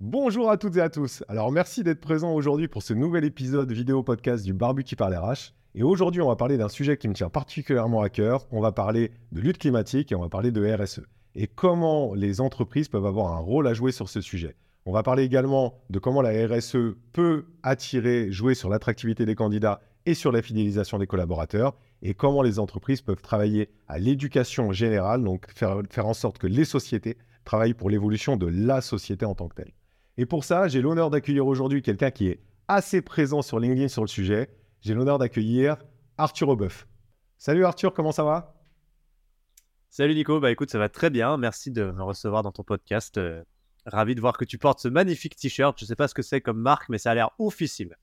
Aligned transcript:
Bonjour 0.00 0.48
à 0.48 0.56
toutes 0.56 0.76
et 0.76 0.80
à 0.80 0.90
tous. 0.90 1.24
Alors 1.26 1.50
merci 1.50 1.82
d'être 1.82 2.00
présent 2.00 2.32
aujourd'hui 2.32 2.68
pour 2.68 2.84
ce 2.84 2.94
nouvel 2.94 3.24
épisode 3.24 3.72
vidéo 3.72 4.04
podcast 4.04 4.44
du 4.44 4.52
Barbu 4.52 4.84
qui 4.84 4.94
parle 4.94 5.16
RH. 5.16 5.54
Et 5.74 5.82
aujourd'hui, 5.82 6.22
on 6.22 6.28
va 6.28 6.36
parler 6.36 6.56
d'un 6.56 6.68
sujet 6.68 6.96
qui 6.96 7.08
me 7.08 7.14
tient 7.14 7.30
particulièrement 7.30 8.00
à 8.00 8.08
cœur. 8.08 8.46
On 8.52 8.60
va 8.60 8.70
parler 8.70 9.10
de 9.32 9.40
lutte 9.40 9.58
climatique 9.58 10.12
et 10.12 10.14
on 10.14 10.20
va 10.20 10.28
parler 10.28 10.52
de 10.52 10.64
RSE. 10.64 11.00
Et 11.34 11.48
comment 11.48 12.14
les 12.14 12.40
entreprises 12.40 12.86
peuvent 12.86 13.06
avoir 13.06 13.32
un 13.32 13.40
rôle 13.40 13.66
à 13.66 13.74
jouer 13.74 13.90
sur 13.90 14.08
ce 14.08 14.20
sujet. 14.20 14.54
On 14.86 14.92
va 14.92 15.02
parler 15.02 15.24
également 15.24 15.74
de 15.90 15.98
comment 15.98 16.22
la 16.22 16.46
RSE 16.46 16.94
peut 17.12 17.46
attirer, 17.64 18.30
jouer 18.30 18.54
sur 18.54 18.68
l'attractivité 18.68 19.26
des 19.26 19.34
candidats 19.34 19.80
et 20.06 20.14
sur 20.14 20.30
la 20.30 20.42
fidélisation 20.42 20.98
des 20.98 21.08
collaborateurs 21.08 21.74
et 22.02 22.14
comment 22.14 22.42
les 22.42 22.60
entreprises 22.60 23.02
peuvent 23.02 23.20
travailler 23.20 23.68
à 23.88 23.98
l'éducation 23.98 24.70
générale, 24.70 25.24
donc 25.24 25.50
faire, 25.52 25.82
faire 25.90 26.06
en 26.06 26.14
sorte 26.14 26.38
que 26.38 26.46
les 26.46 26.64
sociétés 26.64 27.18
travaillent 27.44 27.74
pour 27.74 27.90
l'évolution 27.90 28.36
de 28.36 28.46
la 28.46 28.80
société 28.80 29.26
en 29.26 29.34
tant 29.34 29.48
que 29.48 29.56
telle. 29.56 29.72
Et 30.20 30.26
pour 30.26 30.42
ça, 30.42 30.66
j'ai 30.66 30.82
l'honneur 30.82 31.10
d'accueillir 31.10 31.46
aujourd'hui 31.46 31.80
quelqu'un 31.80 32.10
qui 32.10 32.26
est 32.26 32.40
assez 32.66 33.02
présent 33.02 33.40
sur 33.40 33.60
LinkedIn 33.60 33.86
sur 33.86 34.02
le 34.02 34.08
sujet. 34.08 34.50
J'ai 34.80 34.92
l'honneur 34.92 35.16
d'accueillir 35.16 35.76
Arthur 36.18 36.48
Aubeuf. 36.48 36.88
Salut 37.38 37.64
Arthur, 37.64 37.94
comment 37.94 38.10
ça 38.10 38.24
va? 38.24 38.60
Salut 39.90 40.16
Nico, 40.16 40.40
bah 40.40 40.50
écoute, 40.50 40.72
ça 40.72 40.78
va 40.80 40.88
très 40.88 41.08
bien. 41.08 41.36
Merci 41.36 41.70
de 41.70 41.92
me 41.92 42.02
recevoir 42.02 42.42
dans 42.42 42.50
ton 42.50 42.64
podcast. 42.64 43.16
Euh, 43.16 43.44
ravi 43.86 44.16
de 44.16 44.20
voir 44.20 44.36
que 44.36 44.44
tu 44.44 44.58
portes 44.58 44.80
ce 44.80 44.88
magnifique 44.88 45.36
t-shirt. 45.36 45.78
Je 45.78 45.84
ne 45.84 45.86
sais 45.86 45.96
pas 45.96 46.08
ce 46.08 46.14
que 46.14 46.22
c'est 46.22 46.40
comme 46.40 46.58
marque, 46.60 46.88
mais 46.88 46.98
ça 46.98 47.12
a 47.12 47.14
l'air 47.14 47.30
oufissime. 47.38 47.94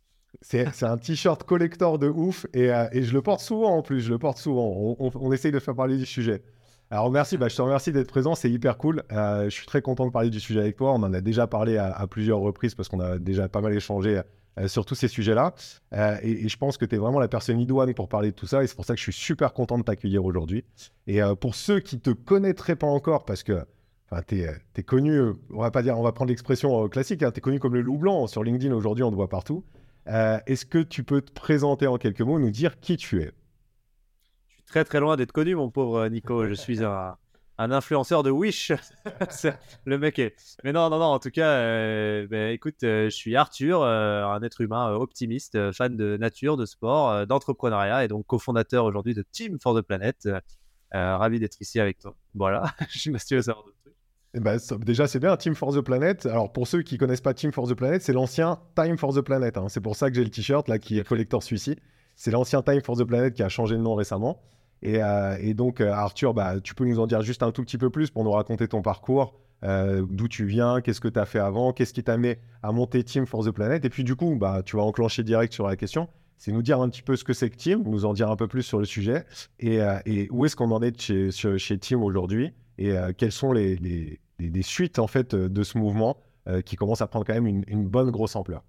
C'est 0.41 0.83
un 0.83 0.97
t-shirt 0.97 1.43
collector 1.43 1.99
de 1.99 2.07
ouf 2.07 2.45
et, 2.53 2.71
euh, 2.71 2.87
et, 2.93 3.03
je 3.03 3.13
le 3.13 3.21
porte 3.21 3.41
souvent 3.41 3.75
en 3.75 3.81
plus. 3.81 3.99
Je 3.99 4.11
le 4.11 4.19
porte 4.19 4.37
souvent. 4.37 4.67
On, 4.67 4.95
on, 4.99 5.11
on 5.15 5.31
essaye 5.33 5.51
de 5.51 5.59
faire 5.59 5.75
parler 5.75 5.97
du 5.97 6.05
sujet. 6.05 6.43
Alors 6.91 7.09
merci, 7.09 7.37
bah, 7.37 7.47
je 7.47 7.55
te 7.55 7.61
remercie 7.61 7.91
d'être 7.91 8.09
présent, 8.09 8.35
c'est 8.35 8.49
hyper 8.49 8.77
cool. 8.77 9.03
Euh, 9.11 9.45
je 9.45 9.49
suis 9.49 9.65
très 9.65 9.81
content 9.81 10.05
de 10.05 10.11
parler 10.11 10.29
du 10.29 10.39
sujet 10.39 10.59
avec 10.59 10.77
toi. 10.77 10.91
On 10.91 11.01
en 11.01 11.13
a 11.13 11.21
déjà 11.21 11.47
parlé 11.47 11.77
à, 11.77 12.05
plusieurs 12.07 12.39
reprises 12.39 12.75
parce 12.75 12.89
qu'on 12.89 12.99
a 12.99 13.17
déjà 13.17 13.49
pas 13.49 13.61
mal 13.61 13.73
échangé 13.73 14.21
euh, 14.59 14.67
sur 14.67 14.85
tous 14.85 14.93
ces 14.93 15.07
sujets-là. 15.07 15.55
Euh, 15.93 16.17
et, 16.21 16.47
je 16.47 16.57
pense 16.57 16.77
que 16.77 16.85
tu 16.85 16.95
es 16.95 16.97
vraiment 16.99 17.19
la 17.19 17.27
personne 17.27 17.59
idoine 17.59 17.91
pour 17.95 18.07
parler 18.07 18.29
de 18.29 18.35
tout 18.35 18.45
ça. 18.45 18.63
Et 18.63 18.67
c'est 18.67 18.75
pour 18.75 18.85
ça 18.85 18.93
que 18.93 18.99
je 18.99 19.03
suis 19.03 19.13
super 19.13 19.53
content 19.53 19.79
de 19.79 19.83
t'accueillir 19.83 20.23
aujourd'hui. 20.23 20.63
Et 21.07 21.21
pour 21.41 21.55
ceux 21.55 21.79
qui 21.79 21.99
te 21.99 22.11
connaîtraient 22.11 22.75
pas 22.75 22.87
encore, 22.87 23.25
parce 23.25 23.41
que 23.41 23.65
tu 24.27 24.43
es, 24.43 24.83
connu, 24.83 25.19
on 25.51 25.61
va 25.61 25.71
pas 25.71 25.81
dire, 25.81 25.97
on 25.97 26.03
va 26.03 26.11
prendre 26.11 26.29
l'expression 26.29 26.87
classique, 26.87 27.23
hein, 27.23 27.31
tu 27.31 27.39
es 27.39 27.41
connu 27.41 27.59
comme 27.59 27.73
le 27.73 27.81
loup 27.81 27.97
blanc 27.97 28.27
sur 28.27 28.43
LinkedIn 28.43 28.73
aujourd'hui, 28.73 29.03
on 29.03 29.09
te 29.09 29.15
voit 29.15 29.29
partout. 29.29 29.65
Est-ce 30.05 30.67
que 30.67 30.77
tu 30.77 31.03
peux 31.03 31.21
te 31.21 31.31
présenter 31.31 31.87
en 31.87 31.97
quelques 31.97 32.21
mots, 32.21 32.37
nous 32.37 32.51
dire 32.51 32.79
qui 32.79 32.95
tu 32.95 33.23
es? 33.23 33.31
Très 34.65 34.83
très 34.83 34.99
loin 34.99 35.15
d'être 35.15 35.31
connu, 35.31 35.55
mon 35.55 35.69
pauvre 35.69 36.07
Nico. 36.07 36.47
Je 36.47 36.53
suis 36.53 36.83
un, 36.83 37.15
un 37.57 37.71
influenceur 37.71 38.23
de 38.23 38.31
Wish. 38.31 38.71
le 39.85 39.97
mec 39.97 40.19
est. 40.19 40.35
Mais 40.63 40.73
non, 40.73 40.89
non, 40.89 40.99
non. 40.99 41.05
En 41.05 41.19
tout 41.19 41.31
cas, 41.31 41.49
euh, 41.49 42.27
ben, 42.27 42.51
écoute, 42.51 42.83
euh, 42.83 43.05
je 43.05 43.15
suis 43.15 43.35
Arthur, 43.35 43.81
euh, 43.81 44.25
un 44.25 44.41
être 44.41 44.61
humain 44.61 44.91
optimiste, 44.93 45.71
fan 45.71 45.95
de 45.95 46.17
nature, 46.17 46.57
de 46.57 46.65
sport, 46.65 47.25
d'entrepreneuriat 47.27 48.03
et 48.03 48.07
donc 48.07 48.25
cofondateur 48.27 48.85
aujourd'hui 48.85 49.13
de 49.13 49.23
Team 49.31 49.57
for 49.61 49.75
the 49.75 49.81
Planet. 49.81 50.27
ravi 50.91 51.39
d'être 51.39 51.61
ici 51.61 51.79
avec 51.79 51.99
toi. 51.99 52.15
Voilà. 52.33 52.63
je 52.89 52.99
suis 52.99 53.11
mastueux 53.11 53.41
savoir 53.41 53.65
d'autres 53.65 53.77
trucs. 53.81 53.95
Eh 54.33 54.41
ben, 54.41 54.57
déjà, 54.79 55.07
c'est 55.07 55.19
bien, 55.19 55.37
Team 55.37 55.55
for 55.55 55.73
the 55.73 55.81
Planet. 55.81 56.25
Alors, 56.25 56.51
pour 56.51 56.67
ceux 56.67 56.81
qui 56.81 56.97
connaissent 56.97 57.21
pas 57.21 57.33
Team 57.33 57.53
for 57.53 57.69
the 57.69 57.73
Planet, 57.73 58.01
c'est 58.01 58.13
l'ancien 58.13 58.59
Time 58.75 58.97
for 58.97 59.13
the 59.13 59.21
Planet. 59.21 59.57
Hein. 59.57 59.67
C'est 59.69 59.79
pour 59.79 59.95
ça 59.95 60.09
que 60.09 60.15
j'ai 60.15 60.25
le 60.25 60.29
t-shirt 60.29 60.67
là 60.67 60.77
qui 60.77 60.99
est 60.99 61.07
collector 61.07 61.41
celui-ci. 61.41 61.77
C'est 62.17 62.31
l'ancien 62.31 62.61
Time 62.61 62.81
for 62.81 62.97
the 62.97 63.05
Planet 63.05 63.33
qui 63.33 63.43
a 63.43 63.49
changé 63.49 63.75
de 63.75 63.81
nom 63.81 63.95
récemment. 63.95 64.41
Euh, 64.85 65.37
et, 65.39 65.53
donc, 65.53 65.81
euh, 65.81 65.91
Arthur, 65.91 66.33
bah, 66.33 66.59
tu 66.61 66.75
peux 66.75 66.85
nous 66.85 66.99
en 66.99 67.07
dire 67.07 67.21
juste 67.21 67.43
un 67.43 67.51
tout 67.51 67.63
petit 67.63 67.77
peu 67.77 67.89
plus 67.89 68.09
pour 68.11 68.23
nous 68.23 68.31
raconter 68.31 68.67
ton 68.67 68.81
parcours, 68.81 69.39
euh, 69.63 70.05
d'où 70.09 70.27
tu 70.27 70.45
viens, 70.45 70.81
qu'est-ce 70.81 71.01
que 71.01 71.07
tu 71.07 71.19
as 71.19 71.25
fait 71.25 71.39
avant, 71.39 71.73
qu'est-ce 71.73 71.93
qui 71.93 72.03
t'a 72.03 72.13
amené 72.13 72.37
à 72.61 72.71
monter 72.71 73.03
Team 73.03 73.25
for 73.25 73.43
the 73.43 73.51
Planet. 73.51 73.83
Et 73.83 73.89
puis, 73.89 74.03
du 74.03 74.15
coup, 74.15 74.35
bah, 74.35 74.61
tu 74.63 74.75
vas 74.77 74.83
enclencher 74.83 75.23
direct 75.23 75.53
sur 75.53 75.67
la 75.67 75.75
question. 75.75 76.07
C'est 76.37 76.51
nous 76.51 76.61
dire 76.61 76.81
un 76.81 76.89
petit 76.89 77.01
peu 77.01 77.15
ce 77.15 77.23
que 77.23 77.33
c'est 77.33 77.49
que 77.49 77.55
Team, 77.55 77.83
nous 77.85 78.05
en 78.05 78.13
dire 78.13 78.29
un 78.29 78.35
peu 78.35 78.47
plus 78.47 78.63
sur 78.63 78.77
le 78.77 78.85
sujet 78.85 79.23
et, 79.59 79.79
où 80.31 80.45
est-ce 80.45 80.55
qu'on 80.57 80.71
en 80.71 80.81
est 80.81 81.01
chez, 81.01 81.79
Team 81.79 82.03
aujourd'hui? 82.03 82.53
Et 82.77 82.93
quelles 83.17 83.31
sont 83.31 83.53
les, 83.53 83.77
les, 83.77 84.61
suites 84.61 84.99
en 84.99 85.07
fait 85.07 85.33
de 85.33 85.63
ce 85.63 85.77
mouvement 85.77 86.17
qui 86.65 86.75
commence 86.75 87.01
à 87.01 87.07
prendre 87.07 87.25
quand 87.25 87.33
même 87.33 87.47
une 87.47 87.87
bonne 87.87 88.11
grosse 88.11 88.35
ampleur? 88.35 88.63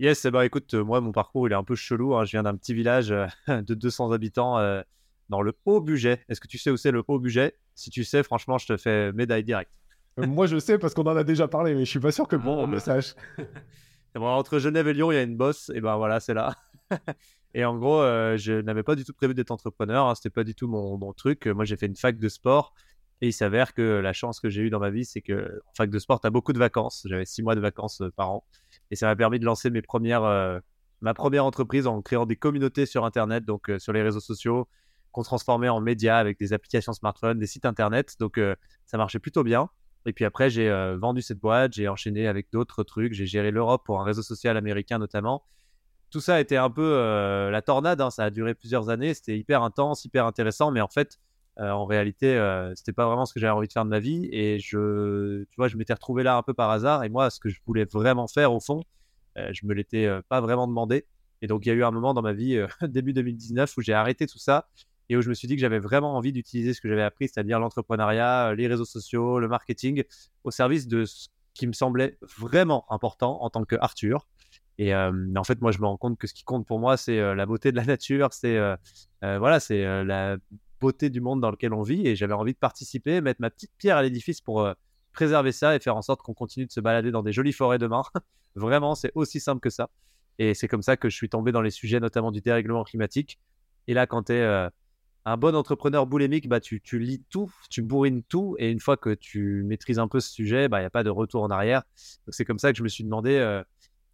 Yes, 0.00 0.24
bah 0.28 0.46
écoute, 0.46 0.72
euh, 0.72 0.82
moi 0.82 1.02
mon 1.02 1.12
parcours 1.12 1.46
il 1.46 1.52
est 1.52 1.56
un 1.56 1.62
peu 1.62 1.74
chelou. 1.74 2.14
Hein. 2.14 2.24
Je 2.24 2.30
viens 2.30 2.42
d'un 2.42 2.56
petit 2.56 2.72
village 2.72 3.12
euh, 3.12 3.26
de 3.60 3.74
200 3.74 4.12
habitants 4.12 4.58
euh, 4.58 4.80
dans 5.28 5.42
le 5.42 5.52
haut 5.66 5.82
budget. 5.82 6.24
Est-ce 6.30 6.40
que 6.40 6.48
tu 6.48 6.56
sais 6.56 6.70
où 6.70 6.78
c'est 6.78 6.90
le 6.90 7.02
haut 7.06 7.18
budget 7.18 7.54
Si 7.74 7.90
tu 7.90 8.02
sais, 8.02 8.22
franchement, 8.22 8.56
je 8.56 8.66
te 8.66 8.78
fais 8.78 9.12
médaille 9.12 9.44
directe. 9.44 9.78
moi 10.16 10.46
je 10.46 10.58
sais 10.58 10.78
parce 10.78 10.94
qu'on 10.94 11.02
en 11.02 11.16
a 11.16 11.22
déjà 11.22 11.48
parlé, 11.48 11.74
mais 11.74 11.84
je 11.84 11.90
suis 11.90 12.00
pas 12.00 12.12
sûr 12.12 12.26
que 12.28 12.36
bon 12.36 12.64
on 12.64 12.66
le 12.66 12.78
sache. 12.78 13.14
entre 14.14 14.58
Genève 14.58 14.88
et 14.88 14.94
Lyon, 14.94 15.12
il 15.12 15.16
y 15.16 15.18
a 15.18 15.22
une 15.22 15.36
bosse, 15.36 15.70
et 15.74 15.82
ben 15.82 15.98
voilà, 15.98 16.18
c'est 16.18 16.32
là. 16.32 16.54
et 17.54 17.66
en 17.66 17.76
gros, 17.76 18.00
je 18.38 18.58
n'avais 18.62 18.82
pas 18.82 18.94
du 18.94 19.04
tout 19.04 19.12
prévu 19.12 19.34
d'être 19.34 19.50
entrepreneur, 19.50 20.06
hein. 20.06 20.14
c'était 20.14 20.30
pas 20.30 20.44
du 20.44 20.54
tout 20.54 20.66
mon, 20.66 20.96
mon 20.96 21.12
truc. 21.12 21.46
Moi 21.46 21.66
j'ai 21.66 21.76
fait 21.76 21.86
une 21.86 21.96
fac 21.96 22.18
de 22.18 22.28
sport. 22.30 22.72
Et 23.22 23.28
il 23.28 23.32
s'avère 23.32 23.74
que 23.74 23.82
la 23.82 24.12
chance 24.12 24.40
que 24.40 24.48
j'ai 24.48 24.62
eue 24.62 24.70
dans 24.70 24.78
ma 24.78 24.90
vie, 24.90 25.04
c'est 25.04 25.20
que 25.20 25.60
en 25.66 25.74
fac 25.76 25.90
de 25.90 25.98
sport, 25.98 26.20
tu 26.20 26.26
as 26.26 26.30
beaucoup 26.30 26.52
de 26.52 26.58
vacances. 26.58 27.06
J'avais 27.08 27.26
six 27.26 27.42
mois 27.42 27.54
de 27.54 27.60
vacances 27.60 28.02
par 28.16 28.30
an. 28.30 28.44
Et 28.90 28.96
ça 28.96 29.06
m'a 29.06 29.16
permis 29.16 29.38
de 29.38 29.44
lancer 29.44 29.68
mes 29.68 29.82
premières, 29.82 30.24
euh, 30.24 30.58
ma 31.02 31.12
première 31.12 31.44
entreprise 31.44 31.86
en 31.86 32.00
créant 32.00 32.24
des 32.24 32.36
communautés 32.36 32.86
sur 32.86 33.04
Internet, 33.04 33.44
donc 33.44 33.68
euh, 33.68 33.78
sur 33.78 33.92
les 33.92 34.02
réseaux 34.02 34.20
sociaux, 34.20 34.68
qu'on 35.12 35.22
transformait 35.22 35.68
en 35.68 35.80
médias 35.80 36.18
avec 36.18 36.38
des 36.38 36.54
applications 36.54 36.94
smartphones, 36.94 37.38
des 37.38 37.46
sites 37.46 37.66
Internet. 37.66 38.16
Donc 38.18 38.38
euh, 38.38 38.56
ça 38.86 38.96
marchait 38.96 39.18
plutôt 39.18 39.44
bien. 39.44 39.68
Et 40.06 40.14
puis 40.14 40.24
après, 40.24 40.48
j'ai 40.48 40.70
vendu 40.96 41.20
cette 41.20 41.40
boîte, 41.40 41.74
j'ai 41.74 41.86
enchaîné 41.86 42.26
avec 42.26 42.50
d'autres 42.50 42.84
trucs, 42.84 43.12
j'ai 43.12 43.26
géré 43.26 43.50
l'Europe 43.50 43.84
pour 43.84 44.00
un 44.00 44.04
réseau 44.04 44.22
social 44.22 44.56
américain 44.56 44.98
notamment. 44.98 45.44
Tout 46.08 46.20
ça 46.20 46.36
a 46.36 46.40
été 46.40 46.56
un 46.56 46.70
peu 46.70 47.50
la 47.52 47.60
tornade, 47.60 48.00
hein. 48.00 48.08
ça 48.08 48.24
a 48.24 48.30
duré 48.30 48.54
plusieurs 48.54 48.88
années, 48.88 49.12
c'était 49.12 49.36
hyper 49.36 49.62
intense, 49.62 50.06
hyper 50.06 50.24
intéressant, 50.24 50.70
mais 50.70 50.80
en 50.80 50.88
fait, 50.88 51.20
en 51.60 51.84
réalité, 51.84 52.38
c'était 52.74 52.92
pas 52.92 53.06
vraiment 53.06 53.26
ce 53.26 53.34
que 53.34 53.40
j'avais 53.40 53.52
envie 53.52 53.68
de 53.68 53.72
faire 53.72 53.84
de 53.84 53.90
ma 53.90 54.00
vie. 54.00 54.28
Et 54.32 54.58
je, 54.58 55.44
tu 55.44 55.56
vois, 55.56 55.68
je 55.68 55.76
m'étais 55.76 55.92
retrouvé 55.92 56.22
là 56.22 56.36
un 56.36 56.42
peu 56.42 56.54
par 56.54 56.70
hasard. 56.70 57.04
Et 57.04 57.08
moi, 57.08 57.30
ce 57.30 57.38
que 57.38 57.48
je 57.48 57.60
voulais 57.66 57.84
vraiment 57.84 58.26
faire, 58.28 58.52
au 58.52 58.60
fond, 58.60 58.82
je 59.36 59.66
me 59.66 59.74
l'étais 59.74 60.08
pas 60.28 60.40
vraiment 60.40 60.66
demandé. 60.66 61.06
Et 61.42 61.46
donc, 61.46 61.66
il 61.66 61.68
y 61.68 61.72
a 61.72 61.74
eu 61.74 61.84
un 61.84 61.90
moment 61.90 62.14
dans 62.14 62.22
ma 62.22 62.32
vie, 62.32 62.58
début 62.82 63.12
2019, 63.12 63.76
où 63.76 63.82
j'ai 63.82 63.92
arrêté 63.92 64.26
tout 64.26 64.38
ça 64.38 64.68
et 65.10 65.16
où 65.16 65.22
je 65.22 65.28
me 65.28 65.34
suis 65.34 65.48
dit 65.48 65.56
que 65.56 65.60
j'avais 65.60 65.80
vraiment 65.80 66.16
envie 66.16 66.32
d'utiliser 66.32 66.72
ce 66.72 66.80
que 66.80 66.88
j'avais 66.88 67.02
appris, 67.02 67.26
c'est-à-dire 67.26 67.58
l'entrepreneuriat, 67.58 68.54
les 68.54 68.68
réseaux 68.68 68.84
sociaux, 68.84 69.40
le 69.40 69.48
marketing, 69.48 70.04
au 70.44 70.52
service 70.52 70.86
de 70.86 71.04
ce 71.04 71.28
qui 71.52 71.66
me 71.66 71.72
semblait 71.72 72.16
vraiment 72.38 72.86
important 72.90 73.42
en 73.42 73.50
tant 73.50 73.64
que 73.64 73.74
Arthur. 73.80 74.28
Et 74.78 74.94
en 74.94 75.44
fait, 75.44 75.60
moi, 75.60 75.72
je 75.72 75.80
me 75.80 75.86
rends 75.86 75.96
compte 75.96 76.16
que 76.16 76.28
ce 76.28 76.32
qui 76.32 76.44
compte 76.44 76.64
pour 76.64 76.78
moi, 76.78 76.96
c'est 76.96 77.34
la 77.34 77.44
beauté 77.44 77.72
de 77.72 77.76
la 77.76 77.84
nature, 77.96 78.32
c'est 78.32 78.56
voilà, 79.20 79.58
c'est 79.58 79.82
la 80.04 80.36
beauté 80.80 81.10
du 81.10 81.20
monde 81.20 81.40
dans 81.40 81.50
lequel 81.50 81.72
on 81.72 81.82
vit 81.82 82.06
et 82.06 82.16
j'avais 82.16 82.32
envie 82.32 82.54
de 82.54 82.58
participer, 82.58 83.20
mettre 83.20 83.40
ma 83.40 83.50
petite 83.50 83.72
pierre 83.78 83.96
à 83.96 84.02
l'édifice 84.02 84.40
pour 84.40 84.62
euh, 84.62 84.72
préserver 85.12 85.52
ça 85.52 85.76
et 85.76 85.78
faire 85.78 85.96
en 85.96 86.02
sorte 86.02 86.22
qu'on 86.22 86.34
continue 86.34 86.66
de 86.66 86.72
se 86.72 86.80
balader 86.80 87.10
dans 87.10 87.22
des 87.22 87.32
jolies 87.32 87.52
forêts 87.52 87.78
demain. 87.78 88.02
Vraiment, 88.54 88.94
c'est 88.94 89.12
aussi 89.14 89.40
simple 89.40 89.60
que 89.60 89.70
ça. 89.70 89.90
Et 90.38 90.54
c'est 90.54 90.68
comme 90.68 90.82
ça 90.82 90.96
que 90.96 91.08
je 91.08 91.14
suis 91.14 91.28
tombé 91.28 91.52
dans 91.52 91.60
les 91.60 91.70
sujets 91.70 92.00
notamment 92.00 92.32
du 92.32 92.40
dérèglement 92.40 92.82
climatique. 92.82 93.38
Et 93.86 93.94
là, 93.94 94.06
quand 94.06 94.24
tu 94.24 94.32
es 94.32 94.40
euh, 94.40 94.68
un 95.26 95.36
bon 95.36 95.54
entrepreneur 95.54 96.06
boulémique, 96.06 96.48
bah, 96.48 96.60
tu, 96.60 96.80
tu, 96.80 96.98
lis 96.98 97.22
tout, 97.28 97.52
tu 97.68 97.82
bourrines 97.82 98.22
tout. 98.22 98.56
Et 98.58 98.70
une 98.70 98.80
fois 98.80 98.96
que 98.96 99.14
tu 99.14 99.62
maîtrises 99.64 99.98
un 99.98 100.08
peu 100.08 100.18
ce 100.18 100.32
sujet, 100.32 100.68
bah, 100.68 100.78
il 100.78 100.82
n'y 100.82 100.86
a 100.86 100.90
pas 100.90 101.04
de 101.04 101.10
retour 101.10 101.42
en 101.42 101.50
arrière. 101.50 101.82
c'est 102.28 102.44
comme 102.44 102.58
ça 102.58 102.72
que 102.72 102.78
je 102.78 102.82
me 102.82 102.88
suis 102.88 103.04
demandé 103.04 103.36
euh, 103.36 103.62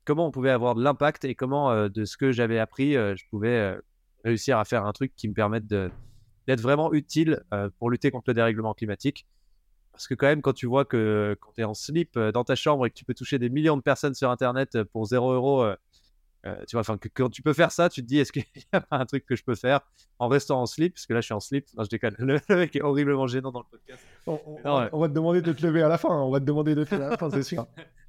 comment 0.04 0.26
on 0.26 0.30
pouvait 0.32 0.50
avoir 0.50 0.74
de 0.74 0.82
l'impact 0.82 1.24
et 1.24 1.34
comment, 1.34 1.88
de 1.88 2.04
ce 2.04 2.16
que 2.16 2.32
j'avais 2.32 2.58
appris, 2.58 2.92
je 2.92 3.28
pouvais 3.28 3.76
réussir 4.24 4.58
à 4.58 4.64
faire 4.64 4.86
un 4.86 4.92
truc 4.92 5.12
qui 5.16 5.28
me 5.28 5.34
permette 5.34 5.66
de, 5.66 5.90
d'être 6.46 6.60
vraiment 6.60 6.92
utile 6.92 7.42
euh, 7.52 7.68
pour 7.78 7.90
lutter 7.90 8.10
contre 8.10 8.24
le 8.28 8.34
dérèglement 8.34 8.74
climatique. 8.74 9.26
Parce 9.92 10.06
que 10.08 10.14
quand 10.14 10.26
même, 10.26 10.42
quand 10.42 10.52
tu 10.52 10.66
vois 10.66 10.84
que 10.84 11.36
quand 11.40 11.52
tu 11.54 11.62
es 11.62 11.64
en 11.64 11.74
slip 11.74 12.16
euh, 12.16 12.30
dans 12.30 12.44
ta 12.44 12.54
chambre 12.54 12.86
et 12.86 12.90
que 12.90 12.94
tu 12.94 13.04
peux 13.04 13.14
toucher 13.14 13.38
des 13.38 13.48
millions 13.48 13.76
de 13.76 13.82
personnes 13.82 14.14
sur 14.14 14.30
Internet 14.30 14.76
euh, 14.76 14.84
pour 14.84 15.06
0 15.06 15.32
euros, 15.32 15.66
tu 16.68 16.76
vois, 16.76 16.82
enfin, 16.82 16.96
que, 16.96 17.08
quand 17.08 17.28
tu 17.28 17.42
peux 17.42 17.54
faire 17.54 17.72
ça, 17.72 17.88
tu 17.88 18.02
te 18.02 18.06
dis, 18.06 18.18
est-ce 18.18 18.30
qu'il 18.30 18.44
y 18.54 18.64
a 18.76 18.80
pas 18.80 18.98
un 18.98 19.04
truc 19.04 19.26
que 19.26 19.34
je 19.34 19.42
peux 19.42 19.56
faire 19.56 19.80
en 20.20 20.28
restant 20.28 20.60
en 20.60 20.66
slip? 20.66 20.94
Parce 20.94 21.06
que 21.06 21.12
là, 21.12 21.20
je 21.20 21.24
suis 21.24 21.34
en 21.34 21.40
slip. 21.40 21.66
Non, 21.76 21.82
je 21.82 21.88
déconne. 21.88 22.14
Le, 22.18 22.38
mec 22.50 22.76
est 22.76 22.82
horriblement 22.82 23.26
gênant 23.26 23.50
dans 23.50 23.58
le 23.58 23.66
podcast. 23.68 24.00
On, 24.28 25.00
va 25.00 25.08
te 25.08 25.12
demander 25.12 25.42
de 25.42 25.52
te 25.52 25.66
lever 25.66 25.82
à 25.82 25.88
la 25.88 25.98
fin. 25.98 26.10
Hein. 26.10 26.22
On 26.22 26.30
va 26.30 26.38
te 26.38 26.44
demander 26.44 26.76
de 26.76 26.84
te 26.84 26.94
lever 26.94 27.04
à 27.04 27.10
la 27.10 27.16
fin, 27.16 27.30
c'est 27.30 27.42
sûr. 27.42 27.66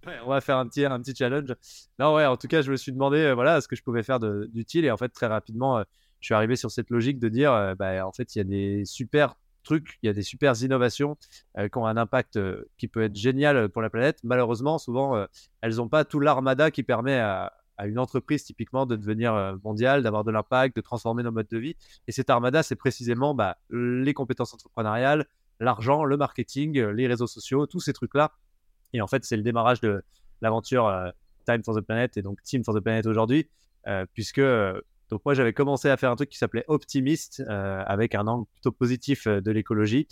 on 0.25 0.29
va 0.29 0.41
faire 0.41 0.57
un 0.57 0.67
petit, 0.67 0.85
un 0.85 0.99
petit 0.99 1.15
challenge. 1.15 1.53
Non, 1.99 2.15
ouais, 2.15 2.25
en 2.25 2.37
tout 2.37 2.47
cas, 2.47 2.61
je 2.61 2.71
me 2.71 2.77
suis 2.77 2.91
demandé 2.91 3.17
euh, 3.17 3.33
voilà, 3.33 3.61
ce 3.61 3.67
que 3.67 3.75
je 3.75 3.83
pouvais 3.83 4.03
faire 4.03 4.19
d'utile. 4.19 4.85
Et 4.85 4.91
en 4.91 4.97
fait, 4.97 5.09
très 5.09 5.27
rapidement, 5.27 5.79
euh, 5.79 5.83
je 6.19 6.27
suis 6.27 6.33
arrivé 6.33 6.55
sur 6.55 6.71
cette 6.71 6.89
logique 6.89 7.19
de 7.19 7.29
dire 7.29 7.53
euh, 7.53 7.75
bah, 7.75 8.05
en 8.05 8.11
fait, 8.11 8.35
il 8.35 8.39
y 8.39 8.41
a 8.41 8.45
des 8.45 8.85
super 8.85 9.35
trucs, 9.63 9.99
il 10.01 10.07
y 10.07 10.09
a 10.09 10.13
des 10.13 10.23
super 10.23 10.53
innovations 10.61 11.17
qui 11.57 11.77
ont 11.77 11.85
un 11.85 11.97
impact 11.97 12.39
qui 12.77 12.87
peut 12.87 13.01
être 13.03 13.17
génial 13.17 13.67
pour 13.67 13.81
la 13.81 13.89
planète. 13.89 14.19
Malheureusement, 14.23 14.77
souvent, 14.77 15.27
elles 15.59 15.75
n'ont 15.75 15.89
pas 15.89 16.05
tout 16.05 16.21
l'armada 16.21 16.71
qui 16.71 16.83
permet 16.83 17.19
à, 17.19 17.51
une 17.83 17.99
entreprise 17.99 18.45
typiquement 18.45 18.85
de 18.85 18.95
devenir 18.95 19.57
mondiale, 19.65 20.03
d'avoir 20.03 20.23
de 20.23 20.31
l'impact, 20.31 20.73
de 20.77 20.79
transformer 20.79 21.21
nos 21.21 21.33
modes 21.33 21.49
de 21.49 21.57
vie. 21.57 21.75
Et 22.07 22.13
cette 22.13 22.29
armada, 22.29 22.63
c'est 22.63 22.77
précisément 22.77 23.35
bah, 23.35 23.57
les 23.69 24.13
compétences 24.13 24.53
entrepreneuriales, 24.53 25.25
l'argent, 25.59 26.05
le 26.05 26.15
marketing, 26.15 26.79
les 26.79 27.07
réseaux 27.07 27.27
sociaux, 27.27 27.65
tous 27.67 27.81
ces 27.81 27.91
trucs-là 27.91 28.31
et 28.93 29.01
en 29.01 29.07
fait, 29.07 29.23
c'est 29.25 29.37
le 29.37 29.43
démarrage 29.43 29.81
de 29.81 30.03
l'aventure 30.41 30.87
euh, 30.87 31.09
Time 31.45 31.63
for 31.63 31.75
the 31.75 31.81
Planet 31.81 32.17
et 32.17 32.21
donc 32.21 32.41
Team 32.43 32.63
for 32.63 32.75
the 32.75 32.79
Planet 32.79 33.05
aujourd'hui, 33.05 33.49
euh, 33.87 34.05
puisque 34.13 34.39
euh, 34.39 34.79
donc 35.09 35.21
moi 35.25 35.33
j'avais 35.33 35.53
commencé 35.53 35.89
à 35.89 35.97
faire 35.97 36.11
un 36.11 36.15
truc 36.15 36.29
qui 36.29 36.37
s'appelait 36.37 36.65
Optimist 36.67 37.43
avec 37.47 38.15
un 38.15 38.27
angle 38.27 38.45
plutôt 38.53 38.71
positif 38.71 39.27
de 39.27 39.51
l'écologie, 39.51 40.07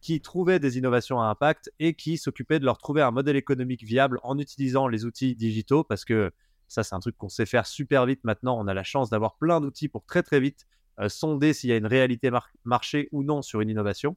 qui 0.00 0.20
trouvait 0.20 0.58
des 0.58 0.78
innovations 0.78 1.20
à 1.20 1.26
impact 1.26 1.72
et 1.78 1.94
qui 1.94 2.16
s'occupait 2.18 2.58
de 2.58 2.64
leur 2.64 2.78
trouver 2.78 3.02
un 3.02 3.10
modèle 3.10 3.36
économique 3.36 3.82
viable 3.82 4.20
en 4.22 4.38
utilisant 4.38 4.88
les 4.88 5.04
outils 5.04 5.34
digitaux, 5.34 5.84
parce 5.84 6.04
que 6.04 6.32
ça 6.68 6.82
c'est 6.82 6.94
un 6.94 7.00
truc 7.00 7.16
qu'on 7.16 7.28
sait 7.28 7.46
faire 7.46 7.66
super 7.66 8.06
vite 8.06 8.22
maintenant. 8.24 8.58
On 8.58 8.66
a 8.66 8.74
la 8.74 8.84
chance 8.84 9.10
d'avoir 9.10 9.36
plein 9.36 9.60
d'outils 9.60 9.88
pour 9.88 10.04
très 10.04 10.22
très 10.22 10.40
vite 10.40 10.66
sonder 11.08 11.52
s'il 11.52 11.70
y 11.70 11.72
a 11.72 11.76
une 11.76 11.86
réalité 11.86 12.30
marché 12.64 13.08
ou 13.12 13.22
non 13.22 13.42
sur 13.42 13.60
une 13.60 13.68
innovation. 13.68 14.16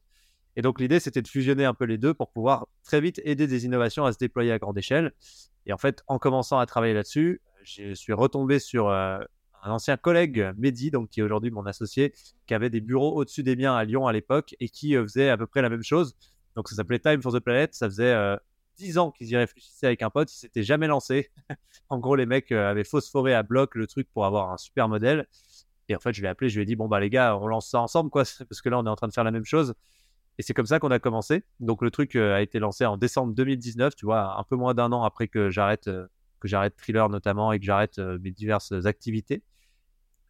Et 0.55 0.61
donc 0.61 0.79
l'idée, 0.79 0.99
c'était 0.99 1.21
de 1.21 1.27
fusionner 1.27 1.63
un 1.63 1.73
peu 1.73 1.85
les 1.85 1.97
deux 1.97 2.13
pour 2.13 2.31
pouvoir 2.31 2.67
très 2.83 2.99
vite 3.01 3.21
aider 3.23 3.47
des 3.47 3.65
innovations 3.65 4.05
à 4.05 4.11
se 4.11 4.17
déployer 4.17 4.51
à 4.51 4.59
grande 4.59 4.77
échelle. 4.77 5.13
Et 5.65 5.73
en 5.73 5.77
fait, 5.77 6.03
en 6.07 6.19
commençant 6.19 6.59
à 6.59 6.65
travailler 6.65 6.93
là-dessus, 6.93 7.41
je 7.63 7.93
suis 7.93 8.13
retombé 8.13 8.59
sur 8.59 8.89
euh, 8.89 9.19
un 9.63 9.71
ancien 9.71 9.97
collègue, 9.97 10.51
Mehdi, 10.57 10.91
donc 10.91 11.09
qui 11.09 11.19
est 11.19 11.23
aujourd'hui 11.23 11.51
mon 11.51 11.65
associé, 11.65 12.13
qui 12.47 12.53
avait 12.53 12.69
des 12.69 12.81
bureaux 12.81 13.15
au-dessus 13.15 13.43
des 13.43 13.55
miens 13.55 13.75
à 13.75 13.83
Lyon 13.83 14.07
à 14.07 14.13
l'époque 14.13 14.55
et 14.59 14.69
qui 14.69 14.95
euh, 14.95 15.03
faisait 15.03 15.29
à 15.29 15.37
peu 15.37 15.47
près 15.47 15.61
la 15.61 15.69
même 15.69 15.83
chose. 15.83 16.15
Donc 16.55 16.69
ça 16.69 16.75
s'appelait 16.75 16.99
Time 16.99 17.21
for 17.21 17.33
the 17.33 17.39
Planet. 17.39 17.73
Ça 17.73 17.87
faisait 17.87 18.13
euh, 18.13 18.35
dix 18.77 18.97
ans 18.97 19.11
qu'ils 19.11 19.29
y 19.29 19.37
réfléchissaient 19.37 19.87
avec 19.87 20.01
un 20.01 20.09
pote. 20.09 20.31
Ils 20.33 20.37
s'étaient 20.37 20.63
jamais 20.63 20.87
lancés. 20.87 21.31
en 21.89 21.99
gros, 21.99 22.15
les 22.15 22.25
mecs 22.25 22.51
avaient 22.51 22.83
phosphoré 22.83 23.33
à 23.33 23.43
bloc 23.43 23.75
le 23.75 23.87
truc 23.87 24.07
pour 24.13 24.25
avoir 24.25 24.51
un 24.51 24.57
super 24.57 24.87
modèle. 24.87 25.27
Et 25.89 25.95
en 25.95 25.99
fait, 25.99 26.13
je 26.13 26.21
l'ai 26.21 26.27
appelé, 26.27 26.49
je 26.49 26.55
lui 26.55 26.63
ai 26.63 26.65
dit, 26.65 26.75
bon, 26.75 26.87
bah 26.87 26.99
les 26.99 27.09
gars, 27.09 27.35
on 27.35 27.47
lance 27.47 27.69
ça 27.69 27.79
ensemble, 27.79 28.09
quoi, 28.11 28.23
parce 28.49 28.61
que 28.61 28.69
là, 28.69 28.79
on 28.79 28.85
est 28.85 28.89
en 28.89 28.95
train 28.95 29.07
de 29.07 29.13
faire 29.13 29.23
la 29.23 29.31
même 29.31 29.45
chose. 29.45 29.73
Et 30.39 30.41
c'est 30.41 30.53
comme 30.53 30.65
ça 30.65 30.79
qu'on 30.79 30.91
a 30.91 30.99
commencé. 30.99 31.43
Donc 31.59 31.81
le 31.81 31.91
truc 31.91 32.15
euh, 32.15 32.35
a 32.35 32.41
été 32.41 32.59
lancé 32.59 32.85
en 32.85 32.95
décembre 32.95 33.33
2019, 33.33 33.93
tu 33.95 34.05
vois, 34.05 34.39
un 34.39 34.43
peu 34.43 34.55
moins 34.55 34.73
d'un 34.73 34.91
an 34.93 35.03
après 35.03 35.27
que 35.27 35.49
j'arrête 35.49 35.89
euh, 35.89 36.07
que 36.39 36.47
j'arrête 36.47 36.77
Thriller 36.77 37.09
notamment 37.09 37.51
et 37.51 37.59
que 37.59 37.65
j'arrête 37.65 37.99
euh, 37.99 38.17
mes 38.21 38.31
diverses 38.31 38.71
activités. 38.85 39.43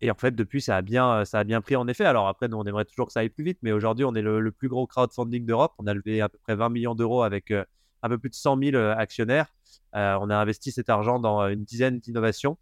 Et 0.01 0.11
en 0.11 0.15
fait, 0.15 0.31
depuis, 0.31 0.61
ça 0.61 0.77
a 0.77 0.81
bien, 0.81 1.25
ça 1.25 1.39
a 1.39 1.43
bien 1.43 1.61
pris 1.61 1.75
en 1.75 1.87
effet. 1.87 2.05
Alors 2.05 2.27
après, 2.27 2.47
nous, 2.47 2.57
on 2.57 2.63
aimerait 2.63 2.85
toujours 2.85 3.07
que 3.07 3.13
ça 3.13 3.19
aille 3.19 3.29
plus 3.29 3.43
vite, 3.43 3.59
mais 3.61 3.71
aujourd'hui, 3.71 4.05
on 4.05 4.15
est 4.15 4.21
le, 4.21 4.51
plus 4.51 4.69
gros 4.69 4.87
crowdfunding 4.87 5.45
d'Europe. 5.45 5.73
On 5.77 5.87
a 5.87 5.93
levé 5.93 6.21
à 6.21 6.29
peu 6.29 6.37
près 6.37 6.55
20 6.55 6.69
millions 6.69 6.95
d'euros 6.95 7.23
avec 7.23 7.51
un 7.51 8.07
peu 8.07 8.17
plus 8.17 8.29
de 8.29 8.35
100 8.35 8.59
000 8.63 8.77
actionnaires. 8.77 9.53
on 9.93 10.29
a 10.29 10.35
investi 10.37 10.71
cet 10.71 10.89
argent 10.89 11.19
dans 11.19 11.45
une 11.49 11.65
dizaine 11.65 11.99
d'innovations 11.99 12.57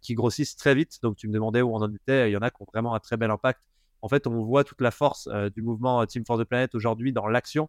qui 0.00 0.14
grossissent 0.14 0.54
très 0.54 0.76
vite. 0.76 0.98
Donc, 1.02 1.16
tu 1.16 1.26
me 1.26 1.32
demandais 1.32 1.60
où 1.60 1.74
on 1.74 1.82
en 1.82 1.92
était. 1.92 2.30
Il 2.30 2.32
y 2.32 2.36
en 2.36 2.42
a 2.42 2.50
qui 2.50 2.62
ont 2.62 2.66
vraiment 2.72 2.94
un 2.94 3.00
très 3.00 3.16
bel 3.16 3.32
impact 3.32 3.60
en 4.02 4.08
fait, 4.08 4.26
on 4.26 4.44
voit 4.44 4.64
toute 4.64 4.80
la 4.80 4.90
force 4.92 5.28
euh, 5.32 5.50
du 5.50 5.62
mouvement 5.62 6.00
euh, 6.00 6.06
Team 6.06 6.24
for 6.24 6.38
the 6.38 6.44
Planet 6.44 6.74
aujourd'hui 6.74 7.12
dans 7.12 7.26
l'action. 7.26 7.68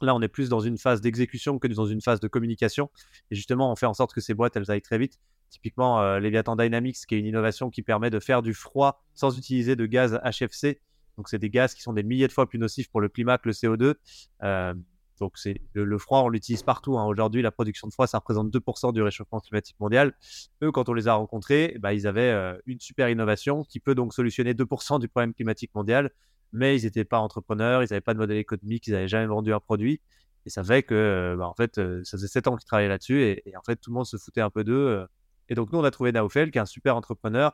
Là, 0.00 0.14
on 0.14 0.22
est 0.22 0.28
plus 0.28 0.48
dans 0.48 0.60
une 0.60 0.78
phase 0.78 1.00
d'exécution 1.00 1.58
que 1.58 1.66
dans 1.68 1.86
une 1.86 2.00
phase 2.00 2.20
de 2.20 2.28
communication. 2.28 2.90
Et 3.30 3.34
justement, 3.34 3.72
on 3.72 3.76
fait 3.76 3.86
en 3.86 3.94
sorte 3.94 4.12
que 4.12 4.20
ces 4.20 4.34
boîtes, 4.34 4.56
elles 4.56 4.70
aillent 4.70 4.82
très 4.82 4.98
vite. 4.98 5.18
Typiquement, 5.54 6.00
euh, 6.00 6.18
Leviathan 6.18 6.56
Dynamics, 6.56 6.96
qui 7.06 7.14
est 7.14 7.18
une 7.20 7.26
innovation 7.26 7.70
qui 7.70 7.82
permet 7.82 8.10
de 8.10 8.18
faire 8.18 8.42
du 8.42 8.54
froid 8.54 9.04
sans 9.14 9.38
utiliser 9.38 9.76
de 9.76 9.86
gaz 9.86 10.20
HFC. 10.24 10.80
Donc, 11.16 11.28
c'est 11.28 11.38
des 11.38 11.48
gaz 11.48 11.74
qui 11.74 11.82
sont 11.82 11.92
des 11.92 12.02
milliers 12.02 12.26
de 12.26 12.32
fois 12.32 12.48
plus 12.48 12.58
nocifs 12.58 12.90
pour 12.90 13.00
le 13.00 13.08
climat 13.08 13.38
que 13.38 13.48
le 13.48 13.52
CO2. 13.52 13.94
Donc 15.20 15.38
c'est 15.38 15.60
le, 15.74 15.98
froid, 15.98 16.20
on 16.20 16.28
l'utilise 16.28 16.62
partout. 16.62 16.98
Hein. 16.98 17.04
Aujourd'hui, 17.06 17.42
la 17.42 17.50
production 17.50 17.88
de 17.88 17.92
froid, 17.92 18.06
ça 18.06 18.18
représente 18.18 18.52
2% 18.52 18.92
du 18.92 19.02
réchauffement 19.02 19.40
climatique 19.40 19.76
mondial. 19.78 20.14
Eux, 20.62 20.72
quand 20.72 20.88
on 20.88 20.92
les 20.92 21.08
a 21.08 21.14
rencontrés, 21.14 21.76
bah, 21.80 21.94
ils 21.94 22.06
avaient 22.06 22.30
euh, 22.30 22.56
une 22.66 22.80
super 22.80 23.08
innovation 23.08 23.62
qui 23.64 23.80
peut 23.80 23.94
donc 23.94 24.12
solutionner 24.12 24.54
2% 24.54 25.00
du 25.00 25.08
problème 25.08 25.34
climatique 25.34 25.70
mondial. 25.74 26.10
Mais 26.52 26.78
ils 26.78 26.84
n'étaient 26.84 27.04
pas 27.04 27.18
entrepreneurs, 27.18 27.82
ils 27.82 27.86
n'avaient 27.86 28.00
pas 28.00 28.14
de 28.14 28.18
modèle 28.18 28.38
économique, 28.38 28.86
ils 28.86 28.92
n'avaient 28.92 29.08
jamais 29.08 29.26
vendu 29.26 29.52
un 29.52 29.60
produit. 29.60 30.00
Et 30.46 30.50
ça 30.50 30.62
fait 30.62 30.82
que, 30.82 30.94
euh, 30.94 31.36
bah, 31.36 31.46
en 31.46 31.54
fait, 31.54 31.78
euh, 31.78 32.02
ça 32.04 32.16
faisait 32.16 32.28
7 32.28 32.48
ans 32.48 32.56
qu'ils 32.56 32.66
travaillaient 32.66 32.88
là-dessus 32.88 33.22
et, 33.22 33.42
en 33.56 33.62
fait, 33.62 33.76
tout 33.76 33.90
le 33.90 33.94
monde 33.94 34.06
se 34.06 34.16
foutait 34.16 34.40
un 34.40 34.50
peu 34.50 34.64
d'eux. 34.64 35.06
Et 35.48 35.54
donc, 35.54 35.72
nous, 35.72 35.78
on 35.78 35.84
a 35.84 35.90
trouvé 35.90 36.12
Naufel, 36.12 36.50
qui 36.50 36.58
est 36.58 36.60
un 36.60 36.66
super 36.66 36.96
entrepreneur, 36.96 37.52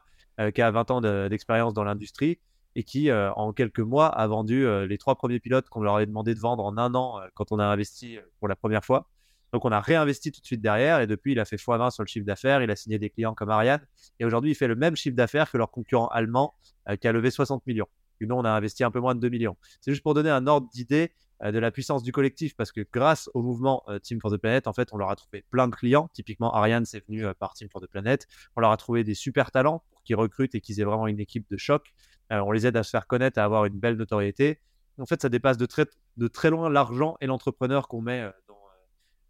qui 0.54 0.62
a 0.62 0.70
20 0.70 0.90
ans 0.90 1.00
d'expérience 1.28 1.74
dans 1.74 1.84
l'industrie 1.84 2.38
et 2.76 2.84
qui, 2.84 3.10
euh, 3.10 3.32
en 3.32 3.52
quelques 3.52 3.80
mois, 3.80 4.06
a 4.08 4.26
vendu 4.26 4.66
euh, 4.66 4.86
les 4.86 4.98
trois 4.98 5.16
premiers 5.16 5.40
pilotes 5.40 5.68
qu'on 5.68 5.82
leur 5.82 5.96
avait 5.96 6.06
demandé 6.06 6.34
de 6.34 6.40
vendre 6.40 6.64
en 6.64 6.78
un 6.78 6.94
an 6.94 7.20
euh, 7.20 7.26
quand 7.34 7.52
on 7.52 7.58
a 7.58 7.64
investi 7.64 8.18
pour 8.38 8.48
la 8.48 8.56
première 8.56 8.84
fois. 8.84 9.08
Donc, 9.52 9.64
on 9.64 9.72
a 9.72 9.80
réinvesti 9.80 10.30
tout 10.30 10.40
de 10.40 10.46
suite 10.46 10.60
derrière 10.60 11.00
et 11.00 11.08
depuis, 11.08 11.32
il 11.32 11.40
a 11.40 11.44
fait 11.44 11.56
x20 11.56 11.90
sur 11.90 12.04
le 12.04 12.08
chiffre 12.08 12.24
d'affaires. 12.24 12.62
Il 12.62 12.70
a 12.70 12.76
signé 12.76 13.00
des 13.00 13.10
clients 13.10 13.34
comme 13.34 13.50
Ariane 13.50 13.84
et 14.20 14.24
aujourd'hui, 14.24 14.52
il 14.52 14.54
fait 14.54 14.68
le 14.68 14.76
même 14.76 14.94
chiffre 14.94 15.16
d'affaires 15.16 15.50
que 15.50 15.58
leur 15.58 15.72
concurrent 15.72 16.06
allemand 16.08 16.54
qui 17.00 17.08
a 17.08 17.12
levé 17.12 17.30
60 17.32 17.66
millions. 17.66 17.88
Nous, 18.20 18.34
on 18.34 18.44
a 18.44 18.50
investi 18.50 18.84
un 18.84 18.92
peu 18.92 19.00
moins 19.00 19.16
de 19.16 19.20
2 19.20 19.28
millions. 19.28 19.56
C'est 19.80 19.90
juste 19.90 20.04
pour 20.04 20.14
donner 20.14 20.30
un 20.30 20.46
ordre 20.46 20.68
d'idée 20.72 21.10
de 21.42 21.58
la 21.58 21.70
puissance 21.70 22.02
du 22.02 22.12
collectif 22.12 22.54
parce 22.54 22.70
que 22.70 22.86
grâce 22.92 23.30
au 23.34 23.42
mouvement 23.42 23.82
Team 24.02 24.20
for 24.20 24.30
the 24.30 24.36
Planet, 24.36 24.66
en 24.66 24.72
fait, 24.72 24.92
on 24.92 24.98
leur 24.98 25.10
a 25.10 25.16
trouvé 25.16 25.44
plein 25.50 25.68
de 25.68 25.74
clients. 25.74 26.10
Typiquement, 26.12 26.54
Ariane, 26.54 26.84
c'est 26.84 27.06
venu 27.06 27.24
par 27.38 27.54
Team 27.54 27.68
for 27.70 27.80
the 27.80 27.86
Planet. 27.86 28.26
On 28.56 28.60
leur 28.60 28.70
a 28.70 28.76
trouvé 28.76 29.04
des 29.04 29.14
super 29.14 29.50
talents 29.50 29.82
pour 29.90 30.02
qu'ils 30.02 30.16
recrutent 30.16 30.54
et 30.54 30.60
qu'ils 30.60 30.80
aient 30.80 30.84
vraiment 30.84 31.06
une 31.06 31.20
équipe 31.20 31.46
de 31.50 31.56
choc. 31.56 31.94
Euh, 32.32 32.40
on 32.40 32.52
les 32.52 32.66
aide 32.66 32.76
à 32.76 32.82
se 32.82 32.90
faire 32.90 33.06
connaître, 33.06 33.38
à 33.38 33.44
avoir 33.44 33.64
une 33.64 33.78
belle 33.78 33.96
notoriété. 33.96 34.60
En 34.98 35.06
fait, 35.06 35.22
ça 35.22 35.28
dépasse 35.28 35.56
de 35.56 35.66
très, 35.66 35.86
de 36.16 36.28
très 36.28 36.50
loin 36.50 36.68
l'argent 36.68 37.16
et 37.20 37.26
l'entrepreneur 37.26 37.88
qu'on 37.88 38.02
met, 38.02 38.20
euh, 38.20 38.30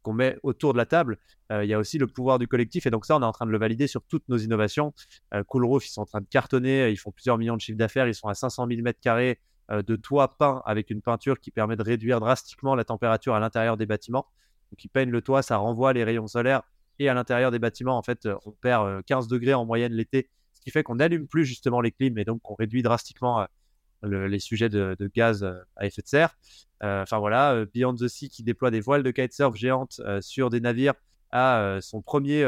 euh, 0.06 0.13
met 0.13 0.37
autour 0.43 0.73
de 0.73 0.79
la 0.79 0.87
table. 0.87 1.19
Il 1.51 1.67
y 1.67 1.75
a 1.75 1.79
aussi 1.81 1.99
le 1.99 2.06
pouvoir 2.06 2.39
du 2.39 2.47
collectif. 2.47 2.87
Et 2.87 2.91
donc 2.91 3.05
ça, 3.05 3.17
on 3.17 3.23
est 3.23 3.25
en 3.25 3.33
train 3.33 3.47
de 3.47 3.51
le 3.51 3.59
valider 3.59 3.89
sur 3.89 4.03
toutes 4.05 4.29
nos 4.29 4.39
innovations. 4.39 4.95
Coolroof, 5.49 5.85
ils 5.85 5.91
sont 5.91 6.03
en 6.03 6.06
train 6.06 6.21
de 6.21 6.29
cartonner. 6.29 6.91
Ils 6.91 6.97
font 6.97 7.11
plusieurs 7.11 7.39
millions 7.39 7.56
de 7.56 7.61
chiffres 7.61 7.77
d'affaires. 7.77 8.06
Ils 8.06 8.15
sont 8.15 8.29
à 8.29 8.35
500 8.35 8.69
000 8.69 8.83
mètres 8.83 9.01
carrés 9.01 9.41
de 9.70 9.96
toit 9.96 10.37
peint 10.37 10.62
avec 10.67 10.90
une 10.90 11.00
peinture 11.00 11.38
qui 11.38 11.50
permet 11.50 11.76
de 11.76 11.82
réduire 11.82 12.20
drastiquement 12.20 12.75
la 12.75 12.84
température 12.84 13.34
à 13.34 13.40
l'intérieur 13.40 13.76
des 13.76 13.87
bâtiments. 13.87 14.26
Donc 14.72 14.84
ils 14.84 14.88
peignent 14.88 15.11
le 15.11 15.22
toit, 15.22 15.43
ça 15.43 15.56
renvoie 15.56 15.93
les 15.93 16.05
rayons 16.05 16.26
solaires. 16.26 16.62
Et 16.99 17.08
à 17.08 17.14
l'intérieur 17.14 17.50
des 17.50 17.58
bâtiments, 17.58 17.96
en 17.96 18.02
fait, 18.02 18.28
on 18.44 18.50
perd 18.50 19.05
15 19.05 19.28
degrés 19.28 19.55
en 19.55 19.64
moyenne 19.64 19.93
l'été 19.93 20.28
ce 20.61 20.64
qui 20.64 20.70
fait 20.70 20.82
qu'on 20.82 20.96
n'allume 20.96 21.26
plus 21.26 21.46
justement 21.46 21.81
les 21.81 21.91
clims 21.91 22.19
et 22.19 22.24
donc 22.24 22.48
on 22.50 22.55
réduit 22.55 22.82
drastiquement 22.82 23.46
euh, 24.05 24.29
les 24.29 24.39
sujets 24.39 24.69
de, 24.69 24.96
gaz 25.15 25.43
euh, 25.43 25.55
à 25.77 25.86
effet 25.86 26.03
de 26.03 26.06
serre. 26.06 26.36
Euh, 26.82 27.03
enfin 27.03 27.19
voilà, 27.19 27.65
Beyond 27.72 27.94
the 27.94 28.08
Sea 28.08 28.29
qui 28.29 28.43
déploie 28.43 28.70
des 28.70 28.81
voiles 28.81 29.03
de 29.03 29.10
kitesurf 29.10 29.56
géantes 29.56 30.00
sur 30.20 30.50
des 30.50 30.60
navires 30.60 30.94
à 31.32 31.79
son 31.81 32.03
premier 32.03 32.44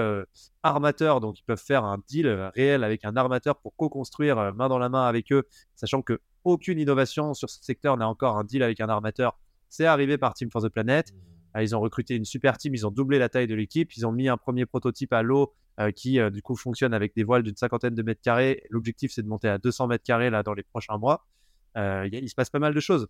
armateur, 0.62 1.20
donc 1.20 1.38
ils 1.38 1.44
peuvent 1.44 1.62
faire 1.62 1.84
un 1.84 1.98
deal 2.08 2.28
réel 2.54 2.84
avec 2.84 3.04
un 3.04 3.16
armateur 3.16 3.56
pour 3.60 3.76
co-construire 3.76 4.52
main 4.54 4.68
dans 4.68 4.78
la 4.78 4.88
main 4.88 5.06
avec 5.06 5.32
eux, 5.32 5.44
sachant 5.76 6.02
que 6.02 6.20
aucune 6.44 6.78
innovation 6.78 7.34
sur 7.34 7.48
ce 7.48 7.62
secteur 7.62 7.96
n'a 7.96 8.08
encore 8.08 8.36
un 8.36 8.44
deal 8.44 8.62
avec 8.62 8.80
un 8.80 8.88
armateur. 8.88 9.38
C'est 9.68 9.86
arrivé 9.86 10.18
par 10.18 10.34
Team 10.34 10.50
for 10.50 10.62
the 10.62 10.68
Planet. 10.68 11.12
Mmh. 11.12 11.60
Ils 11.60 11.76
ont 11.76 11.80
recruté 11.80 12.16
une 12.16 12.24
super 12.24 12.56
team, 12.56 12.74
ils 12.74 12.86
ont 12.86 12.90
doublé 12.90 13.18
la 13.18 13.28
taille 13.28 13.46
de 13.46 13.54
l'équipe, 13.54 13.92
ils 13.94 14.06
ont 14.06 14.12
mis 14.12 14.28
un 14.28 14.36
premier 14.36 14.64
prototype 14.64 15.12
à 15.12 15.22
l'eau 15.22 15.54
euh, 15.80 15.90
qui 15.90 16.18
euh, 16.18 16.30
du 16.30 16.42
coup 16.42 16.56
fonctionne 16.56 16.94
avec 16.94 17.14
des 17.14 17.24
voiles 17.24 17.42
d'une 17.42 17.56
cinquantaine 17.56 17.94
de 17.94 18.02
mètres 18.02 18.22
carrés. 18.22 18.62
L'objectif 18.70 19.12
c'est 19.12 19.22
de 19.22 19.28
monter 19.28 19.48
à 19.48 19.58
200 19.58 19.86
mètres 19.86 20.04
carrés 20.04 20.30
là 20.30 20.42
dans 20.42 20.54
les 20.54 20.62
prochains 20.62 20.96
mois. 20.96 21.26
Euh, 21.76 22.08
il 22.10 22.28
se 22.28 22.34
passe 22.34 22.50
pas 22.50 22.58
mal 22.58 22.74
de 22.74 22.80
choses. 22.80 23.08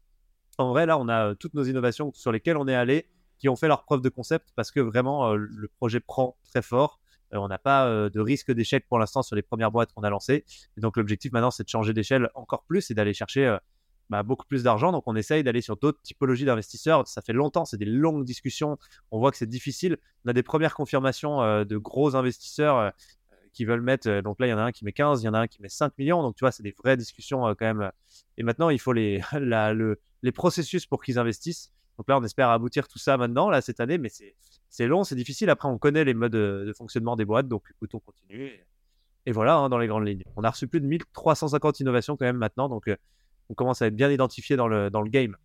En 0.59 0.71
vrai 0.71 0.87
là 0.87 0.99
on 0.99 1.09
a 1.09 1.35
toutes 1.37 1.55
nos 1.55 1.65
innovations 1.65 2.13
sur 2.15 2.33
lesquelles 2.33 2.57
on 2.57 2.69
est 2.69 2.75
allé 2.75 3.09
qui 3.43 3.49
ont 3.49 3.57
fait 3.57 3.69
leur 3.69 3.85
preuve 3.85 4.01
de 4.01 4.09
concept 4.09 4.53
parce 4.55 4.71
que 4.71 4.79
vraiment 4.79 5.35
le 5.35 5.69
projet 5.69 6.01
prend 6.01 6.37
très 6.45 6.63
fort. 6.63 7.01
on 7.33 7.49
n'a 7.49 7.59
pas 7.59 8.09
de 8.09 8.21
risque 8.21 8.53
d'échec 8.53 8.87
pour 8.87 9.01
l'instant 9.01 9.23
sur 9.23 9.35
les 9.35 9.43
premières 9.43 9.73
boîtes 9.73 9.93
qu'on 9.93 10.05
a 10.05 10.11
lancées. 10.11 10.45
Et 10.77 10.81
donc 10.81 10.97
l'objectif 10.97 11.33
maintenant 11.33 11.51
c'est 11.51 11.65
de 11.65 11.69
changer 11.69 11.93
d'échelle 11.93 12.31
encore 12.37 12.63
plus 12.63 12.91
et 12.93 12.95
d'aller 12.95 13.13
chercher 13.13 13.59
bah, 14.13 14.23
beaucoup 14.23 14.45
plus 14.45 14.63
d'argent. 14.63 14.93
Donc, 14.93 15.05
on 15.07 15.17
essaye 15.17 15.43
d'aller 15.43 15.63
sur 15.63 15.79
d'autres 15.79 16.03
typologies 16.03 16.45
d'investisseurs. 16.45 17.09
Ça 17.09 17.23
fait 17.23 17.33
longtemps, 17.33 17.65
c'est 17.65 17.79
des 17.79 17.87
longues 17.87 18.27
discussions. 18.27 18.77
On 19.11 19.19
voit 19.19 19.31
que 19.31 19.39
c'est 19.39 19.49
difficile. 19.49 19.97
On 20.27 20.29
a 20.29 20.33
des 20.35 20.43
premières 20.43 20.75
confirmations 20.75 21.41
euh, 21.43 21.65
de 21.65 21.79
gros 21.79 22.15
investisseurs 22.15 22.77
euh, 22.77 22.91
qui 23.55 23.65
veulent 23.65 23.81
mettre. 23.81 24.11
Euh, 24.11 24.21
donc 24.21 24.39
là, 24.39 24.47
il 24.47 24.51
y 24.51 24.53
en 24.53 24.59
a 24.59 24.65
un 24.65 24.71
qui 24.71 24.85
met 24.85 24.93
15, 24.93 25.23
il 25.23 25.25
y 25.25 25.29
en 25.31 25.33
a 25.35 25.39
un 25.39 25.47
qui 25.47 25.63
met 25.63 25.71
5 25.71 25.97
millions. 25.97 26.23
Donc, 26.23 26.37
tu 26.37 26.41
vois, 26.41 26.53
c'est 26.53 26.63
des 26.63 26.75
vraies 26.77 26.99
discussions 26.99 27.43
quand 27.55 27.65
même. 27.65 27.91
Et 28.37 28.43
maintenant, 28.43 28.69
il 28.69 28.79
faut 28.79 28.93
les, 28.93 29.23
le, 29.33 29.99
les 30.23 30.33
processus 30.33 30.85
pour 30.85 31.03
qu'ils 31.03 31.19
investissent. 31.19 31.73
Donc 31.99 32.09
là, 32.09 32.19
on 32.19 32.25
espère 32.25 32.51
aboutir 32.51 32.89
tout 32.89 32.99
ça 32.99 33.17
maintenant, 33.17 33.51
là, 33.51 33.61
cette 33.61 33.81
année, 33.81 33.99
mais 33.99 34.11
c'est 34.69 34.87
long, 34.87 35.05
c'est 35.05 35.15
difficile. 35.15 35.51
Après, 35.51 35.69
on 35.69 35.79
connaît 35.79 36.05
les 36.05 36.15
modes 36.15 36.33
de, 36.33 36.73
fonctionnement 36.77 37.17
des 37.17 37.25
boîtes, 37.25 37.49
donc 37.49 37.65
écoute, 37.71 37.95
on 37.95 38.01
continue. 38.01 38.51
Et, 39.27 39.33
voilà, 39.33 39.57
hein, 39.57 39.69
dans 39.69 39.79
les 39.79 39.87
grandes 39.87 40.07
lignes. 40.07 40.25
On 40.37 40.43
a 40.43 40.51
reçu 40.51 40.67
plus 40.67 40.81
de 40.81 40.87
1350 40.87 41.81
innovations 41.81 42.17
quand 42.17 42.25
même 42.25 42.39
maintenant, 42.39 42.69
donc 42.69 42.91
on 43.49 43.55
commence 43.55 43.83
à 43.83 43.87
être 43.87 43.97
bien 43.97 44.11
identifié 44.11 44.57
dans 44.57 44.69
le, 44.69 44.91
dans 44.91 45.03
le 45.03 45.11
game. 45.11 45.37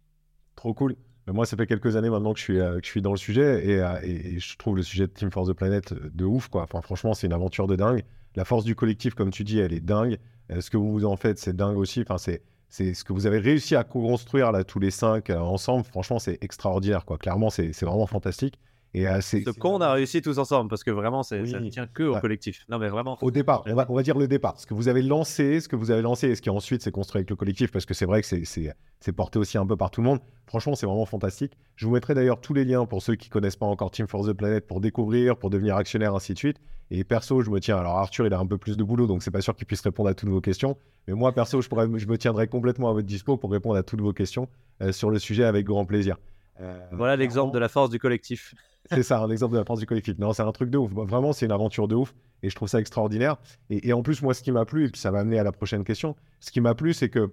Trop 0.56 0.74
cool. 0.74 0.96
moi, 1.28 1.46
ça 1.46 1.58
fait 1.58 1.68
quelques 1.68 1.96
années 1.96 2.10
maintenant 2.10 2.34
que 2.34 2.40
je 2.40 2.44
suis, 2.44 2.58
que 2.58 2.80
je 2.82 2.88
suis 2.90 3.02
dans 3.02 3.12
le 3.12 3.18
sujet 3.18 3.68
et, 3.68 4.40
je 4.40 4.58
trouve 4.58 4.78
le 4.78 4.84
sujet 4.84 5.08
de 5.08 5.12
Team 5.12 5.32
Force 5.32 5.50
the 5.50 5.54
Planet 5.54 5.94
de 5.94 6.26
ouf. 6.26 6.48
Quoi. 6.48 6.66
Franchement, 6.66 7.14
c'est 7.14 7.28
une 7.28 7.34
aventure 7.34 7.68
de 7.68 7.76
dingue. 7.76 8.04
La 8.36 8.46
force 8.46 8.64
du 8.64 8.76
collectif, 8.76 9.14
comme 9.14 9.32
tu 9.32 9.44
dis, 9.44 9.60
elle 9.60 9.74
est 9.74 9.80
dingue. 9.80 10.18
ce 10.60 10.70
que 10.70 10.78
vous 10.78 11.06
en 11.06 11.18
faites, 11.18 11.38
c'est 11.38 11.56
dingue 11.56 11.78
aussi. 11.78 12.02
Enfin, 12.02 12.18
c'est 12.18 12.42
c'est 12.70 12.94
ce 12.94 13.04
que 13.04 13.14
vous 13.14 13.26
avez 13.26 13.40
réussi 13.40 13.76
à 13.76 13.84
construire 13.84 14.52
là 14.52 14.64
tous 14.64 14.80
les 14.80 14.92
cinq 14.92 15.30
euh, 15.30 15.40
ensemble. 15.40 15.84
Franchement, 15.86 16.20
c'est 16.20 16.38
extraordinaire. 16.44 17.06
Quoi. 17.06 17.18
Clairement, 17.18 17.50
c'est 17.50 17.72
vraiment 17.82 18.08
fantastique. 18.08 18.60
Et 18.94 19.08
euh, 19.08 19.22
ce 19.22 19.50
qu'on 19.52 19.82
a 19.82 19.92
réussi 19.94 20.22
tous 20.22 20.38
ensemble 20.40 20.70
parce 20.70 20.84
que 20.84 20.92
vraiment, 20.92 21.24
ça 21.24 21.38
ne 21.38 21.70
tient 21.70 21.88
que 21.88 22.04
au 22.04 22.20
collectif. 22.20 22.66
Non, 22.70 22.80
mais 22.80 22.90
vraiment. 22.90 23.18
Au 23.22 23.32
départ, 23.32 23.64
on 23.66 23.76
va, 23.76 23.86
on 23.90 23.96
va, 23.96 24.04
dire 24.04 24.18
le 24.18 24.28
départ. 24.28 24.60
Ce 24.60 24.66
que 24.66 24.74
vous 24.74 24.88
avez 24.88 25.02
lancé, 25.02 25.60
ce 25.60 25.68
que 25.68 25.76
vous 25.76 25.92
avez 25.92 26.02
lancé, 26.02 26.30
et 26.30 26.36
ce 26.36 26.42
qui 26.42 26.50
ensuite 26.50 26.82
s'est 26.82 26.92
construit 26.92 27.20
avec 27.20 27.30
le 27.30 27.36
collectif, 27.36 27.72
parce 27.72 27.86
que 27.86 27.94
c'est 27.94 28.06
vrai 28.06 28.22
que 28.22 28.28
c'est 28.28 29.12
porté 29.12 29.40
aussi 29.40 29.58
un 29.58 29.66
peu 29.66 29.76
par 29.76 29.92
tout 29.92 30.02
le 30.02 30.08
monde. 30.08 30.20
Franchement, 30.48 30.76
c'est 30.76 30.86
vraiment 30.86 31.06
fantastique. 31.06 31.54
Je 31.76 31.86
vous 31.86 31.94
mettrai 31.94 32.14
d'ailleurs 32.16 32.40
tous 32.40 32.54
les 32.54 32.66
liens 32.66 32.86
pour 32.86 33.02
ceux 33.02 33.16
qui 33.16 33.30
connaissent 33.30 33.58
pas 33.58 33.66
encore 33.66 33.92
Team 33.92 34.08
for 34.08 34.26
the 34.26 34.34
Planet 34.34 34.66
pour 34.66 34.80
découvrir, 34.80 35.38
pour 35.38 35.50
devenir 35.50 35.76
actionnaire, 35.76 36.16
ainsi 36.16 36.34
de 36.34 36.38
suite. 36.38 36.58
Et 36.90 37.04
perso, 37.04 37.42
je 37.42 37.52
me 37.52 37.60
tiens. 37.60 37.78
Alors 37.78 37.98
Arthur, 37.98 38.26
il 38.26 38.34
a 38.34 38.40
un 38.40 38.46
peu 38.46 38.58
plus 38.58 38.78
de 38.78 38.84
boulot, 38.84 39.08
donc 39.08 39.22
c'est 39.22 39.32
pas 39.32 39.42
sûr 39.42 39.56
qu'il 39.56 39.68
puisse 39.68 39.82
répondre 39.82 40.10
à 40.10 40.14
toutes 40.14 40.30
vos 40.30 40.42
questions. 40.42 40.78
Mais 41.08 41.14
moi, 41.14 41.34
perso, 41.34 41.62
je, 41.62 41.68
pourrais, 41.68 41.88
je 41.96 42.08
me 42.08 42.18
tiendrai 42.18 42.48
complètement 42.48 42.90
à 42.90 42.94
votre 42.94 43.08
dispo 43.08 43.38
pour 43.38 43.52
répondre 43.52 43.76
à 43.76 43.84
toutes 43.84 44.02
vos 44.02 44.14
questions 44.14 44.48
euh, 44.82 44.92
sur 44.94 45.10
le 45.10 45.20
sujet 45.20 45.44
avec 45.44 45.66
grand 45.66 45.86
plaisir. 45.86 46.18
Euh, 46.62 46.80
voilà 46.92 47.16
l'exemple 47.16 47.54
de 47.54 47.60
la 47.60 47.70
force 47.70 47.90
du 47.90 48.00
collectif. 48.00 48.56
C'est 48.90 49.04
ça, 49.04 49.20
un 49.20 49.30
exemple 49.30 49.54
de 49.54 49.60
la 49.60 49.66
force 49.66 49.80
du 49.80 49.86
collectif. 49.86 50.18
Non, 50.18 50.34
c'est 50.34 50.44
un 50.44 50.52
truc 50.52 50.70
de 50.70 50.78
ouf. 50.78 50.92
Vraiment, 50.92 51.34
c'est 51.34 51.46
une 51.46 51.52
aventure 51.52 51.88
de 51.88 51.96
ouf. 51.96 52.14
Et 52.44 52.50
je 52.50 52.56
trouve 52.56 52.68
ça 52.68 52.80
extraordinaire. 52.80 53.38
Et, 53.70 53.94
en 53.94 54.04
plus, 54.04 54.22
moi, 54.22 54.34
ce 54.34 54.44
qui 54.44 54.52
m'a 54.52 54.66
plu, 54.66 54.86
et 54.86 54.90
puis 54.90 55.02
ça 55.02 55.12
va 55.12 55.20
amener 55.20 55.40
à 55.40 55.44
la 55.44 55.52
prochaine 55.52 55.84
question, 55.84 56.16
ce 56.40 56.52
qui 56.52 56.62
m'a 56.62 56.76
plu, 56.76 56.94
c'est 56.94 57.10
que 57.10 57.32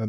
euh, 0.00 0.06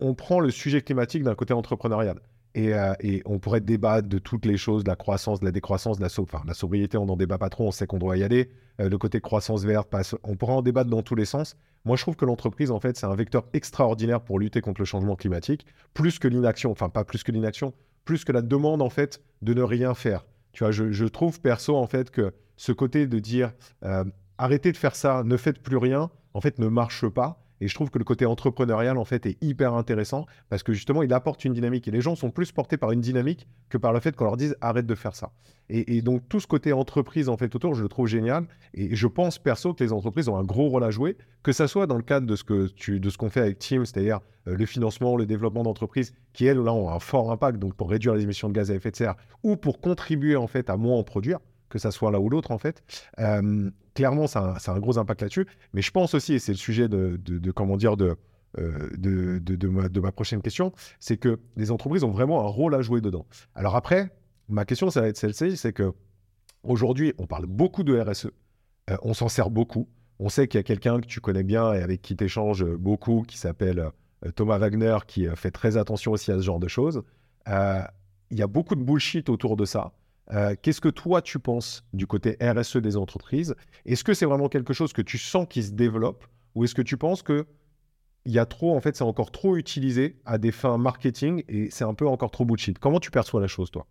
on, 0.00 0.14
prend 0.14 0.40
le 0.40 0.50
sujet 0.50 0.82
climatique 0.82 1.22
d'un 1.22 1.34
côté 1.34 1.52
entrepreneurial. 1.52 2.20
Euh, 2.56 2.94
et, 3.00 3.22
on 3.24 3.38
pourrait 3.38 3.60
débattre 3.60 4.08
de 4.08 4.18
toutes 4.18 4.46
les 4.46 4.56
choses, 4.56 4.84
de 4.84 4.88
la 4.88 4.96
croissance, 4.96 5.40
de 5.40 5.44
la 5.44 5.52
décroissance, 5.52 5.98
de 5.98 6.02
la, 6.02 6.54
sobriété, 6.54 6.96
on 6.96 7.06
n'en 7.06 7.16
débat 7.16 7.38
pas 7.38 7.48
trop, 7.48 7.66
on 7.66 7.72
sait 7.72 7.86
qu'on 7.86 7.98
doit 7.98 8.16
y 8.16 8.22
aller. 8.22 8.50
Euh, 8.80 8.88
le 8.88 8.98
côté 8.98 9.20
croissance 9.20 9.64
verte, 9.64 9.92
on 10.22 10.36
pourrait 10.36 10.54
en 10.54 10.62
débattre 10.62 10.90
dans 10.90 11.02
tous 11.02 11.14
les 11.14 11.24
sens. 11.24 11.56
Moi, 11.84 11.96
je 11.96 12.02
trouve 12.02 12.16
que 12.16 12.24
l'entreprise, 12.24 12.70
en 12.70 12.80
fait, 12.80 12.96
c'est 12.96 13.06
un 13.06 13.14
vecteur 13.14 13.44
extraordinaire 13.52 14.20
pour 14.20 14.38
lutter 14.38 14.60
contre 14.60 14.80
le 14.80 14.86
changement 14.86 15.16
climatique, 15.16 15.66
plus 15.92 16.18
que 16.18 16.28
l'inaction, 16.28 16.70
enfin 16.70 16.88
pas 16.88 17.04
plus 17.04 17.22
que 17.22 17.32
l'inaction, 17.32 17.74
plus 18.04 18.24
que 18.24 18.32
la 18.32 18.42
demande, 18.42 18.82
en 18.82 18.90
fait, 18.90 19.20
de 19.42 19.54
ne 19.54 19.62
rien 19.62 19.94
faire. 19.94 20.24
Tu 20.54 20.62
vois, 20.62 20.70
je, 20.70 21.04
trouve 21.04 21.40
perso, 21.40 21.76
en 21.76 21.86
fait, 21.86 22.10
que 22.10 22.32
ce 22.56 22.72
côté 22.72 23.06
de 23.06 23.18
dire 23.18 23.52
euh, 23.84 24.04
arrêtez 24.38 24.72
de 24.72 24.76
faire 24.76 24.96
ça, 24.96 25.22
ne 25.24 25.36
faites 25.36 25.58
plus 25.58 25.76
rien, 25.76 26.10
en 26.32 26.40
fait, 26.40 26.58
ne 26.58 26.68
marche 26.68 27.06
pas. 27.08 27.43
Et 27.60 27.68
je 27.68 27.74
trouve 27.74 27.90
que 27.90 27.98
le 27.98 28.04
côté 28.04 28.26
entrepreneurial, 28.26 28.98
en 28.98 29.04
fait, 29.04 29.26
est 29.26 29.42
hyper 29.42 29.74
intéressant 29.74 30.26
parce 30.48 30.62
que 30.62 30.72
justement, 30.72 31.02
il 31.02 31.12
apporte 31.12 31.44
une 31.44 31.52
dynamique. 31.52 31.88
Et 31.88 31.90
les 31.90 32.00
gens 32.00 32.16
sont 32.16 32.30
plus 32.30 32.52
portés 32.52 32.76
par 32.76 32.90
une 32.90 33.00
dynamique 33.00 33.46
que 33.68 33.78
par 33.78 33.92
le 33.92 34.00
fait 34.00 34.14
qu'on 34.16 34.24
leur 34.24 34.36
dise 34.36 34.56
arrête 34.60 34.86
de 34.86 34.94
faire 34.94 35.14
ça. 35.14 35.32
Et, 35.70 36.02
donc, 36.02 36.28
tout 36.28 36.40
ce 36.40 36.46
côté 36.46 36.74
entreprise, 36.74 37.30
en 37.30 37.38
fait, 37.38 37.54
autour, 37.54 37.74
je 37.74 37.82
le 37.82 37.88
trouve 37.88 38.06
génial. 38.06 38.46
Et 38.74 38.94
je 38.94 39.06
pense, 39.06 39.38
perso, 39.38 39.72
que 39.72 39.82
les 39.82 39.92
entreprises 39.92 40.28
ont 40.28 40.36
un 40.36 40.44
gros 40.44 40.68
rôle 40.68 40.84
à 40.84 40.90
jouer, 40.90 41.16
que 41.42 41.52
ça 41.52 41.68
soit 41.68 41.86
dans 41.86 41.96
le 41.96 42.02
cadre 42.02 42.26
de 42.26 42.36
ce 42.36 43.16
qu'on 43.16 43.30
fait 43.30 43.40
avec 43.40 43.58
Team, 43.58 43.86
c'est-à-dire 43.86 44.20
euh, 44.46 44.56
le 44.56 44.66
financement, 44.66 45.16
le 45.16 45.24
développement 45.24 45.62
d'entreprises 45.62 46.12
qui, 46.34 46.44
elles, 46.44 46.58
là, 46.58 46.74
ont 46.74 46.90
un 46.90 46.98
fort 46.98 47.32
impact, 47.32 47.58
donc 47.58 47.74
pour 47.74 47.88
réduire 47.88 48.14
les 48.14 48.24
émissions 48.24 48.48
de 48.48 48.54
gaz 48.54 48.70
à 48.70 48.74
effet 48.74 48.90
de 48.90 48.96
serre 48.96 49.14
ou 49.42 49.56
pour 49.56 49.80
contribuer, 49.80 50.36
en 50.36 50.46
fait, 50.46 50.68
à 50.68 50.76
moins 50.76 50.98
en 50.98 51.02
produire 51.02 51.38
que 51.74 51.80
ça 51.80 51.90
soit 51.90 52.12
l'un 52.12 52.20
ou 52.20 52.30
l'autre 52.30 52.52
en 52.52 52.58
fait. 52.58 52.84
Euh, 53.18 53.68
clairement, 53.94 54.28
ça 54.28 54.54
a, 54.64 54.70
un 54.70 54.78
gros 54.78 54.96
impact 54.96 55.22
là-dessus. 55.22 55.46
Mais 55.72 55.82
je 55.82 55.90
pense 55.90 56.14
aussi, 56.14 56.34
et 56.34 56.38
c'est 56.38 56.52
le 56.52 56.58
sujet 56.58 56.88
de, 56.88 57.50
comment 57.50 57.76
dire, 57.76 57.96
de, 57.96 58.16
euh, 58.58 58.88
de, 58.96 59.98
ma, 59.98 60.12
prochaine 60.12 60.40
question, 60.40 60.72
c'est 61.00 61.16
que 61.16 61.40
les 61.56 61.72
entreprises 61.72 62.04
ont 62.04 62.12
vraiment 62.12 62.46
un 62.46 62.48
rôle 62.48 62.76
à 62.76 62.80
jouer 62.80 63.00
dedans. 63.00 63.26
Alors 63.56 63.74
après, 63.74 64.14
ma 64.48 64.64
question, 64.64 64.88
ça 64.88 65.00
va 65.00 65.08
être 65.08 65.16
celle-ci, 65.16 65.56
c'est 65.56 65.72
que 65.72 65.92
aujourd'hui, 66.62 67.12
on 67.18 67.26
parle 67.26 67.46
beaucoup 67.46 67.82
de 67.82 67.98
RSE, 67.98 68.26
euh, 68.90 68.96
on 69.02 69.14
s'en 69.14 69.28
sert 69.28 69.50
beaucoup. 69.50 69.88
On 70.20 70.28
sait 70.28 70.46
qu'il 70.46 70.58
y 70.58 70.60
a 70.60 70.62
quelqu'un 70.62 71.00
que 71.00 71.06
tu 71.06 71.20
connais 71.20 71.42
bien 71.42 71.74
et 71.74 71.82
avec 71.82 72.02
qui 72.02 72.16
tu 72.16 72.22
échanges 72.22 72.64
beaucoup, 72.64 73.24
qui 73.26 73.36
s'appelle 73.36 73.90
Thomas 74.36 74.58
Wagner, 74.58 74.98
qui 75.08 75.26
fait 75.34 75.50
très 75.50 75.76
attention 75.76 76.12
aussi 76.12 76.30
à 76.30 76.36
ce 76.36 76.42
genre 76.42 76.60
de 76.60 76.68
choses. 76.68 77.02
Il 77.48 78.38
y 78.38 78.42
a 78.42 78.46
beaucoup 78.46 78.76
de 78.76 78.82
bullshit 78.84 79.28
autour 79.28 79.56
de 79.56 79.64
ça. 79.64 79.92
Euh, 80.32 80.54
qu'est-ce 80.60 80.80
que 80.80 80.88
toi 80.88 81.20
tu 81.20 81.38
penses 81.38 81.84
du 81.92 82.06
côté 82.06 82.36
RSE 82.40 82.78
des 82.78 82.96
entreprises? 82.96 83.54
Est-ce 83.84 84.04
que 84.04 84.14
c'est 84.14 84.26
vraiment 84.26 84.48
quelque 84.48 84.72
chose 84.72 84.92
que 84.92 85.02
tu 85.02 85.18
sens 85.18 85.46
qui 85.48 85.62
se 85.62 85.72
développe? 85.72 86.24
Ou 86.54 86.64
est-ce 86.64 86.74
que 86.74 86.82
tu 86.82 86.96
penses 86.96 87.22
que 87.22 87.46
il 88.26 88.32
y 88.32 88.38
a 88.38 88.46
trop, 88.46 88.74
en 88.74 88.80
fait, 88.80 88.96
c'est 88.96 89.04
encore 89.04 89.30
trop 89.30 89.56
utilisé 89.56 90.18
à 90.24 90.38
des 90.38 90.50
fins 90.50 90.78
marketing 90.78 91.44
et 91.46 91.68
c'est 91.70 91.84
un 91.84 91.92
peu 91.92 92.06
encore 92.08 92.30
trop 92.30 92.46
bullshit? 92.46 92.78
Comment 92.78 93.00
tu 93.00 93.10
perçois 93.10 93.40
la 93.40 93.48
chose, 93.48 93.70
toi? 93.70 93.86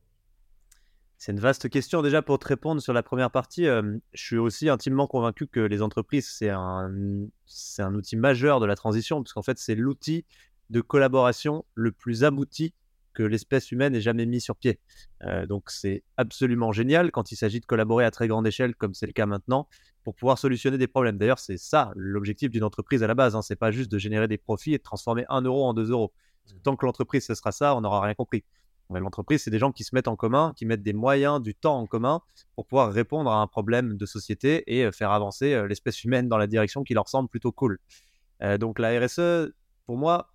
C'est 1.20 1.32
une 1.32 1.40
vaste 1.40 1.70
question. 1.70 2.02
Déjà, 2.02 2.22
pour 2.24 2.40
te 2.40 2.48
répondre 2.48 2.82
sur 2.82 2.94
la 2.94 3.04
première 3.04 3.30
partie, 3.30 3.68
euh, 3.68 3.98
je 4.14 4.24
suis 4.24 4.38
aussi 4.38 4.70
intimement 4.70 5.06
convaincu 5.08 5.48
que 5.48 5.60
les 5.60 5.82
entreprises, 5.82 6.28
c'est 6.28 6.50
un, 6.50 6.92
un 7.78 7.96
outil 7.96 8.18
majeur 8.18 8.60
de 8.60 8.66
la 8.66 8.76
transition, 8.76 9.22
parce 9.22 9.34
qu'en 9.34 9.44
fait, 9.44 9.60
c'est 9.60 9.76
l'outil 9.76 10.26
de 10.72 10.82
collaboration 10.82 11.64
le 11.76 11.92
plus 11.92 12.24
abouti 12.24 12.74
que 13.14 13.24
l'espèce 13.24 13.72
humaine 13.72 13.96
ait 13.96 14.02
jamais 14.02 14.26
mis 14.26 14.42
sur 14.42 14.56
pied. 14.56 14.80
Euh, 15.24 15.46
donc 15.46 15.70
c'est 15.70 16.04
absolument 16.18 16.72
génial 16.72 17.12
quand 17.12 17.32
il 17.32 17.36
s'agit 17.36 17.60
de 17.60 17.66
collaborer 17.66 18.06
à 18.06 18.12
très 18.12 18.28
grande 18.28 18.46
échelle, 18.48 18.76
comme 18.76 18.94
c'est 18.94 19.06
le 19.06 19.14
cas 19.14 19.26
maintenant, 19.26 19.68
pour 20.04 20.16
pouvoir 20.16 20.38
solutionner 20.38 20.78
des 20.78 20.88
problèmes. 20.88 21.18
D'ailleurs, 21.18 21.40
c'est 21.40 21.58
ça 21.58 21.92
l'objectif 21.96 22.50
d'une 22.50 22.64
entreprise 22.64 23.04
à 23.04 23.08
la 23.08 23.16
base. 23.16 23.36
Hein. 23.36 23.42
C'est 23.42 23.56
pas 23.56 23.72
juste 23.72 23.92
de 23.92 23.98
générer 23.98 24.28
des 24.28 24.38
profits 24.38 24.74
et 24.74 24.78
de 24.78 24.84
transformer 24.84 25.26
un 25.30 25.42
euro 25.42 25.66
en 25.66 25.74
deux 25.74 25.92
euros. 25.92 26.14
Mmh. 26.48 26.58
Tant 26.64 26.76
que 26.76 26.86
l'entreprise 26.86 27.26
ce 27.26 27.36
sera 27.36 27.52
ça, 27.52 27.76
on 27.76 27.82
n'aura 27.82 28.02
rien 28.02 28.14
compris. 28.14 28.44
L'entreprise, 28.90 29.42
c'est 29.44 29.50
des 29.50 29.60
gens 29.60 29.72
qui 29.72 29.84
se 29.84 29.96
mettent 29.96 30.10
en 30.10 30.16
commun, 30.16 30.54
qui 30.56 30.66
mettent 30.66 30.84
des 30.84 30.94
moyens, 30.94 31.42
du 31.42 31.56
temps 31.56 31.80
en 31.80 31.88
commun 31.88 32.22
pour 32.56 32.68
pouvoir 32.68 32.92
répondre 32.92 33.32
à 33.32 33.38
un 33.38 33.48
problème 33.48 33.98
de 33.98 34.06
société 34.06 34.64
et 34.68 34.86
euh, 34.86 34.92
faire 34.92 35.12
avancer 35.12 35.54
euh, 35.54 35.68
l'espèce 35.68 36.04
humaine 36.04 36.28
dans 36.28 36.38
la 36.38 36.46
direction 36.46 36.84
qui 36.84 36.94
leur 36.94 37.08
semble 37.10 37.30
plutôt 37.30 37.52
cool. 37.52 37.80
donc 38.60 38.78
la 38.78 39.00
RSE, 39.00 39.54
pour 39.86 39.98
moi, 39.98 40.33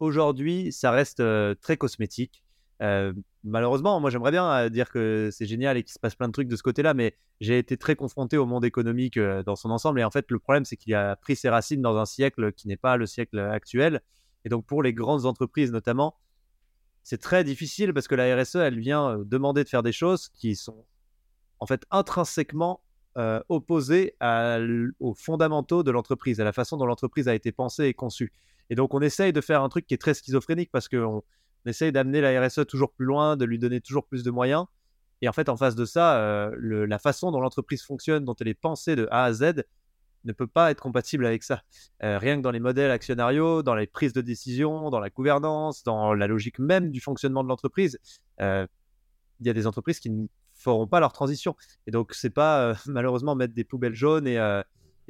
aujourd'hui, 0.00 0.72
ça 0.72 0.90
reste 0.90 1.22
très 1.60 1.76
cosmétique. 1.76 2.44
malheureusement, 3.44 4.00
moi 4.00 4.10
j'aimerais 4.10 4.30
bien 4.30 4.68
dire 4.70 4.90
que 4.90 5.30
c'est 5.32 5.46
génial 5.46 5.76
et 5.76 5.82
qu'il 5.82 5.92
se 5.92 5.98
passe 5.98 6.14
plein 6.14 6.28
de 6.28 6.32
trucs 6.32 6.48
de 6.48 6.56
ce 6.56 6.62
côté-là, 6.62 6.94
mais 6.94 7.16
j'ai 7.40 7.58
été 7.58 7.76
très 7.76 7.96
confronté 7.96 8.36
au 8.36 8.46
monde 8.46 8.64
économique 8.64 9.18
dans 9.18 9.56
son 9.56 9.70
ensemble. 9.70 10.00
Et 10.00 10.04
en 10.04 10.10
fait, 10.10 10.30
le 10.30 10.38
problème, 10.38 10.64
c'est 10.64 10.76
qu'il 10.76 10.94
a 10.94 11.16
pris 11.16 11.36
ses 11.36 11.48
racines 11.48 11.82
dans 11.82 11.96
un 11.96 12.06
siècle 12.06 12.52
qui 12.52 12.68
n'est 12.68 12.76
pas 12.76 12.96
le 12.96 13.06
siècle 13.06 13.38
actuel. 13.38 14.00
Et 14.44 14.48
donc, 14.48 14.66
pour 14.66 14.82
les 14.82 14.92
grandes 14.94 15.26
entreprises 15.26 15.72
notamment, 15.72 16.16
c'est 17.02 17.20
très 17.20 17.44
difficile 17.44 17.94
parce 17.94 18.08
que 18.08 18.14
la 18.14 18.36
RSE, 18.36 18.56
elle 18.56 18.78
vient 18.78 19.18
demander 19.24 19.64
de 19.64 19.68
faire 19.68 19.82
des 19.82 19.92
choses 19.92 20.28
qui 20.28 20.54
sont 20.56 20.84
en 21.58 21.66
fait 21.66 21.84
intrinsèquement 21.90 22.82
opposées 23.48 24.14
aux 25.00 25.14
fondamentaux 25.14 25.82
de 25.82 25.90
l'entreprise, 25.90 26.40
à 26.40 26.44
la 26.44 26.52
façon 26.52 26.76
dont 26.76 26.86
l'entreprise 26.86 27.28
a 27.28 27.34
été 27.34 27.52
pensée 27.52 27.84
et 27.84 27.94
conçue. 27.94 28.32
Et 28.70 28.76
donc, 28.76 28.94
on 28.94 29.00
essaye 29.00 29.32
de 29.32 29.40
faire 29.40 29.62
un 29.62 29.68
truc 29.68 29.86
qui 29.86 29.94
est 29.94 29.98
très 29.98 30.14
schizophrénique 30.14 30.70
parce 30.72 30.88
qu'on 30.88 31.22
essaye 31.66 31.92
d'amener 31.92 32.20
la 32.20 32.46
RSE 32.46 32.66
toujours 32.66 32.92
plus 32.92 33.04
loin, 33.04 33.36
de 33.36 33.44
lui 33.44 33.58
donner 33.58 33.80
toujours 33.80 34.06
plus 34.06 34.22
de 34.22 34.30
moyens. 34.30 34.64
Et 35.22 35.28
en 35.28 35.32
fait, 35.32 35.48
en 35.48 35.56
face 35.56 35.74
de 35.74 35.84
ça, 35.84 36.18
euh, 36.18 36.86
la 36.86 36.98
façon 36.98 37.30
dont 37.30 37.40
l'entreprise 37.40 37.82
fonctionne, 37.82 38.24
dont 38.24 38.34
elle 38.40 38.48
est 38.48 38.54
pensée 38.54 38.96
de 38.96 39.06
A 39.10 39.24
à 39.24 39.32
Z, 39.32 39.64
ne 40.24 40.32
peut 40.32 40.46
pas 40.46 40.70
être 40.70 40.80
compatible 40.80 41.26
avec 41.26 41.42
ça. 41.42 41.62
Euh, 42.02 42.18
rien 42.18 42.36
que 42.36 42.42
dans 42.42 42.50
les 42.50 42.60
modèles 42.60 42.90
actionnariaux, 42.90 43.62
dans 43.62 43.74
les 43.74 43.86
prises 43.86 44.12
de 44.12 44.20
décision, 44.20 44.90
dans 44.90 45.00
la 45.00 45.10
gouvernance, 45.10 45.82
dans 45.82 46.14
la 46.14 46.26
logique 46.26 46.58
même 46.58 46.90
du 46.90 47.00
fonctionnement 47.00 47.42
de 47.42 47.48
l'entreprise, 47.48 47.98
euh, 48.40 48.66
il 49.40 49.46
y 49.46 49.50
a 49.50 49.54
des 49.54 49.66
entreprises 49.66 49.98
qui 49.98 50.10
ne 50.10 50.26
feront 50.54 50.86
pas 50.86 51.00
leur 51.00 51.12
transition. 51.12 51.56
Et 51.86 51.90
donc, 51.90 52.14
c'est 52.14 52.30
pas 52.30 52.74
malheureusement 52.86 53.34
mettre 53.34 53.54
des 53.54 53.64
poubelles 53.64 53.94
jaunes 53.94 54.26
et, 54.26 54.38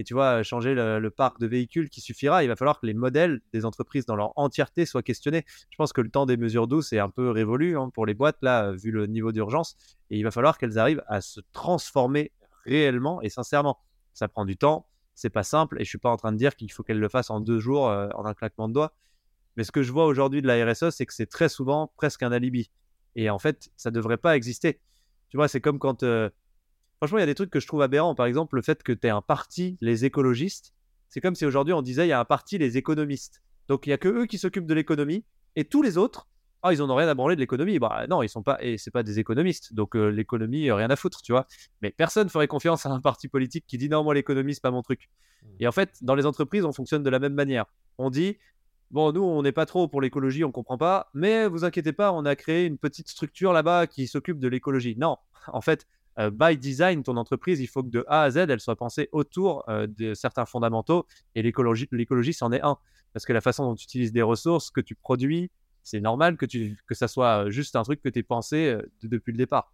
et 0.01 0.03
tu 0.03 0.15
vois, 0.15 0.43
changer 0.43 0.73
le, 0.75 1.11
parc 1.11 1.39
de 1.41 1.47
véhicules 1.47 1.91
qui 1.91 2.01
suffira. 2.01 2.43
Il 2.43 2.47
va 2.47 2.57
falloir 2.57 2.81
que 2.81 2.87
les 2.87 2.95
modèles 2.95 3.43
des 3.53 3.67
entreprises 3.67 4.07
dans 4.07 4.17
leur 4.17 4.33
entièreté 4.37 4.87
soient 4.87 5.03
questionnés. 5.03 5.45
Je 5.69 5.77
pense 5.77 5.93
que 5.93 6.01
le 6.01 6.09
temps 6.09 6.25
des 6.25 6.39
mesures 6.39 6.67
douces 6.67 6.95
est 6.95 6.99
un 6.99 7.11
peu 7.11 7.29
révolu 7.29 7.77
hein, 7.77 7.91
pour 7.93 8.07
les 8.07 8.15
boîtes, 8.15 8.39
là, 8.41 8.73
vu 8.73 8.93
le 8.93 9.07
niveau 9.07 9.31
d'urgence. 9.31 9.77
Et 10.09 10.17
il 10.17 10.23
va 10.23 10.31
falloir 10.31 10.57
qu'elles 10.57 10.79
arrivent 10.79 11.05
à 11.07 11.21
se 11.21 11.43
transformer 11.53 12.33
réellement 12.65 13.21
et 13.21 13.29
sincèrement. 13.29 13.77
Ça 14.15 14.27
prend 14.27 14.47
du 14.47 14.57
temps, 14.57 14.87
c'est 15.15 15.29
pas 15.29 15.43
simple. 15.43 15.79
Et 15.79 15.85
je 15.85 15.91
suis 15.91 15.99
pas 15.99 16.11
en 16.11 16.17
train 16.17 16.33
de 16.33 16.39
dire 16.39 16.57
qu'il 16.57 16.73
faut 16.73 16.83
qu'elles 16.83 16.99
le 16.99 17.09
fassent 17.11 17.29
en 17.29 17.41
deux 17.41 17.61
jours, 17.61 17.91
euh, 17.91 18.09
en 18.15 18.25
un 18.25 18.33
claquement 18.33 18.69
de 18.69 18.73
doigts. 18.73 18.95
Mais 19.59 19.65
ce 19.65 19.71
que 19.71 19.83
je 19.83 19.93
vois 19.93 20.07
aujourd'hui 20.07 20.41
de 20.41 20.47
la 20.47 20.65
RSE, 20.65 20.89
c'est 20.89 21.05
que 21.05 21.13
c'est 21.13 21.29
très 21.29 21.51
souvent 21.51 21.93
presque 21.99 22.23
un 22.23 22.33
alibi. 22.33 22.71
Et 23.17 23.29
en 23.29 23.39
fait, 23.39 23.69
ça 23.77 23.91
devrait 23.91 24.17
pas 24.17 24.35
exister. 24.35 24.81
Tu 25.29 25.37
vois, 25.37 25.47
c'est 25.47 25.61
comme 25.61 25.79
quand. 25.79 26.05
Euh, 26.05 26.31
Franchement, 27.01 27.17
il 27.17 27.23
y 27.23 27.25
a 27.25 27.27
des 27.27 27.35
trucs 27.35 27.51
que 27.51 27.61
je 27.61 27.67
trouve 27.67 27.81
aberrants. 27.81 28.15
Par 28.15 28.27
exemple, 28.27 28.57
le 28.57 28.63
fait 28.63 28.83
que 28.83 28.93
tu 28.93 29.07
aies 29.07 29.11
un 29.11 29.23
parti, 29.23 29.79
les 29.81 30.05
écologistes, 30.05 30.75
c'est 31.09 31.23
comme 31.23 31.35
si 31.35 31.47
aujourd'hui 31.47 31.73
on 31.73 31.81
disait 31.81 32.05
il 32.05 32.11
y 32.11 32.13
a 32.13 32.21
un 32.21 32.27
parti, 32.27 32.59
les 32.59 32.77
économistes. 32.77 33.43
Donc 33.69 33.87
il 33.87 33.89
n'y 33.89 33.95
a 33.95 33.99
que 33.99 34.09
eux 34.09 34.27
qui 34.27 34.37
s'occupent 34.37 34.67
de 34.67 34.75
l'économie 34.75 35.25
et 35.57 35.65
tous 35.65 35.81
les 35.81 35.97
autres, 35.97 36.29
ah, 36.63 36.75
ils 36.75 36.81
n'en 36.81 36.91
ont 36.91 36.95
rien 36.95 37.09
à 37.09 37.15
branler 37.15 37.37
de 37.37 37.41
l'économie. 37.41 37.79
Bah 37.79 38.05
non, 38.11 38.23
ils 38.23 38.29
sont 38.29 38.43
pas, 38.43 38.59
et 38.61 38.77
c'est 38.77 38.91
pas 38.91 39.03
des 39.03 39.19
économistes. 39.19 39.73
Donc 39.73 39.97
euh, 39.97 40.09
l'économie, 40.09 40.71
rien 40.71 40.91
à 40.91 40.97
foutre, 40.97 41.23
tu 41.23 41.33
vois. 41.33 41.47
Mais 41.81 41.91
personne 41.91 42.29
ferait 42.29 42.49
confiance 42.49 42.85
à 42.85 42.91
un 42.91 43.01
parti 43.01 43.29
politique 43.29 43.65
qui 43.67 43.79
dit 43.79 43.89
non, 43.89 44.05
moi 44.05 44.13
l'économie, 44.13 44.55
c'est 44.55 44.63
pas 44.63 44.71
mon 44.71 44.83
truc. 44.83 45.09
Mmh. 45.43 45.47
Et 45.61 45.67
en 45.67 45.73
fait, 45.73 45.97
dans 46.03 46.15
les 46.15 46.27
entreprises, 46.27 46.67
on 46.67 46.73
fonctionne 46.73 47.03
de 47.03 47.09
la 47.09 47.19
même 47.19 47.35
manière. 47.35 47.65
On 47.97 48.11
dit 48.11 48.37
bon, 48.91 49.11
nous, 49.13 49.23
on 49.23 49.43
n'est 49.43 49.53
pas 49.53 49.67
trop 49.67 49.89
pour 49.89 50.03
l'écologie, 50.03 50.45
on 50.45 50.53
comprend 50.53 50.77
pas, 50.77 51.11
mais 51.15 51.47
vous 51.47 51.65
inquiétez 51.65 51.93
pas, 51.93 52.13
on 52.13 52.25
a 52.27 52.37
créé 52.37 52.67
une 52.67 52.77
petite 52.77 53.09
structure 53.09 53.53
là-bas 53.53 53.87
qui 53.87 54.07
s'occupe 54.07 54.39
de 54.39 54.49
l'écologie. 54.49 54.97
Non, 54.99 55.17
en 55.49 55.61
fait, 55.61 55.87
euh, 56.19 56.31
by 56.31 56.57
design, 56.57 57.03
ton 57.03 57.17
entreprise, 57.17 57.61
il 57.61 57.67
faut 57.67 57.83
que 57.83 57.89
de 57.89 58.05
A 58.09 58.23
à 58.23 58.31
Z, 58.31 58.39
elle 58.39 58.61
soit 58.61 58.77
pensée 58.77 59.09
autour 59.13 59.65
euh, 59.69 59.87
de 59.87 60.15
certains 60.15 60.47
fondamentaux, 60.47 61.07
et 61.35 61.43
l'écologie, 61.43 61.89
l'écologie, 61.93 62.33
c'en 62.33 62.53
est 62.53 62.63
un. 62.63 62.77
Parce 63.13 63.25
que 63.25 63.33
la 63.33 63.41
façon 63.41 63.65
dont 63.65 63.75
tu 63.75 63.85
utilises 63.85 64.13
des 64.13 64.23
ressources, 64.23 64.71
que 64.71 64.81
tu 64.81 64.95
produis, 64.95 65.51
c'est 65.83 66.01
normal 66.01 66.37
que, 66.37 66.47
tu, 66.47 66.79
que 66.87 66.95
ça 66.95 67.09
soit 67.09 67.51
juste 67.51 67.75
un 67.75 67.83
truc 67.83 68.03
que 68.03 68.09
tu 68.09 68.19
aies 68.19 68.23
pensé 68.23 68.77
depuis 69.03 69.33
le 69.33 69.39
départ. 69.39 69.73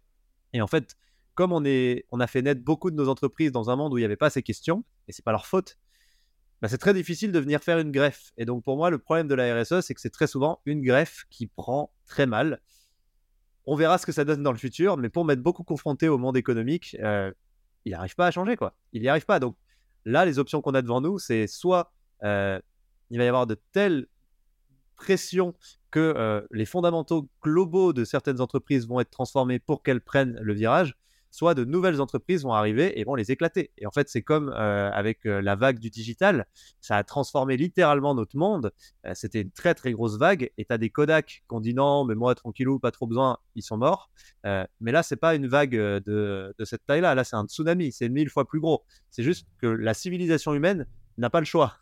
Et 0.53 0.61
en 0.61 0.67
fait, 0.67 0.95
comme 1.35 1.51
on, 1.51 1.63
est, 1.65 2.05
on 2.11 2.19
a 2.19 2.25
fait 2.25 2.41
naître 2.41 2.63
beaucoup 2.63 2.89
de 2.89 2.95
nos 2.95 3.09
entreprises 3.09 3.51
dans 3.51 3.69
un 3.69 3.75
monde 3.75 3.93
où 3.93 3.97
il 3.97 4.01
n'y 4.01 4.05
avait 4.05 4.15
pas 4.15 4.31
ces 4.31 4.41
questions, 4.41 4.83
et 5.07 5.11
c'est 5.11 5.23
pas 5.23 5.31
leur 5.31 5.45
faute, 5.45 5.77
bah, 6.61 6.67
c'est 6.67 6.79
très 6.79 6.93
difficile 6.93 7.31
de 7.31 7.39
venir 7.39 7.61
faire 7.61 7.77
une 7.77 7.91
greffe. 7.91 8.31
Et 8.37 8.45
donc 8.45 8.63
pour 8.63 8.77
moi, 8.77 8.89
le 8.89 8.97
problème 8.97 9.27
de 9.27 9.35
la 9.35 9.61
RSE, 9.61 9.81
c'est 9.81 9.93
que 9.93 10.01
c'est 10.01 10.09
très 10.09 10.25
souvent 10.25 10.59
une 10.65 10.81
greffe 10.81 11.25
qui 11.29 11.45
prend 11.45 11.91
très 12.05 12.25
mal. 12.25 12.59
On 13.67 13.75
verra 13.75 13.97
ce 13.97 14.05
que 14.05 14.11
ça 14.11 14.25
donne 14.25 14.41
dans 14.43 14.53
le 14.53 14.57
futur, 14.57 14.97
mais 14.97 15.09
pour 15.09 15.25
m'être 15.25 15.41
beaucoup 15.41 15.63
confronté 15.63 16.07
au 16.07 16.17
monde 16.17 16.37
économique, 16.37 16.95
euh, 17.01 17.31
il 17.85 17.91
n'arrive 17.91 18.15
pas 18.15 18.27
à 18.27 18.31
changer, 18.31 18.55
quoi. 18.55 18.73
Il 18.93 19.01
n'y 19.01 19.09
arrive 19.09 19.25
pas. 19.25 19.39
Donc 19.39 19.57
là, 20.05 20.25
les 20.25 20.39
options 20.39 20.61
qu'on 20.61 20.73
a 20.73 20.81
devant 20.81 21.01
nous, 21.01 21.19
c'est 21.19 21.47
soit 21.47 21.91
euh, 22.23 22.59
il 23.09 23.17
va 23.17 23.25
y 23.25 23.27
avoir 23.27 23.45
de 23.45 23.55
telles 23.73 24.07
pressions 24.95 25.53
que 25.91 25.99
euh, 25.99 26.41
les 26.51 26.65
fondamentaux 26.65 27.29
globaux 27.43 27.93
de 27.93 28.03
certaines 28.05 28.41
entreprises 28.41 28.87
vont 28.87 28.99
être 28.99 29.11
transformés 29.11 29.59
pour 29.59 29.83
qu'elles 29.83 30.01
prennent 30.01 30.39
le 30.41 30.53
virage, 30.53 30.97
soit 31.31 31.53
de 31.53 31.63
nouvelles 31.65 32.01
entreprises 32.01 32.43
vont 32.43 32.53
arriver 32.53 32.99
et 32.99 33.03
vont 33.03 33.15
les 33.15 33.31
éclater. 33.31 33.71
Et 33.77 33.85
en 33.85 33.91
fait, 33.91 34.09
c'est 34.09 34.21
comme 34.21 34.49
euh, 34.49 34.91
avec 34.91 35.25
euh, 35.25 35.41
la 35.41 35.55
vague 35.55 35.79
du 35.79 35.89
digital, 35.89 36.45
ça 36.81 36.97
a 36.97 37.03
transformé 37.03 37.57
littéralement 37.57 38.15
notre 38.15 38.37
monde. 38.37 38.71
Euh, 39.05 39.11
c'était 39.13 39.41
une 39.41 39.51
très 39.51 39.73
très 39.73 39.91
grosse 39.91 40.17
vague. 40.17 40.51
Et 40.57 40.65
tu 40.65 40.73
as 40.73 40.77
des 40.77 40.89
Kodak 40.89 41.43
qui 41.47 41.55
ont 41.55 41.59
dit 41.59 41.73
non, 41.73 42.05
mais 42.05 42.15
moi, 42.15 42.35
tranquillou, 42.35 42.79
pas 42.79 42.91
trop 42.91 43.07
besoin, 43.07 43.37
ils 43.55 43.63
sont 43.63 43.77
morts. 43.77 44.09
mais 44.43 44.91
là, 44.91 45.03
c'est 45.03 45.15
pas 45.15 45.35
une 45.35 45.47
vague 45.47 45.75
de, 45.75 46.53
de 46.57 46.65
cette 46.65 46.85
taille-là. 46.85 47.15
Là, 47.15 47.23
c'est 47.23 47.35
un 47.35 47.45
tsunami, 47.45 47.91
c'est 47.91 48.09
mille 48.09 48.29
fois 48.29 48.45
plus 48.45 48.59
gros. 48.59 48.83
C'est 49.09 49.23
juste 49.23 49.47
que 49.59 49.67
la 49.67 49.93
civilisation 49.93 50.53
humaine 50.53 50.85
n'a 51.17 51.29
pas 51.29 51.39
le 51.39 51.45
choix. 51.45 51.77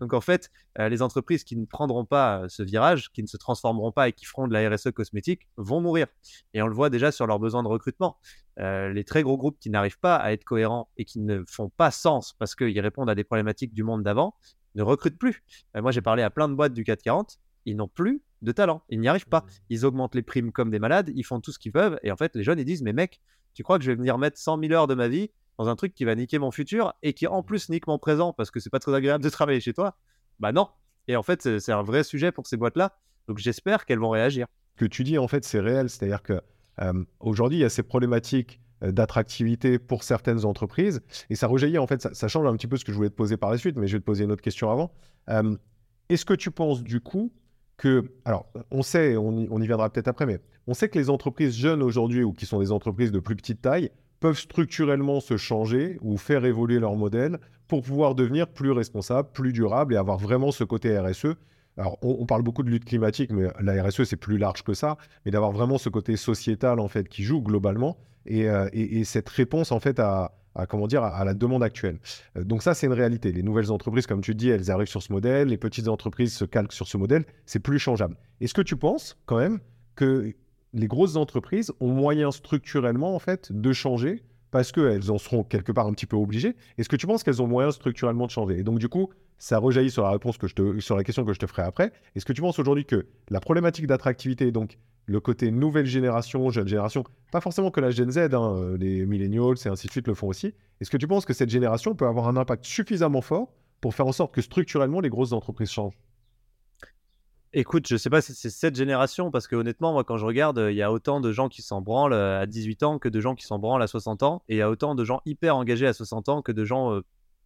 Donc 0.00 0.12
en 0.12 0.20
fait, 0.20 0.50
euh, 0.78 0.88
les 0.88 1.02
entreprises 1.02 1.44
qui 1.44 1.56
ne 1.56 1.64
prendront 1.64 2.04
pas 2.04 2.42
euh, 2.42 2.48
ce 2.48 2.62
virage, 2.62 3.10
qui 3.12 3.22
ne 3.22 3.28
se 3.28 3.36
transformeront 3.36 3.92
pas 3.92 4.08
et 4.08 4.12
qui 4.12 4.24
feront 4.24 4.46
de 4.46 4.52
la 4.52 4.68
RSE 4.68 4.90
cosmétique 4.92 5.48
vont 5.56 5.80
mourir. 5.80 6.06
Et 6.54 6.62
on 6.62 6.66
le 6.66 6.74
voit 6.74 6.90
déjà 6.90 7.12
sur 7.12 7.26
leurs 7.26 7.38
besoins 7.38 7.62
de 7.62 7.68
recrutement. 7.68 8.18
Euh, 8.58 8.92
les 8.92 9.04
très 9.04 9.22
gros 9.22 9.36
groupes 9.36 9.58
qui 9.58 9.70
n'arrivent 9.70 9.98
pas 9.98 10.16
à 10.16 10.32
être 10.32 10.44
cohérents 10.44 10.90
et 10.96 11.04
qui 11.04 11.20
ne 11.20 11.44
font 11.48 11.70
pas 11.70 11.90
sens 11.90 12.34
parce 12.34 12.54
qu'ils 12.54 12.80
répondent 12.80 13.10
à 13.10 13.14
des 13.14 13.24
problématiques 13.24 13.74
du 13.74 13.82
monde 13.82 14.02
d'avant 14.02 14.34
ne 14.74 14.82
recrutent 14.82 15.18
plus. 15.18 15.42
moi, 15.74 15.90
j'ai 15.90 16.02
parlé 16.02 16.22
à 16.22 16.30
plein 16.30 16.48
de 16.48 16.54
boîtes 16.54 16.72
du 16.72 16.84
440, 16.84 17.38
ils 17.66 17.76
n'ont 17.76 17.88
plus 17.88 18.22
de 18.42 18.52
talent, 18.52 18.82
ils 18.88 19.00
n'y 19.00 19.08
arrivent 19.08 19.28
pas. 19.28 19.44
Ils 19.68 19.84
augmentent 19.84 20.14
les 20.14 20.22
primes 20.22 20.52
comme 20.52 20.70
des 20.70 20.78
malades, 20.78 21.10
ils 21.14 21.24
font 21.24 21.40
tout 21.40 21.50
ce 21.50 21.58
qu'ils 21.58 21.72
peuvent 21.72 21.98
et 22.04 22.12
en 22.12 22.16
fait, 22.16 22.36
les 22.36 22.44
jeunes 22.44 22.60
ils 22.60 22.64
disent 22.64 22.82
mais 22.82 22.92
mec, 22.92 23.20
tu 23.54 23.64
crois 23.64 23.78
que 23.78 23.84
je 23.84 23.90
vais 23.90 23.96
venir 23.96 24.16
mettre 24.16 24.38
100 24.38 24.60
000 24.60 24.72
heures 24.72 24.86
de 24.86 24.94
ma 24.94 25.08
vie 25.08 25.30
dans 25.60 25.68
un 25.68 25.76
truc 25.76 25.92
qui 25.92 26.06
va 26.06 26.14
niquer 26.14 26.38
mon 26.38 26.50
futur 26.50 26.94
et 27.02 27.12
qui 27.12 27.26
en 27.26 27.42
plus 27.42 27.68
nique 27.68 27.86
mon 27.86 27.98
présent 27.98 28.32
parce 28.32 28.50
que 28.50 28.60
c'est 28.60 28.70
pas 28.70 28.78
très 28.78 28.94
agréable 28.94 29.22
de 29.22 29.28
travailler 29.28 29.60
chez 29.60 29.74
toi, 29.74 29.94
bah 30.38 30.52
non. 30.52 30.68
Et 31.06 31.16
en 31.16 31.22
fait, 31.22 31.58
c'est 31.58 31.72
un 31.72 31.82
vrai 31.82 32.02
sujet 32.02 32.32
pour 32.32 32.46
ces 32.46 32.56
boîtes-là. 32.56 32.96
Donc 33.28 33.36
j'espère 33.36 33.84
qu'elles 33.84 33.98
vont 33.98 34.08
réagir. 34.08 34.46
Ce 34.76 34.84
que 34.86 34.88
tu 34.88 35.04
dis, 35.04 35.18
en 35.18 35.28
fait, 35.28 35.44
c'est 35.44 35.60
réel. 35.60 35.90
C'est-à-dire 35.90 36.22
que 36.22 36.40
euh, 36.80 37.04
aujourd'hui, 37.20 37.58
il 37.58 37.60
y 37.60 37.64
a 37.64 37.68
ces 37.68 37.82
problématiques 37.82 38.58
euh, 38.82 38.90
d'attractivité 38.90 39.78
pour 39.78 40.02
certaines 40.02 40.46
entreprises 40.46 41.02
et 41.28 41.34
ça 41.34 41.46
rejaillit, 41.46 41.76
en 41.76 41.86
fait, 41.86 42.08
ça, 42.10 42.28
change 42.28 42.46
un 42.46 42.56
petit 42.56 42.66
peu 42.66 42.78
ce 42.78 42.84
que 42.86 42.92
je 42.92 42.96
voulais 42.96 43.10
te 43.10 43.14
poser 43.14 43.36
par 43.36 43.50
la 43.50 43.58
suite, 43.58 43.76
mais 43.76 43.86
je 43.86 43.98
vais 43.98 44.00
te 44.00 44.06
poser 44.06 44.24
une 44.24 44.32
autre 44.32 44.40
question 44.40 44.70
avant. 44.70 44.94
Euh, 45.28 45.54
est-ce 46.08 46.24
que 46.24 46.32
tu 46.32 46.50
penses 46.50 46.82
du 46.82 47.02
coup 47.02 47.34
que, 47.76 48.14
alors, 48.24 48.50
on 48.70 48.80
sait, 48.82 49.18
on 49.18 49.60
y 49.60 49.66
viendra 49.66 49.90
peut-être 49.90 50.08
après, 50.08 50.24
mais 50.24 50.40
on 50.66 50.72
sait 50.72 50.88
que 50.88 50.98
les 50.98 51.10
entreprises 51.10 51.54
jeunes 51.54 51.82
aujourd'hui 51.82 52.22
ou 52.22 52.32
qui 52.32 52.46
sont 52.46 52.60
des 52.60 52.72
entreprises 52.72 53.12
de 53.12 53.20
plus 53.20 53.36
petite 53.36 53.60
taille 53.60 53.90
peuvent 54.20 54.38
structurellement 54.38 55.20
se 55.20 55.36
changer 55.36 55.98
ou 56.02 56.16
faire 56.16 56.44
évoluer 56.44 56.78
leur 56.78 56.94
modèle 56.94 57.38
pour 57.66 57.82
pouvoir 57.82 58.14
devenir 58.14 58.48
plus 58.48 58.70
responsables, 58.70 59.30
plus 59.32 59.52
durables 59.52 59.94
et 59.94 59.96
avoir 59.96 60.18
vraiment 60.18 60.52
ce 60.52 60.64
côté 60.64 60.98
RSE. 60.98 61.36
Alors, 61.76 61.98
on, 62.02 62.26
parle 62.26 62.42
beaucoup 62.42 62.62
de 62.62 62.68
lutte 62.68 62.84
climatique, 62.84 63.30
mais 63.32 63.48
la 63.60 63.82
RSE, 63.82 64.04
c'est 64.04 64.16
plus 64.16 64.36
large 64.36 64.62
que 64.62 64.74
ça, 64.74 64.98
mais 65.24 65.30
d'avoir 65.30 65.52
vraiment 65.52 65.78
ce 65.78 65.88
côté 65.88 66.16
sociétal, 66.16 66.78
en 66.80 66.88
fait, 66.88 67.08
qui 67.08 67.22
joue 67.22 67.40
globalement 67.40 67.96
et, 68.26 68.50
euh, 68.50 68.68
cette 69.04 69.28
réponse, 69.28 69.72
en 69.72 69.80
fait, 69.80 69.98
à, 69.98 70.32
comment 70.68 70.88
dire, 70.88 71.02
à, 71.04 71.24
la 71.24 71.32
demande 71.32 71.62
actuelle. 71.62 71.98
Euh, 72.36 72.44
donc 72.44 72.62
ça, 72.62 72.74
c'est 72.74 72.86
une 72.86 72.92
réalité. 72.92 73.32
Les 73.32 73.42
nouvelles 73.42 73.70
entreprises, 73.70 74.06
comme 74.06 74.20
tu 74.20 74.34
dis, 74.34 74.50
elles 74.50 74.70
arrivent 74.70 74.88
sur 74.88 75.02
ce 75.02 75.12
modèle, 75.12 75.48
les 75.48 75.56
petites 75.56 75.88
entreprises 75.88 76.34
se 76.34 76.44
calquent 76.44 76.72
sur 76.72 76.88
ce 76.88 76.98
modèle, 76.98 77.24
c'est 77.46 77.60
plus 77.60 77.78
changeable. 77.78 78.16
Est-ce 78.40 78.52
que 78.52 78.62
tu 78.62 78.76
penses, 78.76 79.16
quand 79.24 79.38
même, 79.38 79.60
que 79.94 80.34
les 80.72 80.86
grosses 80.86 81.16
entreprises 81.16 81.72
ont 81.80 81.88
moyen 81.88 82.30
structurellement 82.30 83.14
en 83.14 83.18
fait 83.18 83.50
de 83.52 83.72
changer 83.72 84.22
parce 84.50 84.72
qu'elles 84.72 85.10
en 85.10 85.18
seront 85.18 85.44
quelque 85.44 85.72
part 85.72 85.86
un 85.86 85.92
petit 85.92 86.06
peu 86.06 86.16
obligées. 86.16 86.56
Est-ce 86.76 86.88
que 86.88 86.96
tu 86.96 87.06
penses 87.06 87.22
qu'elles 87.22 87.40
ont 87.40 87.46
moyen 87.46 87.70
structurellement 87.70 88.26
de 88.26 88.30
changer? 88.30 88.58
Et 88.58 88.62
donc 88.62 88.78
du 88.78 88.88
coup, 88.88 89.10
ça 89.38 89.58
rejaillit 89.58 89.90
sur 89.90 90.04
la 90.04 90.18
question 90.18 91.24
que 91.24 91.32
je 91.32 91.38
te 91.38 91.46
ferai 91.46 91.62
après. 91.62 91.92
Est-ce 92.14 92.24
que 92.24 92.32
tu 92.32 92.40
penses 92.40 92.58
aujourd'hui 92.58 92.84
que 92.84 93.06
la 93.30 93.40
problématique 93.40 93.86
d'attractivité, 93.86 94.50
donc 94.52 94.78
le 95.06 95.20
côté 95.20 95.50
nouvelle 95.50 95.86
génération, 95.86 96.50
jeune 96.50 96.68
génération, 96.68 97.04
pas 97.32 97.40
forcément 97.40 97.70
que 97.70 97.80
la 97.80 97.90
Gen 97.90 98.10
Z, 98.10 98.18
hein, 98.18 98.54
euh, 98.56 98.76
les 98.76 99.06
millennials 99.06 99.56
et 99.64 99.68
ainsi 99.68 99.86
de 99.86 99.92
suite 99.92 100.06
le 100.06 100.14
font 100.14 100.28
aussi. 100.28 100.54
Est-ce 100.80 100.90
que 100.90 100.96
tu 100.96 101.08
penses 101.08 101.24
que 101.24 101.32
cette 101.32 101.50
génération 101.50 101.94
peut 101.94 102.06
avoir 102.06 102.28
un 102.28 102.36
impact 102.36 102.64
suffisamment 102.64 103.22
fort 103.22 103.52
pour 103.80 103.94
faire 103.94 104.06
en 104.06 104.12
sorte 104.12 104.34
que 104.34 104.42
structurellement 104.42 105.00
les 105.00 105.08
grosses 105.08 105.32
entreprises 105.32 105.70
changent? 105.70 105.98
Écoute, 107.52 107.88
je 107.88 107.96
sais 107.96 108.10
pas 108.10 108.20
si 108.20 108.32
c'est 108.32 108.48
cette 108.48 108.76
génération, 108.76 109.32
parce 109.32 109.48
que 109.48 109.56
honnêtement, 109.56 109.92
moi, 109.92 110.04
quand 110.04 110.16
je 110.16 110.24
regarde, 110.24 110.66
il 110.70 110.76
y 110.76 110.82
a 110.82 110.92
autant 110.92 111.20
de 111.20 111.32
gens 111.32 111.48
qui 111.48 111.62
s'en 111.62 111.80
branlent 111.80 112.12
euh, 112.12 112.40
à 112.40 112.46
18 112.46 112.84
ans 112.84 112.98
que 113.00 113.08
de 113.08 113.20
gens 113.20 113.34
qui 113.34 113.44
s'en 113.44 113.58
branlent 113.58 113.82
à 113.82 113.88
60 113.88 114.22
ans, 114.22 114.44
et 114.48 114.54
il 114.54 114.58
y 114.58 114.62
a 114.62 114.70
autant 114.70 114.94
de 114.94 115.04
gens 115.04 115.20
hyper 115.26 115.56
engagés 115.56 115.88
à 115.88 115.92
60 115.92 116.28
ans 116.28 116.42
que 116.42 116.52
de 116.52 116.64
gens 116.64 116.94
euh, 116.94 117.00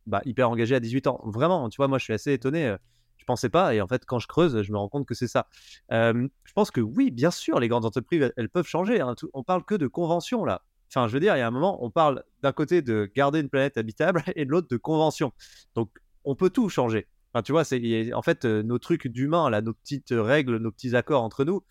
bah, 0.07 0.21
hyper 0.27 0.51
engagés 0.51 0.75
à 0.75 0.81
18 0.81 1.07
ans. 1.07 1.23
Vraiment, 1.25 1.71
tu 1.71 1.79
vois, 1.79 1.89
moi, 1.89 1.97
je 1.97 2.05
suis 2.05 2.13
assez 2.13 2.35
étonné. 2.35 2.67
Euh, 2.67 2.77
je 3.17 3.25
pensais 3.25 3.49
pas, 3.49 3.75
et 3.75 3.81
en 3.81 3.87
fait, 3.87 4.05
quand 4.05 4.19
je 4.19 4.27
creuse, 4.27 4.61
je 4.61 4.73
me 4.73 4.77
rends 4.77 4.91
compte 4.91 5.07
que 5.07 5.15
c'est 5.15 5.29
ça. 5.29 5.47
je 5.91 6.53
pense 6.55 6.71
que 6.71 6.83
oui, 6.83 7.11
bien 7.11 7.31
sûr, 7.31 7.59
les 7.59 7.69
grandes 7.69 7.87
entreprises, 7.87 8.31
elles, 8.37 8.51
peuvent 8.51 8.67
changer. 8.67 9.01
Hein. 9.01 9.15
on 9.33 9.43
parle 9.43 9.65
que 9.65 9.75
de 9.75 9.87
convention 9.87 10.45
là. 10.45 10.61
Enfin, 10.91 11.09
je 11.09 11.15
veux 11.15 11.21
dire, 11.21 11.35
il 11.35 11.39
y 11.39 11.43
a 11.43 11.47
un 11.47 11.51
moment, 11.51 11.83
on 11.83 11.91
parle 11.91 12.23
d'un 12.43 12.53
côté 12.53 12.83
de 12.83 13.11
garder 13.17 13.41
une 13.41 13.49
planète 13.49 13.79
habitable 13.79 14.23
et 14.37 14.45
de 14.45 14.51
l'autre 14.51 14.69
de 14.69 14.77
convention. 14.77 15.33
Donc, 15.75 15.91
on 16.25 16.35
peut 16.35 16.51
tout 16.51 16.69
changer 16.69 17.07
tu 17.43 17.53
vois, 17.53 17.65
c'est 17.65 18.13
en 18.15 18.23
fait 18.23 18.45
euh, 18.45 18.63
nos 18.63 18.79
trucs 18.79 19.09
d'humains, 19.09 19.51
là, 19.51 19.61
nos 19.61 19.73
petites 19.73 20.13
règles, 20.13 20.59
nos 20.59 20.71
petits 20.71 20.95
accords 20.95 21.23
entre 21.23 21.45
nous, 21.45 21.63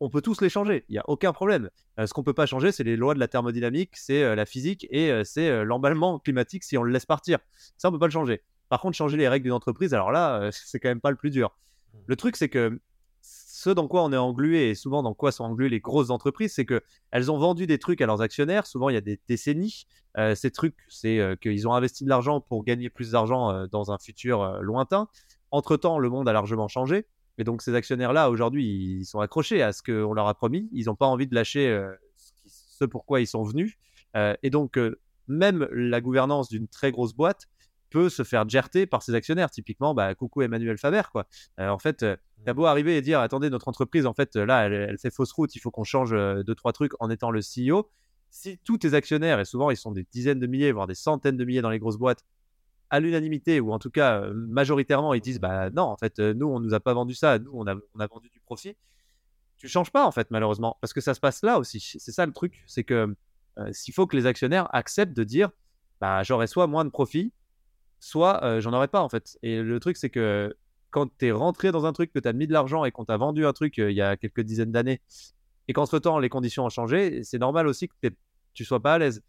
on 0.00 0.08
peut 0.08 0.22
tous 0.22 0.40
les 0.40 0.48
changer. 0.48 0.84
Il 0.88 0.92
n'y 0.92 0.98
a 0.98 1.08
aucun 1.08 1.32
problème. 1.32 1.68
Euh, 1.98 2.06
ce 2.06 2.14
qu'on 2.14 2.22
peut 2.22 2.32
pas 2.32 2.46
changer, 2.46 2.72
c'est 2.72 2.84
les 2.84 2.96
lois 2.96 3.14
de 3.14 3.20
la 3.20 3.28
thermodynamique, 3.28 3.96
c'est 3.96 4.22
euh, 4.22 4.34
la 4.34 4.46
physique 4.46 4.86
et 4.90 5.12
c'est 5.24 5.64
l'emballement 5.64 6.18
climatique 6.18 6.64
si 6.64 6.78
on 6.78 6.82
le 6.82 6.92
laisse 6.92 7.06
partir. 7.06 7.38
Ça, 7.76 7.88
on 7.88 7.92
peut 7.92 7.98
pas 7.98 8.06
le 8.06 8.12
changer. 8.12 8.42
Par 8.70 8.80
contre, 8.80 8.96
changer 8.96 9.16
les 9.16 9.28
règles 9.28 9.44
d'une 9.44 9.52
entreprise, 9.52 9.92
alors 9.92 10.10
là, 10.10 10.50
c'est 10.52 10.80
quand 10.80 10.88
même 10.88 11.00
pas 11.00 11.10
le 11.10 11.16
plus 11.16 11.30
dur. 11.30 11.56
Mmh. 11.92 11.98
Le 12.06 12.16
truc, 12.16 12.36
c'est 12.36 12.48
que 12.48 12.80
ce 13.60 13.68
dans 13.68 13.88
quoi 13.88 14.02
on 14.04 14.10
est 14.10 14.16
englué 14.16 14.70
et 14.70 14.74
souvent 14.74 15.02
dans 15.02 15.12
quoi 15.12 15.32
sont 15.32 15.44
engluées 15.44 15.68
les 15.68 15.80
grosses 15.80 16.08
entreprises, 16.08 16.54
c'est 16.54 16.64
que 16.64 16.80
elles 17.10 17.30
ont 17.30 17.36
vendu 17.36 17.66
des 17.66 17.78
trucs 17.78 18.00
à 18.00 18.06
leurs 18.06 18.22
actionnaires. 18.22 18.66
Souvent, 18.66 18.88
il 18.88 18.94
y 18.94 18.96
a 18.96 19.02
des 19.02 19.20
décennies. 19.28 19.84
Euh, 20.16 20.34
ces 20.34 20.50
trucs, 20.50 20.76
c'est 20.88 21.18
euh, 21.18 21.36
qu'ils 21.36 21.68
ont 21.68 21.74
investi 21.74 22.04
de 22.04 22.08
l'argent 22.08 22.40
pour 22.40 22.64
gagner 22.64 22.88
plus 22.88 23.10
d'argent 23.10 23.50
euh, 23.50 23.66
dans 23.66 23.92
un 23.92 23.98
futur 23.98 24.62
lointain. 24.62 25.08
Entre-temps, 25.50 25.98
le 25.98 26.08
monde 26.08 26.26
a 26.26 26.32
largement 26.32 26.68
changé. 26.68 27.06
Et 27.36 27.44
donc, 27.44 27.60
ces 27.60 27.74
actionnaires-là, 27.74 28.30
aujourd'hui, 28.30 28.64
ils 28.64 29.04
sont 29.04 29.20
accrochés 29.20 29.60
à 29.60 29.74
ce 29.74 29.82
qu'on 29.82 30.14
leur 30.14 30.26
a 30.26 30.32
promis. 30.32 30.70
Ils 30.72 30.86
n'ont 30.86 30.96
pas 30.96 31.06
envie 31.06 31.26
de 31.26 31.34
lâcher 31.34 31.86
ce 32.46 32.86
pourquoi 32.86 33.20
ils 33.20 33.26
sont 33.26 33.42
venus. 33.42 33.76
et 34.14 34.50
donc, 34.50 34.78
même 35.28 35.68
la 35.70 36.00
gouvernance 36.00 36.48
d'une 36.48 36.66
très 36.66 36.92
grosse 36.92 37.12
boîte 37.14 37.46
peut 37.90 38.08
se 38.08 38.22
faire 38.22 38.48
jerter 38.48 38.86
par 38.86 39.02
ses 39.02 39.14
actionnaires. 39.14 39.50
Typiquement, 39.50 39.94
bah, 39.94 40.14
coucou 40.14 40.42
Emmanuel 40.42 40.78
Faber. 40.78 41.02
Quoi. 41.12 41.26
en 41.58 41.78
fait, 41.78 42.04
T'as 42.44 42.54
beau 42.54 42.64
arriver 42.64 42.96
et 42.96 43.02
dire, 43.02 43.20
attendez, 43.20 43.50
notre 43.50 43.68
entreprise, 43.68 44.06
en 44.06 44.14
fait, 44.14 44.34
là, 44.36 44.66
elle, 44.66 44.98
fait 44.98 45.10
fausse 45.10 45.32
route, 45.32 45.54
il 45.54 45.58
faut 45.58 45.70
qu'on 45.70 45.84
change 45.84 46.12
euh, 46.12 46.42
deux, 46.42 46.54
trois 46.54 46.72
trucs 46.72 46.92
en 46.98 47.10
étant 47.10 47.30
le 47.30 47.40
CEO. 47.40 47.90
Si 48.30 48.58
tous 48.64 48.78
tes 48.78 48.94
actionnaires, 48.94 49.40
et 49.40 49.44
souvent 49.44 49.70
ils 49.70 49.76
sont 49.76 49.92
des 49.92 50.06
dizaines 50.10 50.38
de 50.38 50.46
milliers, 50.46 50.72
voire 50.72 50.86
des 50.86 50.94
centaines 50.94 51.36
de 51.36 51.44
milliers 51.44 51.62
dans 51.62 51.70
les 51.70 51.78
grosses 51.78 51.98
boîtes, 51.98 52.24
à 52.88 52.98
l'unanimité, 52.98 53.60
ou 53.60 53.72
en 53.72 53.78
tout 53.78 53.90
cas 53.90 54.22
euh, 54.22 54.32
majoritairement, 54.34 55.12
ils 55.12 55.20
disent, 55.20 55.40
bah 55.40 55.70
non, 55.70 55.82
en 55.82 55.96
fait, 55.96 56.18
euh, 56.18 56.32
nous, 56.32 56.46
on 56.46 56.60
nous 56.60 56.72
a 56.72 56.80
pas 56.80 56.94
vendu 56.94 57.14
ça, 57.14 57.38
nous, 57.38 57.50
on 57.52 57.66
a, 57.66 57.74
on 57.94 58.00
a 58.00 58.06
vendu 58.06 58.30
du 58.30 58.40
profit. 58.40 58.74
Tu 59.58 59.68
changes 59.68 59.90
pas, 59.90 60.06
en 60.06 60.10
fait, 60.10 60.30
malheureusement, 60.30 60.78
parce 60.80 60.94
que 60.94 61.02
ça 61.02 61.12
se 61.12 61.20
passe 61.20 61.42
là 61.42 61.58
aussi. 61.58 61.80
C'est 61.80 62.12
ça 62.12 62.24
le 62.24 62.32
truc, 62.32 62.64
c'est 62.66 62.84
que 62.84 63.14
s'il 63.72 63.92
faut 63.92 64.06
que 64.06 64.16
les 64.16 64.24
actionnaires 64.24 64.74
acceptent 64.74 65.14
de 65.14 65.24
dire, 65.24 65.50
bah 66.00 66.22
j'aurai 66.22 66.46
soit 66.46 66.66
moins 66.66 66.86
de 66.86 66.88
profit, 66.88 67.30
soit 68.00 68.60
j'en 68.60 68.72
aurai 68.72 68.88
pas, 68.88 69.02
en 69.02 69.08
fait. 69.08 69.38
Et 69.42 69.62
le 69.62 69.78
truc, 69.80 69.96
c'est 69.96 70.10
que 70.10 70.54
quand 70.90 71.08
tu 71.18 71.26
es 71.26 71.32
rentré 71.32 71.72
dans 71.72 71.86
un 71.86 71.92
truc, 71.92 72.12
que 72.12 72.18
tu 72.18 72.28
as 72.28 72.32
mis 72.32 72.46
de 72.46 72.52
l'argent 72.52 72.84
et 72.84 72.90
qu'on 72.90 73.04
t'a 73.04 73.16
vendu 73.16 73.46
un 73.46 73.52
truc 73.52 73.78
euh, 73.78 73.90
il 73.90 73.96
y 73.96 74.02
a 74.02 74.16
quelques 74.16 74.42
dizaines 74.42 74.72
d'années, 74.72 75.00
et 75.68 75.72
qu'entre-temps, 75.72 76.18
les 76.18 76.28
conditions 76.28 76.64
ont 76.64 76.70
changé, 76.70 77.22
c'est 77.22 77.38
normal 77.38 77.66
aussi 77.66 77.88
que 77.88 78.08
tu 78.54 78.64
sois 78.64 78.80
pas 78.80 78.94
à 78.94 78.98
l'aise. 78.98 79.22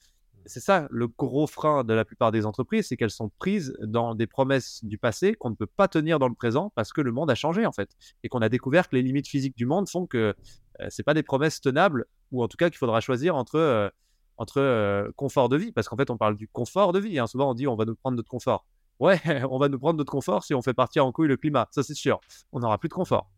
c'est 0.48 0.60
ça 0.60 0.88
le 0.90 1.08
gros 1.08 1.46
frein 1.46 1.84
de 1.84 1.94
la 1.94 2.04
plupart 2.04 2.32
des 2.32 2.48
entreprises, 2.48 2.88
c'est 2.88 2.98
qu'elles 2.98 3.12
sont 3.12 3.32
prises 3.38 3.78
dans 3.82 4.16
des 4.16 4.26
promesses 4.26 4.84
du 4.84 4.98
passé 4.98 5.36
qu'on 5.36 5.52
ne 5.52 5.56
peut 5.56 5.68
pas 5.68 5.88
tenir 5.88 6.18
dans 6.18 6.28
le 6.28 6.34
présent 6.34 6.72
parce 6.76 6.92
que 6.94 7.02
le 7.02 7.12
monde 7.12 7.30
a 7.30 7.36
changé 7.36 7.68
en 7.68 7.72
fait 7.72 7.92
et 8.24 8.30
qu'on 8.30 8.42
a 8.42 8.50
découvert 8.50 8.90
que 8.90 8.96
les 8.96 9.04
limites 9.04 9.28
physiques 9.28 9.56
du 9.56 9.68
monde 9.68 9.88
font 9.88 10.08
que 10.08 10.34
ce 10.80 10.90
c'est 10.90 11.04
pas 11.04 11.14
des 11.14 11.22
promesses 11.22 11.62
tenables 11.62 12.06
ou 12.32 12.42
en 12.42 12.48
tout 12.48 12.58
cas 12.58 12.72
qu'il 12.72 12.80
faudra 12.80 13.02
choisir 13.02 13.36
entre 13.36 13.92
entre 14.38 15.12
confort 15.16 15.50
de 15.50 15.58
vie 15.58 15.72
parce 15.72 15.88
qu'en 15.88 15.98
fait 15.98 16.10
on 16.10 16.18
parle 16.18 16.36
du 16.36 16.48
confort 16.48 16.94
de 16.94 17.00
vie. 17.00 17.20
Hein. 17.20 17.28
Souvent 17.28 17.52
on 17.52 17.54
dit 17.54 17.68
on 17.68 17.76
va 17.76 17.86
nous 17.86 17.96
prendre 17.96 18.18
notre 18.18 18.30
confort. 18.30 18.66
Ouais, 19.00 19.20
on 19.50 19.58
va 19.58 19.70
nous 19.70 19.80
prendre 19.80 19.98
notre 19.98 20.12
confort 20.12 20.44
si 20.44 20.54
on 20.54 20.62
fait 20.62 20.74
partir 20.74 21.06
en 21.06 21.12
couille 21.12 21.28
le 21.28 21.38
climat, 21.38 21.68
ça 21.72 21.84
c'est 21.84 21.96
sûr. 21.96 22.20
On 22.52 22.60
n'aura 22.60 22.78
plus 22.78 22.90
de 22.90 22.94
confort. 22.94 23.30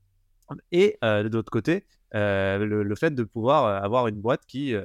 Et 0.71 0.97
de 1.01 1.29
l'autre 1.29 1.51
côté, 1.51 1.85
le, 2.11 2.95
fait 2.95 3.11
de 3.11 3.23
pouvoir 3.23 3.83
avoir 3.83 4.07
une 4.07 4.19
boîte 4.21 4.45
qui, 4.45 4.75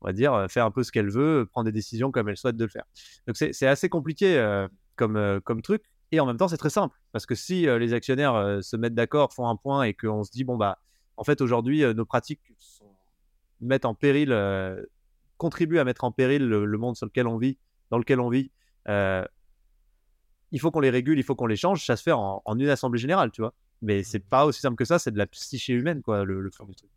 on 0.00 0.06
va 0.06 0.12
dire, 0.12 0.46
fait 0.48 0.60
un 0.60 0.70
peu 0.70 0.82
ce 0.82 0.90
qu'elle 0.90 1.10
veut, 1.10 1.46
prend 1.50 1.62
des 1.62 1.72
décisions 1.72 2.10
comme 2.10 2.28
elle 2.28 2.36
souhaite 2.36 2.56
de 2.56 2.64
le 2.64 2.70
faire. 2.70 2.84
Donc 3.26 3.36
c'est 3.36 3.66
assez 3.66 3.88
compliqué 3.88 4.66
comme, 4.96 5.40
comme 5.44 5.62
truc. 5.62 5.82
Et 6.12 6.20
en 6.20 6.26
même 6.26 6.36
temps, 6.36 6.48
c'est 6.48 6.56
très 6.56 6.70
simple. 6.70 6.96
Parce 7.12 7.26
que 7.26 7.34
si 7.34 7.62
les 7.66 7.92
actionnaires 7.92 8.58
se 8.62 8.76
mettent 8.76 8.94
d'accord, 8.94 9.32
font 9.32 9.48
un 9.48 9.56
point 9.56 9.84
et 9.84 9.94
qu'on 9.94 10.24
se 10.24 10.30
dit, 10.30 10.44
bon, 10.44 10.56
bah, 10.56 10.78
en 11.16 11.24
fait, 11.24 11.40
aujourd'hui, 11.40 11.82
nos 11.94 12.04
pratiques 12.04 12.40
mettent 13.60 13.84
en 13.84 13.94
péril, 13.94 14.32
contribuent 15.42 15.80
à 15.80 15.84
mettre 15.84 16.04
en 16.04 16.12
péril 16.12 16.46
le, 16.46 16.78
monde 16.78 16.96
sur 16.96 17.06
lequel 17.06 17.26
on 17.26 17.36
vit, 17.36 17.58
dans 17.90 17.98
lequel 17.98 18.20
on 18.20 18.28
vit, 18.28 18.50
il 20.52 20.60
faut 20.60 20.70
qu'on 20.70 20.80
les 20.80 20.90
régule, 20.90 21.18
il 21.18 21.24
faut 21.24 21.34
qu'on 21.34 21.46
les 21.46 21.56
change. 21.56 21.84
Ça 21.84 21.96
se 21.96 22.02
fait 22.02 22.12
en, 22.12 22.42
en 22.44 22.58
une 22.58 22.68
assemblée 22.68 23.00
générale, 23.00 23.30
tu 23.32 23.40
vois. 23.40 23.54
Mais 23.80 24.04
c'est 24.04 24.20
pas 24.20 24.44
aussi 24.44 24.60
simple 24.60 24.76
que 24.76 24.84
ça, 24.84 24.98
c'est 24.98 25.10
de 25.10 25.18
la 25.18 25.26
psyché 25.26 25.72
humaine, 25.72 26.02
quoi, 26.02 26.24
le, 26.24 26.40
le 26.40 26.50
fond 26.50 26.64
du 26.64 26.74
truc. 26.74 26.90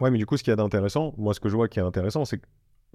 Ouais, 0.00 0.10
mais 0.10 0.18
du 0.18 0.26
coup, 0.26 0.36
ce 0.36 0.42
qu'il 0.42 0.50
y 0.50 0.52
a 0.52 0.56
d'intéressant, 0.56 1.14
moi, 1.16 1.32
ce 1.32 1.40
que 1.40 1.48
je 1.48 1.56
vois 1.56 1.68
qui 1.68 1.78
est 1.78 1.82
intéressant, 1.82 2.26
c'est 2.26 2.38
que, 2.38 2.46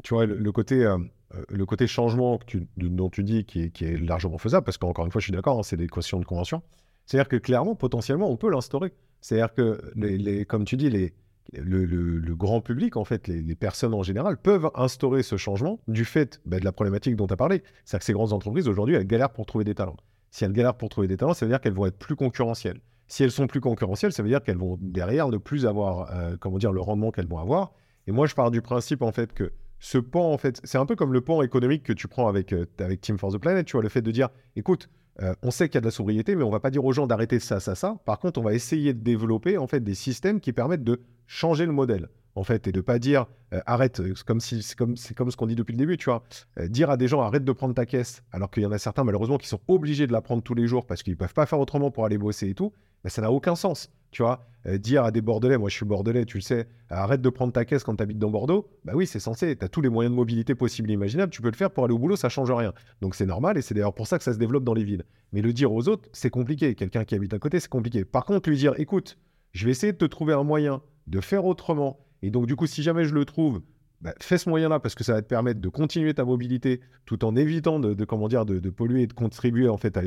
tu 0.03 0.13
vois, 0.13 0.25
le, 0.25 0.51
côté, 0.51 0.85
euh, 0.85 0.97
euh, 1.33 1.43
le 1.49 1.65
côté 1.65 1.87
changement 1.87 2.37
que 2.37 2.45
tu, 2.45 2.67
dont 2.77 3.09
tu 3.09 3.23
dis 3.23 3.45
qui 3.45 3.63
est, 3.63 3.69
qui 3.71 3.85
est, 3.85 3.97
largement 3.97 4.37
faisable, 4.37 4.65
parce 4.65 4.77
qu'encore 4.77 5.05
une 5.05 5.11
fois, 5.11 5.19
je 5.19 5.25
suis 5.25 5.33
d'accord, 5.33 5.57
hein, 5.57 5.63
c'est 5.63 5.77
des 5.77 5.87
questions 5.87 6.19
de 6.19 6.25
convention. 6.25 6.61
C'est-à-dire 7.05 7.27
que 7.27 7.37
clairement, 7.37 7.75
potentiellement, 7.75 8.29
on 8.29 8.37
peut 8.37 8.51
l'instaurer. 8.51 8.93
C'est-à-dire 9.21 9.53
que, 9.53 9.81
les, 9.95 10.17
les, 10.17 10.45
comme 10.45 10.65
tu 10.65 10.77
dis, 10.77 10.89
les, 10.89 11.15
le, 11.53 12.35
grand 12.35 12.61
public, 12.61 12.97
en 12.97 13.03
fait, 13.03 13.27
les, 13.27 13.55
personnes 13.55 13.93
en 13.93 14.03
général, 14.03 14.37
peuvent 14.37 14.69
instaurer 14.75 15.23
ce 15.23 15.37
changement 15.37 15.79
du 15.87 16.05
fait 16.05 16.41
bah, 16.45 16.59
de 16.59 16.65
la 16.65 16.71
problématique 16.71 17.15
dont 17.15 17.27
tu 17.27 17.33
as 17.33 17.37
parlé. 17.37 17.63
C'est-à-dire 17.83 17.99
que 17.99 18.05
ces 18.05 18.13
grandes 18.13 18.33
entreprises, 18.33 18.67
aujourd'hui, 18.67 18.95
elles 18.95 19.07
galèrent 19.07 19.31
pour 19.33 19.45
trouver 19.45 19.63
des 19.63 19.75
talents. 19.75 19.97
Si 20.29 20.45
elles 20.45 20.53
galèrent 20.53 20.77
pour 20.77 20.89
trouver 20.89 21.07
des 21.07 21.17
talents, 21.17 21.33
ça 21.33 21.45
veut 21.45 21.51
dire 21.51 21.59
qu'elles 21.59 21.73
vont 21.73 21.85
être 21.85 21.97
plus 21.97 22.15
concurrentielles. 22.15 22.79
Si 23.07 23.23
elles 23.23 23.31
sont 23.31 23.47
plus 23.47 23.59
concurrentielles, 23.59 24.13
ça 24.13 24.23
veut 24.23 24.29
dire 24.29 24.41
qu'elles 24.41 24.57
vont 24.57 24.77
derrière 24.81 25.27
ne 25.27 25.37
plus 25.37 25.65
avoir, 25.65 26.09
euh, 26.15 26.37
comment 26.39 26.57
dire, 26.57 26.71
le 26.71 26.79
rendement 26.79 27.11
qu'elles 27.11 27.27
vont 27.27 27.39
avoir. 27.39 27.73
Et 28.07 28.11
moi, 28.11 28.25
je 28.25 28.35
pars 28.35 28.51
du 28.51 28.61
principe 28.61 29.01
en 29.01 29.11
fait 29.11 29.33
que 29.33 29.51
ce 29.79 29.97
pan, 29.97 30.31
en 30.31 30.37
fait, 30.37 30.61
c'est 30.63 30.77
un 30.77 30.85
peu 30.85 30.95
comme 30.95 31.11
le 31.11 31.21
pan 31.21 31.41
économique 31.41 31.83
que 31.83 31.91
tu 31.91 32.07
prends 32.07 32.27
avec, 32.27 32.53
euh, 32.53 32.65
avec 32.79 33.01
Team 33.01 33.17
for 33.17 33.33
the 33.33 33.37
Planet. 33.37 33.65
Tu 33.65 33.73
vois, 33.73 33.81
le 33.81 33.89
fait 33.89 34.01
de 34.01 34.11
dire, 34.11 34.29
écoute, 34.55 34.89
euh, 35.21 35.33
on 35.41 35.51
sait 35.51 35.67
qu'il 35.67 35.75
y 35.75 35.77
a 35.79 35.81
de 35.81 35.85
la 35.85 35.91
sobriété, 35.91 36.35
mais 36.35 36.43
on 36.43 36.49
va 36.49 36.59
pas 36.59 36.71
dire 36.71 36.85
aux 36.85 36.93
gens 36.93 37.07
d'arrêter 37.07 37.39
ça, 37.39 37.59
ça, 37.59 37.75
ça. 37.75 37.97
Par 38.05 38.19
contre, 38.19 38.39
on 38.39 38.43
va 38.43 38.53
essayer 38.53 38.93
de 38.93 38.99
développer 38.99 39.57
en 39.57 39.67
fait 39.67 39.81
des 39.81 39.95
systèmes 39.95 40.39
qui 40.39 40.53
permettent 40.53 40.83
de 40.83 41.01
changer 41.27 41.65
le 41.65 41.73
modèle 41.73 42.09
en 42.35 42.43
fait, 42.43 42.65
et 42.67 42.71
de 42.71 42.79
pas 42.79 42.97
dire 42.97 43.25
arrête, 43.65 44.01
c'est 44.15 44.23
comme 44.23 44.39
si 44.39 44.63
c'est 44.63 44.77
comme 44.77 44.95
c'est 44.95 45.13
comme 45.13 45.29
ce 45.29 45.35
qu'on 45.35 45.47
dit 45.47 45.55
depuis 45.55 45.73
le 45.73 45.77
début, 45.77 45.97
tu 45.97 46.05
vois, 46.05 46.23
dire 46.67 46.89
à 46.89 46.95
des 46.95 47.09
gens 47.09 47.19
arrête 47.19 47.43
de 47.43 47.51
prendre 47.51 47.73
ta 47.75 47.85
caisse, 47.85 48.23
alors 48.31 48.49
qu'il 48.49 48.63
y 48.63 48.65
en 48.65 48.71
a 48.71 48.77
certains 48.77 49.03
malheureusement 49.03 49.37
qui 49.37 49.49
sont 49.49 49.59
obligés 49.67 50.07
de 50.07 50.13
la 50.13 50.21
prendre 50.21 50.41
tous 50.41 50.53
les 50.53 50.65
jours 50.65 50.85
parce 50.85 51.03
qu'ils 51.03 51.17
peuvent 51.17 51.33
pas 51.33 51.45
faire 51.45 51.59
autrement 51.59 51.91
pour 51.91 52.05
aller 52.05 52.17
bosser 52.17 52.47
et 52.47 52.55
tout 52.55 52.71
ça 53.09 53.21
n'a 53.21 53.31
aucun 53.31 53.55
sens. 53.55 53.89
Tu 54.11 54.21
vois, 54.23 54.45
euh, 54.67 54.77
dire 54.77 55.03
à 55.03 55.11
des 55.11 55.21
Bordelais, 55.21 55.57
moi 55.57 55.69
je 55.69 55.75
suis 55.75 55.85
Bordelais, 55.85 56.25
tu 56.25 56.37
le 56.37 56.41
sais, 56.41 56.67
arrête 56.89 57.21
de 57.21 57.29
prendre 57.29 57.53
ta 57.53 57.65
caisse 57.65 57.83
quand 57.83 57.95
tu 57.95 58.03
habites 58.03 58.19
dans 58.19 58.29
Bordeaux, 58.29 58.69
bah 58.85 58.93
oui, 58.95 59.07
c'est 59.07 59.19
censé, 59.19 59.55
tu 59.55 59.65
as 59.65 59.69
tous 59.69 59.81
les 59.81 59.89
moyens 59.89 60.11
de 60.11 60.15
mobilité 60.15 60.53
possibles 60.53 60.91
et 60.91 60.93
imaginables, 60.93 61.31
tu 61.31 61.41
peux 61.41 61.49
le 61.49 61.55
faire 61.55 61.71
pour 61.71 61.85
aller 61.85 61.93
au 61.93 61.99
boulot, 61.99 62.15
ça 62.15 62.29
change 62.29 62.51
rien. 62.51 62.73
Donc 63.01 63.15
c'est 63.15 63.25
normal 63.25 63.57
et 63.57 63.61
c'est 63.61 63.73
d'ailleurs 63.73 63.93
pour 63.93 64.07
ça 64.07 64.17
que 64.17 64.23
ça 64.23 64.33
se 64.33 64.37
développe 64.37 64.63
dans 64.63 64.73
les 64.73 64.83
villes. 64.83 65.05
Mais 65.31 65.41
le 65.41 65.53
dire 65.53 65.71
aux 65.71 65.87
autres, 65.87 66.09
c'est 66.11 66.29
compliqué. 66.29 66.75
Quelqu'un 66.75 67.05
qui 67.05 67.15
habite 67.15 67.33
à 67.33 67.39
côté, 67.39 67.59
c'est 67.59 67.69
compliqué. 67.69 68.05
Par 68.05 68.25
contre, 68.25 68.49
lui 68.49 68.57
dire, 68.57 68.73
écoute, 68.77 69.17
je 69.53 69.65
vais 69.65 69.71
essayer 69.71 69.93
de 69.93 69.97
te 69.97 70.05
trouver 70.05 70.33
un 70.33 70.43
moyen 70.43 70.81
de 71.07 71.21
faire 71.21 71.45
autrement. 71.45 71.99
Et 72.21 72.29
donc, 72.29 72.45
du 72.47 72.55
coup, 72.55 72.67
si 72.67 72.83
jamais 72.83 73.05
je 73.05 73.13
le 73.13 73.25
trouve, 73.25 73.61
bah, 74.01 74.13
fais 74.19 74.37
ce 74.37 74.49
moyen-là 74.49 74.79
parce 74.79 74.95
que 74.95 75.03
ça 75.03 75.13
va 75.13 75.21
te 75.21 75.27
permettre 75.27 75.61
de 75.61 75.69
continuer 75.69 76.13
ta 76.13 76.25
mobilité 76.25 76.81
tout 77.05 77.23
en 77.23 77.35
évitant 77.35 77.79
de, 77.79 78.05
comment 78.05 78.27
dire, 78.27 78.45
de, 78.45 78.69
polluer 78.69 79.03
et 79.03 79.07
de 79.07 79.13
contribuer 79.13 79.69
en 79.69 79.77
fait 79.77 79.95
à, 79.97 80.03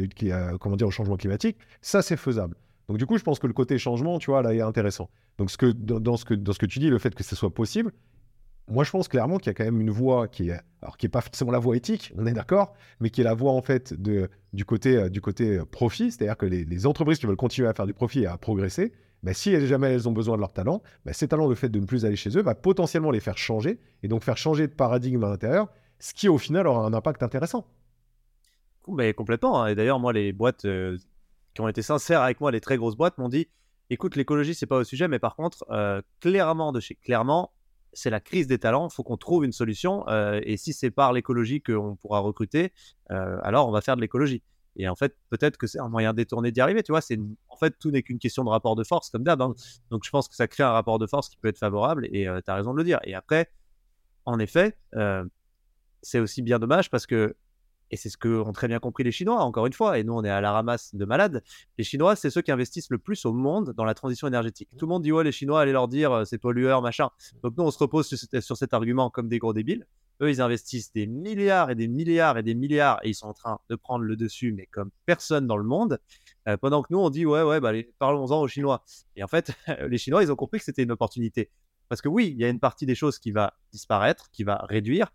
comment 0.59 0.77
dire, 0.77 0.89
au 0.89 0.91
changement 0.91 1.17
climatique. 1.17 1.57
Ça, 1.81 2.03
c'est 2.03 2.17
faisable. 2.17 2.57
Donc 2.89 2.99
du 2.99 3.07
coup, 3.07 3.17
je 3.17 3.23
pense 3.23 3.39
que 3.39 3.47
le 3.47 3.53
côté 3.53 3.79
changement, 3.79 4.19
tu 4.19 4.31
vois, 4.31 4.43
là, 4.43 4.55
est 4.55 4.61
intéressant. 4.61 5.09
Donc 5.39 5.51
ce 5.51 5.57
que, 5.57 5.67
dans, 5.67 6.17
ce 6.17 6.25
que, 6.25 6.35
dans 6.35 6.53
ce 6.53 6.59
que 6.59 6.67
tu 6.67 6.79
dis, 6.79 6.91
le 6.91 6.99
fait 6.99 7.15
que 7.15 7.25
ce 7.25 7.35
soit 7.35 7.53
possible, 7.53 7.93
moi, 8.69 8.85
je 8.85 8.91
pense 8.91 9.09
clairement 9.09 9.37
qu'il 9.39 9.49
y 9.49 9.51
a 9.51 9.55
quand 9.55 9.65
même 9.65 9.81
une 9.81 9.91
voie 9.91 10.27
qui 10.27 10.49
est, 10.49 10.61
alors 10.81 10.97
qui 10.97 11.07
est 11.07 11.11
pas 11.11 11.21
forcément 11.21 11.51
la 11.51 11.59
voie 11.59 11.77
éthique, 11.77 12.13
on 12.17 12.25
est 12.27 12.33
d'accord, 12.33 12.75
mais 13.01 13.11
qui 13.11 13.21
est 13.21 13.25
la 13.25 13.35
voie 13.35 13.53
en 13.53 13.61
fait 13.61 13.93
de, 14.01 14.31
du 14.55 14.65
côté, 14.65 14.97
euh, 14.97 15.09
du 15.11 15.21
côté 15.21 15.59
euh, 15.59 15.65
profit, 15.67 16.11
c'est-à-dire 16.11 16.37
que 16.37 16.47
les, 16.47 16.87
entreprises 16.87 17.19
qui 17.19 17.27
veulent 17.27 17.37
continuer 17.37 17.69
à 17.69 17.75
faire 17.75 17.87
du 17.87 17.93
profit 17.93 18.21
et 18.21 18.27
à 18.27 18.39
progresser, 18.39 18.93
bah, 19.23 19.35
si 19.35 19.67
jamais 19.67 19.93
elles 19.93 20.09
ont 20.09 20.13
besoin 20.13 20.37
de 20.37 20.41
leur 20.41 20.53
talent, 20.53 20.83
bah, 21.05 21.13
ces 21.13 21.29
talents, 21.29 21.47
le 21.47 21.55
fait 21.55 21.69
de 21.69 21.79
ne 21.79 21.85
plus 21.85 22.07
aller 22.07 22.17
chez 22.17 22.37
eux, 22.39 22.43
va 22.43 22.55
potentiellement 22.55 23.11
les 23.11 23.21
faire 23.21 23.37
changer 23.37 23.81
et 24.03 24.09
donc 24.09 24.23
faire 24.23 24.39
changer 24.39 24.67
de 24.67 24.73
paradigme 24.73 25.23
à 25.25 25.29
l'intérieur, 25.29 25.69
ce 25.99 26.15
qui 26.15 26.29
au 26.29 26.39
final 26.39 26.67
aura 26.67 26.87
un 26.87 26.95
impact 26.95 27.23
intéressant. 27.23 27.67
Mais 28.89 29.15
complètement. 29.15 29.63
Hein. 29.63 29.69
Et 29.69 29.75
d'ailleurs, 29.75 29.99
moi, 29.99 30.13
les 30.13 30.33
boîtes 30.33 30.65
euh, 30.65 30.99
qui 31.55 31.61
ont 31.61 31.69
été 31.69 31.83
sincères 31.83 32.21
avec 32.21 32.41
moi, 32.41 32.51
les 32.51 32.61
très 32.61 32.77
grosses 32.77 32.97
boîtes, 32.97 33.19
m'ont 33.19 33.29
dit 33.29 33.49
écoute, 33.91 34.17
l'écologie, 34.17 34.55
c'est 34.55 34.67
pas 34.67 34.79
au 34.79 34.85
sujet, 34.85 35.09
mais 35.09 35.19
par 35.19 35.37
contre, 35.37 35.65
euh, 35.71 36.01
clairement, 36.21 36.73
de 36.73 36.81
chez 36.81 36.95
clairement, 36.95 37.53
c'est 37.93 38.11
la 38.11 38.21
crise 38.21 38.47
des 38.47 38.59
talents. 38.59 38.89
Il 38.89 38.95
faut 38.95 39.03
qu'on 39.03 39.17
trouve 39.17 39.45
une 39.45 39.53
solution. 39.53 40.07
Euh, 40.09 40.41
et 40.43 40.57
si 40.57 40.73
c'est 40.73 40.91
par 40.91 41.13
l'écologie 41.13 41.63
qu'on 41.63 41.97
pourra 41.97 42.19
recruter, 42.19 42.73
euh, 43.11 43.39
alors 43.43 43.69
on 43.69 43.73
va 43.73 43.81
faire 43.81 43.97
de 43.97 44.01
l'écologie. 44.01 44.43
Et 44.77 44.89
en 44.89 44.97
fait, 44.97 45.17
peut-être 45.31 45.57
que 45.57 45.69
c'est 45.69 45.79
un 45.79 45.89
moyen 45.89 46.13
détourné 46.13 46.51
d'y 46.51 46.61
arriver. 46.61 46.83
Tu 46.83 46.91
vois, 46.91 47.01
c'est 47.01 47.19
en 47.49 47.57
fait 47.57 47.79
tout 47.79 47.93
n'est 47.93 48.03
qu'une 48.03 48.19
question 48.19 48.43
de 48.43 48.49
rapport 48.49 48.75
de 48.75 48.83
force, 48.83 49.11
comme 49.11 49.23
d'hab. 49.23 49.41
Hein. 49.41 49.55
Donc, 49.91 50.05
je 50.05 50.11
pense 50.11 50.27
que 50.27 50.35
ça 50.35 50.49
crée 50.49 50.65
un 50.65 50.73
rapport 50.73 50.99
de 50.99 51.07
force 51.07 51.29
qui 51.29 51.37
peut 51.37 51.49
être 51.49 51.59
favorable. 51.59 52.07
Et 52.07 52.25
tu 52.25 52.51
as 52.51 52.55
raison 52.55 52.73
de 52.73 52.79
le 52.79 52.85
dire. 52.85 52.99
Et 53.05 53.15
après, 53.15 53.53
en 54.25 54.41
effet, 54.41 54.77
c'est 56.03 56.19
aussi 56.19 56.43
bien 56.43 56.59
dommage 56.59 56.91
parce 56.91 57.07
que 57.07 57.37
et 57.95 57.97
c'est 57.97 58.09
ce 58.09 58.19
qu'ont 58.19 58.53
très 58.53 58.67
bien 58.67 58.81
compris 58.81 59.05
les 59.05 59.13
Chinois, 59.13 59.41
encore 59.41 59.67
une 59.67 59.73
fois, 59.73 60.01
et 60.01 60.03
nous 60.03 60.15
on 60.15 60.25
est 60.25 60.29
à 60.29 60.41
la 60.41 60.51
ramasse 60.51 60.97
de 60.97 61.05
malades, 61.05 61.45
les 61.79 61.85
Chinois, 61.85 62.17
c'est 62.17 62.29
ceux 62.29 62.43
qui 62.43 62.51
investissent 62.51 62.91
le 62.91 62.99
plus 62.99 63.25
au 63.25 63.33
monde 63.33 63.73
dans 63.77 63.85
la 63.85 63.95
transition 63.95 64.27
énergétique. 64.27 64.69
Tout 64.77 64.87
le 64.87 64.91
monde 64.91 65.05
dit, 65.05 65.13
ouais, 65.13 65.23
les 65.23 65.31
Chinois, 65.31 65.61
allez 65.61 65.71
leur 65.71 65.87
dire, 65.87 66.11
euh, 66.11 66.25
c'est 66.25 66.39
pollueur, 66.39 66.83
machin. 66.83 67.11
Donc 67.45 67.57
nous, 67.57 67.63
on 67.63 67.71
se 67.71 67.79
repose 67.79 68.09
sur, 68.09 68.57
cet 68.57 68.75
argument 68.75 69.11
comme 69.11 69.29
des 69.29 69.39
gros 69.39 69.53
débiles. 69.53 69.87
Eux, 70.21 70.29
ils 70.29 70.41
investissent 70.41 70.93
des 70.93 71.07
milliards 71.07 71.71
et 71.71 71.77
des 71.77 71.87
milliards 71.87 72.37
et 72.37 72.43
des 72.43 72.57
milliards, 72.57 72.99
et 73.05 73.11
ils 73.11 73.15
sont 73.15 73.29
en 73.29 73.33
train 73.33 73.61
de 73.71 73.77
prendre 73.77 74.03
le 74.03 74.17
dessus, 74.17 74.53
mais 74.53 74.67
comme 74.67 74.91
personne 75.07 75.47
dans 75.47 75.57
le 75.57 75.65
monde. 75.65 76.01
Euh, 76.49 76.57
pendant 76.57 76.83
que 76.83 76.89
nous, 76.91 76.99
on 76.99 77.11
dit, 77.11 77.25
ouais, 77.25 77.43
ouais, 77.45 77.61
bah, 77.61 77.71
parlons-en 78.01 78.41
aux 78.41 78.49
Chinois. 78.49 78.83
Et 79.15 79.23
en 79.23 79.29
fait, 79.29 79.53
les 79.89 79.99
Chinois, 79.99 80.25
ils 80.25 80.33
ont 80.33 80.37
compris 80.37 80.59
que 80.59 80.65
c'était 80.65 80.83
une 80.83 80.91
opportunité. 80.91 81.53
Parce 81.89 82.03
que 82.03 82.09
oui, 82.09 82.33
il 82.35 82.41
y 82.41 82.45
a 82.45 82.49
une 82.49 82.59
partie 82.59 82.87
des 82.87 82.97
choses 82.97 83.21
qui 83.21 83.31
va 83.31 83.55
disparaître, 83.71 84.33
qui 84.33 84.43
va 84.43 84.57
réduire, 84.69 85.13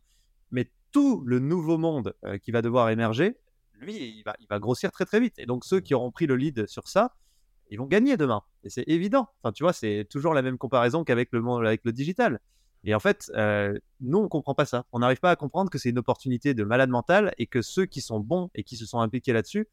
mais 0.51 0.71
tout 0.91 1.23
le 1.25 1.39
nouveau 1.39 1.77
monde 1.77 2.13
euh, 2.25 2.37
qui 2.37 2.51
va 2.51 2.61
devoir 2.61 2.89
émerger, 2.89 3.37
lui, 3.79 3.95
il 3.95 4.23
va, 4.23 4.35
il 4.39 4.47
va 4.49 4.59
grossir 4.59 4.91
très 4.91 5.05
très 5.05 5.19
vite. 5.19 5.39
Et 5.39 5.45
donc 5.45 5.65
ceux 5.65 5.79
qui 5.79 5.93
auront 5.93 6.11
pris 6.11 6.27
le 6.27 6.35
lead 6.35 6.67
sur 6.67 6.87
ça, 6.87 7.15
ils 7.69 7.77
vont 7.77 7.85
gagner 7.85 8.17
demain. 8.17 8.43
Et 8.63 8.69
c'est 8.69 8.83
évident. 8.87 9.29
Enfin, 9.41 9.51
tu 9.51 9.63
vois, 9.63 9.73
c'est 9.73 10.07
toujours 10.09 10.33
la 10.33 10.41
même 10.41 10.57
comparaison 10.57 11.03
qu'avec 11.03 11.29
le 11.31 11.41
monde, 11.41 11.65
avec 11.65 11.81
le 11.83 11.91
digital. 11.91 12.39
Et 12.83 12.95
en 12.95 12.99
fait, 12.99 13.31
euh, 13.35 13.77
nous, 13.99 14.19
on 14.19 14.27
comprend 14.27 14.55
pas 14.55 14.65
ça. 14.65 14.85
On 14.91 14.99
n'arrive 14.99 15.19
pas 15.19 15.31
à 15.31 15.35
comprendre 15.35 15.69
que 15.69 15.77
c'est 15.77 15.89
une 15.89 15.99
opportunité 15.99 16.53
de 16.53 16.63
malade 16.63 16.89
mental 16.89 17.33
et 17.37 17.45
que 17.45 17.61
ceux 17.61 17.85
qui 17.85 18.01
sont 18.01 18.19
bons 18.19 18.49
et 18.55 18.63
qui 18.63 18.77
se 18.77 18.85
sont 18.85 18.99
impliqués 18.99 19.33
là-dessus, 19.33 19.67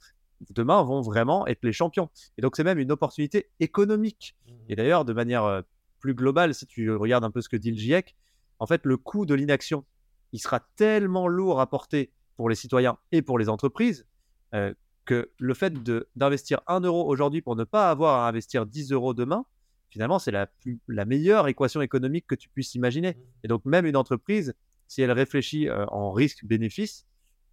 demain, 0.50 0.82
vont 0.82 1.00
vraiment 1.00 1.46
être 1.46 1.64
les 1.64 1.72
champions. 1.72 2.10
Et 2.36 2.42
donc, 2.42 2.56
c'est 2.56 2.64
même 2.64 2.78
une 2.78 2.92
opportunité 2.92 3.50
économique. 3.60 4.36
Mmh 4.46 4.52
et 4.68 4.76
d'ailleurs, 4.76 5.04
de 5.04 5.12
manière 5.12 5.44
euh, 5.44 5.62
plus 6.00 6.14
globale, 6.14 6.54
si 6.54 6.66
tu 6.66 6.92
regardes 6.92 7.24
un 7.24 7.30
peu 7.30 7.40
ce 7.40 7.48
que 7.48 7.56
dit 7.56 7.70
le 7.70 7.76
GIEC, 7.76 8.16
en 8.58 8.66
fait, 8.66 8.84
le 8.84 8.96
coût 8.96 9.26
de 9.26 9.34
l'inaction 9.34 9.84
il 10.32 10.38
sera 10.38 10.60
tellement 10.76 11.28
lourd 11.28 11.60
à 11.60 11.68
porter 11.68 12.12
pour 12.36 12.48
les 12.48 12.54
citoyens 12.54 12.98
et 13.12 13.22
pour 13.22 13.38
les 13.38 13.48
entreprises 13.48 14.06
euh, 14.54 14.74
que 15.04 15.30
le 15.38 15.54
fait 15.54 15.72
d'investir 16.16 16.60
1 16.66 16.80
euro 16.80 17.08
aujourd'hui 17.08 17.40
pour 17.40 17.56
ne 17.56 17.64
pas 17.64 17.90
avoir 17.90 18.24
à 18.24 18.28
investir 18.28 18.66
10 18.66 18.92
euros 18.92 19.14
demain, 19.14 19.46
finalement, 19.90 20.18
c'est 20.18 20.32
la, 20.32 20.48
la 20.88 21.04
meilleure 21.04 21.48
équation 21.48 21.80
économique 21.80 22.26
que 22.26 22.34
tu 22.34 22.48
puisses 22.48 22.74
imaginer. 22.74 23.12
Mmh. 23.12 23.20
Et 23.44 23.48
donc, 23.48 23.64
même 23.64 23.86
une 23.86 23.96
entreprise, 23.96 24.54
si 24.88 25.02
elle 25.02 25.12
réfléchit 25.12 25.68
euh, 25.68 25.86
en 25.86 26.10
risque-bénéfice, 26.10 27.06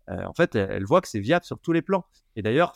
euh, 0.10 0.26
en 0.26 0.34
fait, 0.34 0.56
elle, 0.56 0.84
voit 0.84 1.00
que 1.00 1.08
c'est 1.08 1.20
viable 1.20 1.46
sur 1.46 1.60
tous 1.60 1.72
les 1.72 1.82
plans. 1.82 2.06
Et 2.36 2.42
d'ailleurs, 2.42 2.76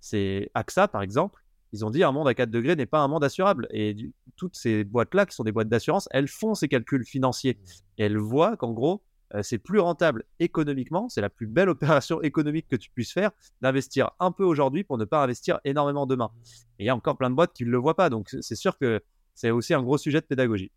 c'est 0.00 0.50
AXA, 0.54 0.88
par 0.88 1.02
exemple, 1.02 1.42
ils 1.72 1.84
ont 1.84 1.90
dit 1.90 2.04
un 2.04 2.12
monde 2.12 2.28
à 2.28 2.34
4 2.34 2.48
degrés 2.48 2.76
n'est 2.76 2.86
pas 2.86 3.00
un 3.00 3.08
monde 3.08 3.24
assurable. 3.24 3.66
Et 3.70 3.96
toutes 4.36 4.56
ces 4.56 4.84
boîtes-là, 4.84 5.26
qui 5.26 5.34
sont 5.34 5.44
des 5.44 5.52
boîtes 5.52 5.68
d'assurance, 5.68 6.08
elles 6.12 6.28
font 6.28 6.54
ces 6.54 6.68
calculs 6.68 7.04
financiers. 7.04 7.54
Mmh. 7.54 7.70
Et 7.98 8.04
elles 8.04 8.18
voient 8.18 8.56
qu'en 8.56 8.72
gros, 8.72 9.02
euh, 9.34 9.42
c'est 9.42 9.58
plus 9.58 9.80
rentable 9.80 10.24
économiquement, 10.38 11.08
c'est 11.08 11.20
la 11.20 11.30
plus 11.30 11.46
belle 11.46 11.68
opération 11.70 12.22
économique 12.22 12.66
que 12.68 12.76
tu 12.76 12.90
puisses 12.90 13.12
faire 13.12 13.30
d'investir 13.60 14.10
un 14.20 14.32
peu 14.32 14.44
aujourd'hui 14.44 14.84
pour 14.84 14.98
ne 14.98 15.04
pas 15.04 15.22
investir 15.22 15.60
énormément 15.64 16.06
demain. 16.06 16.30
Et 16.78 16.84
il 16.84 16.86
y 16.86 16.90
a 16.90 16.96
encore 16.96 17.16
plein 17.16 17.30
de 17.30 17.34
boîtes 17.34 17.52
qui 17.52 17.64
ne 17.64 17.70
le 17.70 17.78
voient 17.78 17.96
pas, 17.96 18.10
donc 18.10 18.28
c'est 18.40 18.54
sûr 18.54 18.78
que 18.78 19.00
c'est 19.34 19.50
aussi 19.50 19.74
un 19.74 19.82
gros 19.82 19.98
sujet 19.98 20.20
de 20.20 20.26
pédagogie. 20.26 20.70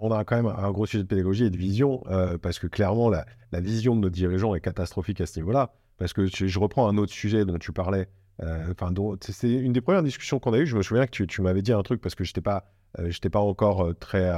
On 0.00 0.12
a 0.12 0.24
quand 0.24 0.36
même 0.36 0.46
un 0.46 0.70
gros 0.70 0.86
sujet 0.86 1.02
de 1.02 1.08
pédagogie 1.08 1.44
et 1.44 1.50
de 1.50 1.56
vision, 1.56 2.02
euh, 2.06 2.38
parce 2.38 2.58
que 2.58 2.66
clairement, 2.68 3.10
la, 3.10 3.24
vision 3.60 3.96
de 3.96 4.00
nos 4.00 4.10
dirigeants 4.10 4.54
est 4.54 4.60
catastrophique 4.60 5.20
à 5.20 5.26
ce 5.26 5.38
niveau-là. 5.40 5.74
Parce 5.96 6.12
que 6.12 6.26
je, 6.26 6.58
reprends 6.58 6.88
un 6.88 6.96
autre 6.98 7.12
sujet 7.12 7.44
dont 7.44 7.58
tu 7.58 7.72
parlais. 7.72 8.08
Euh, 8.42 8.72
enfin, 8.72 8.92
c'est 9.20 9.50
une 9.50 9.72
des 9.72 9.80
premières 9.80 10.02
discussions 10.02 10.38
qu'on 10.40 10.52
a 10.52 10.58
eues. 10.58 10.66
Je 10.66 10.76
me 10.76 10.82
souviens 10.82 11.06
que 11.06 11.24
tu, 11.24 11.42
m'avais 11.42 11.62
dit 11.62 11.72
un 11.72 11.82
truc 11.82 12.00
parce 12.00 12.14
que 12.14 12.24
je 12.24 12.30
n'étais 12.30 12.40
pas, 12.40 12.72
pas 13.32 13.40
encore 13.40 13.94
très, 13.98 14.28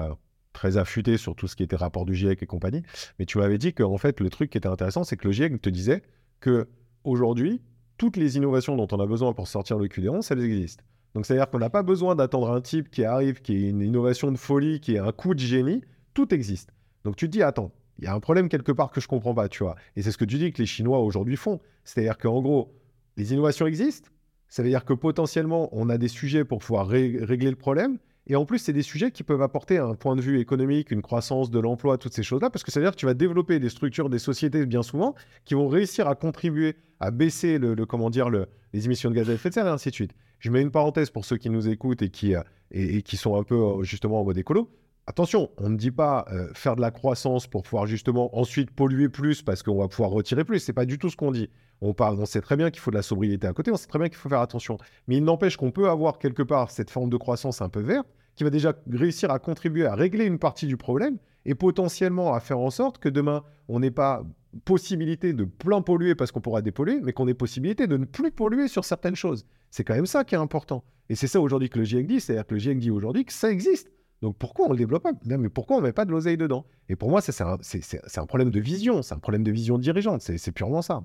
très 0.57 0.79
affûté 0.79 1.19
sur 1.19 1.37
tout 1.37 1.47
ce 1.47 1.55
qui 1.55 1.63
était 1.63 1.77
rapport 1.77 2.07
du 2.07 2.15
GIEC 2.15 2.43
et 2.43 2.47
compagnie. 2.47 2.83
Mais 3.19 3.27
tu 3.27 3.39
m'avais 3.39 3.59
dit 3.59 3.75
qu'en 3.75 3.99
fait, 3.99 4.21
le 4.21 4.31
truc 4.31 4.51
qui 4.51 4.59
était 4.59 4.69
intéressant, 4.69 5.05
c'est 5.05 5.17
que 5.17 5.29
le 5.29 5.33
GIEC 5.33 5.61
te 5.61 5.69
disait 5.69 6.03
que 6.41 6.67
aujourd'hui, 7.05 7.61
toutes 7.99 8.17
les 8.17 8.37
innovations 8.37 8.75
dont 8.75 8.89
on 8.91 8.99
a 8.99 9.07
besoin 9.07 9.35
pour 9.35 9.49
sortir 9.49 9.79
le 9.79 9.87
QD11, 9.87 10.27
elles 10.31 10.43
existent. 10.43 10.83
Donc, 11.15 11.27
c'est-à-dire 11.27 11.49
qu'on 11.51 11.59
n'a 11.59 11.71
pas 11.71 11.83
besoin 11.83 12.15
d'attendre 12.15 12.51
un 12.51 12.61
type 12.61 12.91
qui 12.91 13.05
arrive, 13.05 13.41
qui 13.43 13.55
est 13.55 13.69
une 13.71 13.83
innovation 13.83 14.33
de 14.33 14.39
folie, 14.39 14.81
qui 14.81 14.95
est 14.95 14.99
un 14.99 15.13
coup 15.13 15.35
de 15.35 15.41
génie. 15.41 15.83
Tout 16.15 16.35
existe. 16.35 16.73
Donc, 17.05 17.17
tu 17.17 17.27
te 17.27 17.33
dis, 17.33 17.43
attends, 17.43 17.71
il 17.99 18.05
y 18.05 18.07
a 18.07 18.15
un 18.15 18.21
problème 18.21 18.49
quelque 18.49 18.73
part 18.73 18.91
que 18.91 19.01
je 19.01 19.07
ne 19.07 19.11
comprends 19.11 19.35
pas, 19.35 19.49
tu 19.49 19.63
vois. 19.63 19.77
Et 19.95 20.03
c'est 20.03 20.11
ce 20.11 20.19
que 20.19 20.25
tu 20.25 20.39
dis 20.39 20.53
que 20.53 20.59
les 20.59 20.67
Chinois 20.67 21.01
aujourd'hui 21.01 21.37
font. 21.37 21.61
C'est-à-dire 21.85 22.19
qu'en 22.19 22.41
gros, 22.41 22.75
les 23.17 23.33
innovations 23.33 23.67
existent. 23.67 24.11
Ça 24.49 24.63
veut 24.63 24.69
dire 24.69 24.85
que 24.85 24.95
potentiellement, 24.95 25.69
on 25.73 25.89
a 25.89 25.99
des 25.99 26.09
sujets 26.09 26.45
pour 26.45 26.59
pouvoir 26.59 26.87
régler 26.87 27.51
le 27.51 27.57
problème. 27.57 27.99
Et 28.29 28.35
en 28.35 28.45
plus, 28.45 28.59
c'est 28.59 28.73
des 28.73 28.83
sujets 28.83 29.13
qui 29.13 29.23
peuvent 29.23 29.43
apporter 29.43 29.79
un 29.79 29.95
point 29.95 30.17
de 30.17 30.21
vue 30.21 30.41
économique, 30.41 30.91
une 30.91 31.03
croissance 31.03 31.51
de 31.51 31.61
l'emploi, 31.61 31.97
toutes 31.97 32.13
ces 32.13 32.25
choses-là, 32.25 32.51
parce 32.51 32.65
que 32.65 32.73
ça 32.73 32.81
veut 32.81 32.87
dire 32.87 32.93
que 32.93 32.97
tu 32.97 33.07
vas 33.07 33.15
développer 33.15 33.61
des 33.61 33.69
structures, 33.69 34.11
des 34.11 34.19
sociétés 34.19 34.67
bien 34.67 34.83
souvent, 34.83 35.15
qui 35.45 35.55
vont 35.55 35.69
réussir 35.69 36.09
à 36.09 36.17
contribuer 36.17 36.77
à 36.99 37.11
baisser 37.11 37.59
le, 37.59 37.75
comment 37.87 38.11
dire, 38.11 38.29
les 38.31 38.85
émissions 38.85 39.11
de 39.11 39.15
gaz 39.15 39.31
à 39.31 39.35
effet 39.35 39.51
de 39.51 39.55
serre 39.55 39.67
et 39.67 39.71
ainsi 39.71 39.91
de 39.91 39.95
suite. 39.95 40.13
Je 40.39 40.51
mets 40.51 40.61
une 40.61 40.71
parenthèse 40.71 41.11
pour 41.11 41.25
ceux 41.25 41.37
qui 41.37 41.51
nous 41.51 41.69
écoutent 41.69 42.03
et 42.03 42.11
qui, 42.11 42.35
euh, 42.35 42.43
et, 42.71 43.03
qui 43.03 43.17
sont 43.17 43.39
un 43.39 43.43
peu 43.43 43.55
euh, 43.55 43.83
justement 43.83 44.21
en 44.21 44.25
mode 44.25 44.39
écolo. 44.39 44.71
Attention, 45.09 45.51
on 45.59 45.69
ne 45.69 45.77
dit 45.77 45.93
pas 45.93 46.27
euh, 46.33 46.49
faire 46.53 46.75
de 46.75 46.81
la 46.81 46.91
croissance 46.91 47.47
pour 47.47 47.63
pouvoir 47.63 47.87
justement 47.87 48.37
ensuite 48.37 48.73
polluer 48.73 49.09
plus 49.09 49.41
parce 49.41 49.63
qu'on 49.63 49.79
va 49.79 49.87
pouvoir 49.87 50.11
retirer 50.11 50.45
plus. 50.45 50.59
C'est 50.59 50.73
pas 50.73 50.85
du 50.85 50.99
tout 50.99 51.11
ce 51.11 51.17
qu'on 51.17 51.31
dit. 51.31 51.49
On 51.81 51.95
parle, 51.95 52.19
on 52.19 52.27
sait 52.27 52.41
très 52.41 52.57
bien 52.57 52.73
qu'il 52.73 52.81
faut 52.81 52.91
de 52.91 52.97
la 52.97 53.03
sobriété 53.03 53.47
à 53.47 53.53
côté, 53.53 53.71
on 53.71 53.77
sait 53.77 53.87
très 53.87 54.01
bien 54.01 54.09
qu'il 54.09 54.17
faut 54.17 54.29
faire 54.29 54.41
attention. 54.41 54.79
Mais 55.07 55.17
il 55.17 55.25
n'empêche 55.25 55.57
qu'on 55.57 55.71
peut 55.71 55.89
avoir 55.89 56.19
quelque 56.19 56.43
part 56.43 56.73
cette 56.73 56.91
forme 56.91 57.09
de 57.09 57.17
croissance 57.17 57.63
un 57.63 57.69
peu 57.69 57.81
verte 57.81 58.09
qui 58.35 58.43
va 58.43 58.51
déjà 58.51 58.75
réussir 58.91 59.31
à 59.31 59.39
contribuer 59.39 59.87
à 59.87 59.95
régler 59.95 60.25
une 60.25 60.41
partie 60.41 60.67
du 60.67 60.77
problème 60.77 61.19
et 61.45 61.55
potentiellement 61.55 62.35
à 62.35 62.41
faire 62.41 62.59
en 62.59 62.71
sorte 62.71 62.99
que 62.99 63.09
demain, 63.09 63.45
on 63.69 63.79
n'ait 63.79 63.93
pas 63.93 64.25
possibilité 64.65 65.33
de 65.33 65.45
plein 65.45 65.83
polluer 65.83 66.17
parce 66.17 66.33
qu'on 66.33 66.41
pourra 66.41 66.63
dépolluer, 66.63 67.01
mais 67.01 67.13
qu'on 67.13 67.29
ait 67.29 67.35
possibilité 67.35 67.87
de 67.87 67.97
ne 67.97 68.07
plus 68.07 68.33
polluer 68.33 68.67
sur 68.67 68.85
certaines 68.85 69.15
choses. 69.15 69.47
C'est 69.71 69.85
quand 69.85 69.95
même 69.95 70.07
ça 70.07 70.25
qui 70.25 70.35
est 70.35 70.39
important. 70.39 70.83
Et 71.09 71.15
c'est 71.15 71.29
ça 71.29 71.41
aujourd'hui 71.41 71.69
que 71.69 71.79
le 71.79 71.85
GIEC 71.85 72.07
dit, 72.07 72.21
c'est-à-dire 72.21 72.47
que 72.47 72.55
le 72.55 72.61
GIEC 72.61 72.79
dit 72.79 72.91
aujourd'hui 72.91 73.25
que 73.25 73.33
ça 73.33 73.51
existe. 73.51 73.91
Donc 74.23 74.37
pourquoi 74.39 74.67
on 74.67 74.69
ne 74.69 74.75
le 74.75 74.79
développe 74.79 75.03
pas? 75.03 75.13
Mais 75.25 75.49
pourquoi 75.49 75.77
on 75.77 75.81
ne 75.81 75.87
met 75.87 75.93
pas 75.93 76.05
de 76.05 76.11
l'oseille 76.11 76.37
dedans? 76.37 76.67
Et 76.89 76.97
pour 76.97 77.11
moi, 77.11 77.21
c'est 77.21 77.41
un, 77.43 78.27
problème 78.27 78.51
de 78.51 78.61
vision, 78.61 79.03
c'est 79.03 79.15
un 79.15 79.19
problème 79.19 79.43
de 79.43 79.51
vision 79.51 79.79
dirigeante, 79.79 80.23
c'est 80.23 80.53
purement 80.53 80.83
ça. 80.83 81.03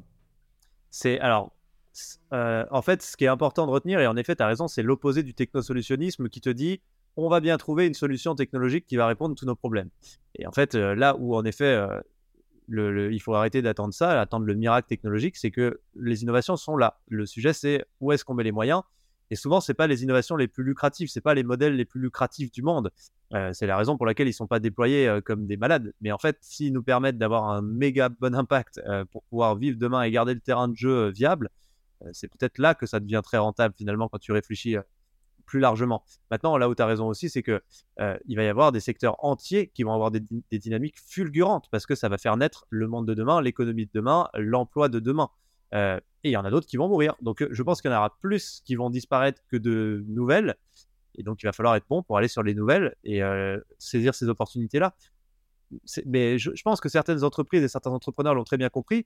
C'est 0.89 1.19
alors, 1.19 1.53
euh, 2.33 2.65
en 2.71 2.81
fait, 2.81 3.01
ce 3.01 3.17
qui 3.17 3.25
est 3.25 3.29
important 3.29 3.65
de 3.65 3.71
retenir, 3.71 3.99
et 3.99 4.07
en 4.07 4.15
effet, 4.15 4.35
tu 4.35 4.43
as 4.43 4.47
raison, 4.47 4.67
c'est 4.67 4.83
l'opposé 4.83 5.23
du 5.23 5.33
technosolutionnisme 5.33 6.29
qui 6.29 6.41
te 6.41 6.49
dit 6.49 6.81
on 7.17 7.27
va 7.29 7.41
bien 7.41 7.57
trouver 7.57 7.87
une 7.87 7.93
solution 7.93 8.35
technologique 8.35 8.85
qui 8.87 8.95
va 8.95 9.05
répondre 9.07 9.33
à 9.33 9.35
tous 9.35 9.45
nos 9.45 9.55
problèmes. 9.55 9.89
Et 10.35 10.47
en 10.47 10.51
fait, 10.51 10.75
euh, 10.75 10.95
là 10.95 11.15
où 11.19 11.35
en 11.35 11.43
effet, 11.43 11.65
euh, 11.65 11.99
il 12.69 13.19
faut 13.19 13.33
arrêter 13.33 13.61
d'attendre 13.61 13.93
ça, 13.93 14.13
d'attendre 14.13 14.45
le 14.45 14.55
miracle 14.55 14.87
technologique, 14.87 15.35
c'est 15.35 15.51
que 15.51 15.81
les 15.95 16.23
innovations 16.23 16.55
sont 16.55 16.77
là. 16.77 17.01
Le 17.09 17.25
sujet, 17.25 17.53
c'est 17.53 17.85
où 17.99 18.11
est-ce 18.11 18.23
qu'on 18.23 18.33
met 18.33 18.43
les 18.43 18.53
moyens? 18.53 18.83
Et 19.31 19.35
souvent, 19.37 19.61
c'est 19.61 19.73
pas 19.73 19.87
les 19.87 20.03
innovations 20.03 20.35
les 20.35 20.49
plus 20.49 20.65
lucratives, 20.65 21.07
c'est 21.07 21.21
pas 21.21 21.33
les 21.33 21.43
modèles 21.43 21.77
les 21.77 21.85
plus 21.85 22.01
lucratifs 22.01 22.51
du 22.51 22.61
monde. 22.61 22.91
Euh, 23.33 23.51
c'est 23.53 23.65
la 23.65 23.77
raison 23.77 23.95
pour 23.95 24.05
laquelle 24.05 24.27
ils 24.27 24.33
sont 24.33 24.45
pas 24.45 24.59
déployés 24.59 25.07
euh, 25.07 25.21
comme 25.21 25.47
des 25.47 25.55
malades. 25.55 25.93
Mais 26.01 26.11
en 26.11 26.17
fait, 26.17 26.37
s'ils 26.41 26.73
nous 26.73 26.83
permettent 26.83 27.17
d'avoir 27.17 27.47
un 27.49 27.61
méga 27.61 28.09
bon 28.09 28.35
impact 28.35 28.81
euh, 28.85 29.05
pour 29.05 29.23
pouvoir 29.23 29.55
vivre 29.55 29.77
demain 29.79 30.01
et 30.03 30.11
garder 30.11 30.33
le 30.33 30.41
terrain 30.41 30.67
de 30.67 30.75
jeu 30.75 31.09
viable, 31.09 31.49
c'est 32.13 32.27
peut-être 32.27 32.57
là 32.57 32.73
que 32.73 32.87
ça 32.87 32.99
devient 32.99 33.21
très 33.23 33.37
rentable 33.37 33.75
finalement 33.77 34.09
quand 34.09 34.17
tu 34.17 34.31
réfléchis 34.31 34.75
plus 35.45 35.59
largement. 35.59 36.03
Maintenant, 36.31 36.57
là 36.57 36.67
où 36.67 36.73
tu 36.73 36.81
as 36.81 36.87
raison 36.87 37.07
aussi, 37.07 37.29
c'est 37.29 37.43
que 37.43 37.61
il 38.25 38.35
va 38.35 38.43
y 38.43 38.47
avoir 38.47 38.71
des 38.71 38.79
secteurs 38.79 39.23
entiers 39.23 39.67
qui 39.67 39.83
vont 39.83 39.93
avoir 39.93 40.09
des, 40.09 40.23
dynamiques 40.51 40.97
fulgurantes 40.99 41.67
parce 41.69 41.85
que 41.85 41.93
ça 41.93 42.09
va 42.09 42.17
faire 42.17 42.37
naître 42.37 42.65
le 42.71 42.87
monde 42.87 43.07
de 43.07 43.13
demain, 43.13 43.39
l'économie 43.39 43.85
de 43.85 43.91
demain, 43.93 44.29
l'emploi 44.33 44.89
de 44.89 44.99
demain. 44.99 45.29
Euh, 46.21 46.27
et 46.27 46.29
il 46.29 46.33
y 46.33 46.37
en 46.37 46.45
a 46.45 46.51
d'autres 46.51 46.67
qui 46.67 46.77
vont 46.77 46.87
mourir. 46.87 47.15
Donc, 47.21 47.45
je 47.49 47.63
pense 47.63 47.81
qu'il 47.81 47.91
y 47.91 47.93
en 47.93 47.97
aura 47.97 48.17
plus 48.21 48.61
qui 48.65 48.75
vont 48.75 48.89
disparaître 48.89 49.41
que 49.47 49.57
de 49.57 50.03
nouvelles. 50.07 50.55
Et 51.15 51.23
donc, 51.23 51.43
il 51.43 51.45
va 51.45 51.51
falloir 51.51 51.75
être 51.75 51.85
bon 51.89 52.03
pour 52.03 52.17
aller 52.17 52.27
sur 52.27 52.43
les 52.43 52.53
nouvelles 52.53 52.95
et 53.03 53.21
euh, 53.21 53.59
saisir 53.77 54.15
ces 54.15 54.29
opportunités-là. 54.29 54.95
Mais 56.05 56.37
je, 56.37 56.51
je, 56.53 56.61
pense 56.63 56.81
que 56.81 56.89
certaines 56.89 57.23
entreprises 57.23 57.63
et 57.63 57.67
certains 57.67 57.91
entrepreneurs 57.91 58.35
l'ont 58.35 58.43
très 58.43 58.57
bien 58.57 58.69
compris. 58.69 59.05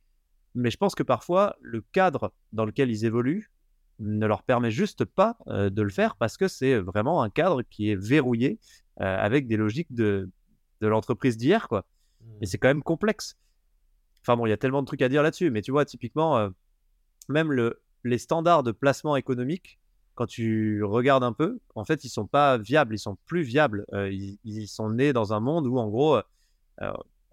Mais 0.55 0.69
je 0.69 0.77
pense 0.77 0.95
que 0.95 1.03
parfois, 1.03 1.55
le 1.61 1.81
cadre 1.81 2.33
dans 2.53 2.65
lequel 2.65 2.89
ils 2.89 3.05
évoluent 3.05 3.51
ne 3.99 4.25
leur 4.25 4.43
permet 4.43 4.71
juste 4.71 5.05
pas 5.05 5.37
euh, 5.47 5.69
de 5.69 5.81
le 5.81 5.89
faire 5.89 6.15
parce 6.15 6.37
que 6.37 6.47
c'est 6.47 6.77
vraiment 6.77 7.23
un 7.23 7.29
cadre 7.29 7.61
qui 7.63 7.89
est 7.89 7.95
verrouillé 7.95 8.59
euh, 9.01 9.17
avec 9.17 9.47
des 9.47 9.57
logiques 9.57 9.93
de, 9.93 10.29
de 10.81 10.87
l'entreprise 10.87 11.37
d'hier, 11.37 11.67
quoi. 11.67 11.85
Et 12.41 12.43
mmh. 12.43 12.45
c'est 12.45 12.57
quand 12.57 12.67
même 12.67 12.83
complexe. 12.83 13.37
Enfin 14.21 14.35
bon, 14.35 14.45
il 14.45 14.49
y 14.49 14.53
a 14.53 14.57
tellement 14.57 14.81
de 14.81 14.87
trucs 14.87 15.01
à 15.01 15.09
dire 15.09 15.21
là-dessus, 15.21 15.51
mais 15.51 15.61
tu 15.61 15.71
vois, 15.71 15.85
typiquement, 15.85 16.37
euh, 16.37 16.49
même 17.27 17.51
le, 17.51 17.81
les 18.03 18.17
standards 18.17 18.63
de 18.63 18.71
placement 18.71 19.15
économique, 19.15 19.79
quand 20.15 20.27
tu 20.27 20.83
regardes 20.83 21.23
un 21.23 21.33
peu, 21.33 21.59
en 21.75 21.83
fait, 21.83 22.03
ils 22.05 22.09
sont 22.09 22.27
pas 22.27 22.57
viables, 22.57 22.95
ils 22.95 22.99
sont 22.99 23.17
plus 23.25 23.41
viables. 23.41 23.85
Ils, 23.93 24.67
sont 24.67 24.89
nés 24.89 25.11
dans 25.11 25.33
un 25.33 25.41
monde 25.41 25.67
où, 25.67 25.77
en 25.77 25.89
gros, 25.89 26.19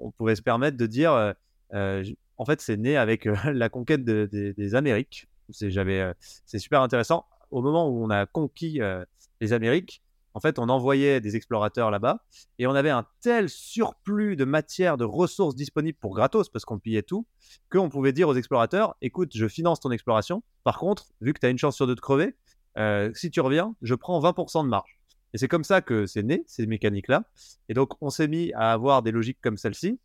on 0.01 0.11
pouvait 0.11 0.35
se 0.35 0.43
permettre 0.43 0.77
de 0.77 0.87
dire, 0.87 1.35
en 1.73 2.45
fait, 2.45 2.61
c'est 2.61 2.77
né 2.77 2.97
avec 2.97 3.25
la 3.45 3.69
conquête 3.69 4.05
des 4.05 4.75
Amériques 4.75 5.29
euh, 5.63 6.15
c'est 6.45 6.59
super 6.59 6.83
intéressant. 6.83 7.27
Au 7.51 7.63
moment 7.63 7.89
où 7.89 8.03
on 8.03 8.11
a 8.11 8.27
conquis 8.27 8.81
euh, 8.81 9.05
les 9.41 9.53
Amériques, 9.53 10.03
en 10.35 10.41
fait, 10.41 10.59
on 10.59 10.69
envoyait 10.69 11.21
des 11.21 11.37
explorateurs 11.37 11.91
là-bas 11.91 12.25
et 12.59 12.67
on 12.67 12.75
avait 12.75 12.91
un 12.91 13.07
tel 13.21 13.49
surplus 13.49 14.37
de 14.37 14.45
matière, 14.45 14.97
de 14.97 15.05
ressources 15.05 15.55
disponibles 15.55 15.99
pour 15.99 16.15
gratos 16.15 16.49
parce 16.49 16.65
qu'on 16.65 16.79
pillait 16.79 17.03
tout, 17.03 17.27
qu'on 17.71 17.89
pouvait 17.89 18.13
dire 18.13 18.29
aux 18.29 18.35
explorateurs 18.35 18.97
écoute, 19.03 19.33
je 19.35 19.47
finance 19.47 19.81
ton 19.81 19.91
exploration. 19.91 20.43
Par 20.65 20.79
contre, 20.79 21.13
vu 21.21 21.33
que 21.33 21.41
tu 21.41 21.47
as 21.47 21.51
une 21.51 21.59
chance 21.59 21.77
sur 21.77 21.87
deux 21.87 21.95
de 21.95 22.01
crever, 22.01 22.35
euh, 22.79 23.11
si 23.15 23.31
tu 23.31 23.41
reviens, 23.41 23.75
je 23.83 23.95
prends 23.95 24.21
20% 24.21 24.65
de 24.65 24.69
marge. 24.69 24.99
Et 25.35 25.39
c'est 25.39 25.49
comme 25.49 25.65
ça 25.65 25.81
que 25.81 26.07
c'est 26.07 26.23
né, 26.23 26.45
ces 26.47 26.67
mécaniques-là. 26.67 27.25
Et 27.69 27.75
donc, 27.75 27.91
on 28.03 28.11
s'est 28.11 28.29
mis 28.29 28.53
à 28.53 28.73
avoir 28.73 29.03
des 29.03 29.11
logiques 29.13 29.39
comme 29.41 29.57
celle-ci 29.57 29.99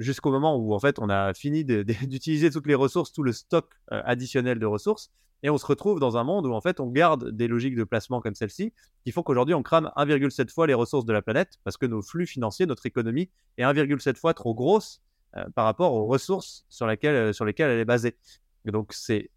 jusqu'au 0.00 0.32
moment 0.32 0.56
où 0.56 0.74
en 0.74 0.80
fait 0.80 0.98
on 0.98 1.08
a 1.08 1.32
fini 1.34 1.64
d'utiliser 1.64 2.50
toutes 2.50 2.66
les 2.66 2.74
ressources, 2.74 3.12
tout 3.12 3.22
le 3.22 3.32
stock 3.32 3.66
euh, 3.92 4.02
additionnel 4.04 4.58
de 4.58 4.66
ressources, 4.66 5.12
et 5.42 5.50
on 5.50 5.58
se 5.58 5.66
retrouve 5.66 6.00
dans 6.00 6.16
un 6.16 6.24
monde 6.24 6.46
où 6.46 6.52
en 6.52 6.60
fait 6.60 6.80
on 6.80 6.86
garde 6.86 7.30
des 7.30 7.48
logiques 7.48 7.76
de 7.76 7.84
placement 7.84 8.20
comme 8.20 8.34
celle-ci, 8.34 8.72
qui 9.04 9.12
font 9.12 9.22
qu'aujourd'hui 9.22 9.54
on 9.54 9.62
crame 9.62 9.90
1,7 9.96 10.52
fois 10.52 10.66
les 10.66 10.74
ressources 10.74 11.04
de 11.04 11.12
la 11.12 11.22
planète 11.22 11.58
parce 11.64 11.76
que 11.76 11.86
nos 11.86 12.02
flux 12.02 12.26
financiers, 12.26 12.66
notre 12.66 12.86
économie 12.86 13.30
est 13.58 13.62
1,7 13.62 14.16
fois 14.16 14.34
trop 14.34 14.54
grosse 14.54 15.00
euh, 15.36 15.44
par 15.54 15.64
rapport 15.64 15.94
aux 15.94 16.06
ressources 16.06 16.64
sur, 16.68 16.86
laquelle, 16.86 17.14
euh, 17.14 17.44
lesquelles 17.44 17.70
elle 17.70 17.80
est 17.80 17.84
basée. 17.84 18.16
donc 18.66 18.92
c'est 18.92 19.30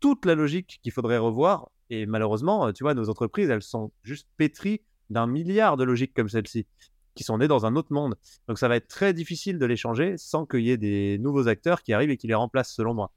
toute 0.00 0.26
la 0.26 0.34
logique 0.34 0.80
qu'il 0.82 0.92
faudrait 0.92 1.18
revoir, 1.18 1.70
et 1.88 2.06
malheureusement, 2.06 2.72
tu 2.72 2.82
vois, 2.82 2.94
nos 2.94 3.08
entreprises, 3.08 3.50
elles 3.50 3.62
sont 3.62 3.92
juste 4.02 4.26
pétries 4.36 4.80
d'un 5.10 5.28
milliard 5.28 5.76
de 5.76 5.84
logiques 5.84 6.12
comme 6.12 6.28
celle-ci 6.28 6.66
qui 7.14 7.24
sont 7.24 7.38
nés 7.38 7.48
dans 7.48 7.66
un 7.66 7.76
autre 7.76 7.92
monde. 7.92 8.14
Donc 8.48 8.58
ça 8.58 8.68
va 8.68 8.76
être 8.76 8.88
très 8.88 9.12
difficile 9.12 9.58
de 9.58 9.66
les 9.66 9.76
changer 9.76 10.16
sans 10.16 10.46
qu'il 10.46 10.60
y 10.60 10.70
ait 10.70 10.76
des 10.76 11.18
nouveaux 11.18 11.48
acteurs 11.48 11.82
qui 11.82 11.92
arrivent 11.92 12.10
et 12.10 12.16
qui 12.16 12.26
les 12.26 12.34
remplacent, 12.34 12.72
selon 12.72 12.94
moi. 12.94 13.12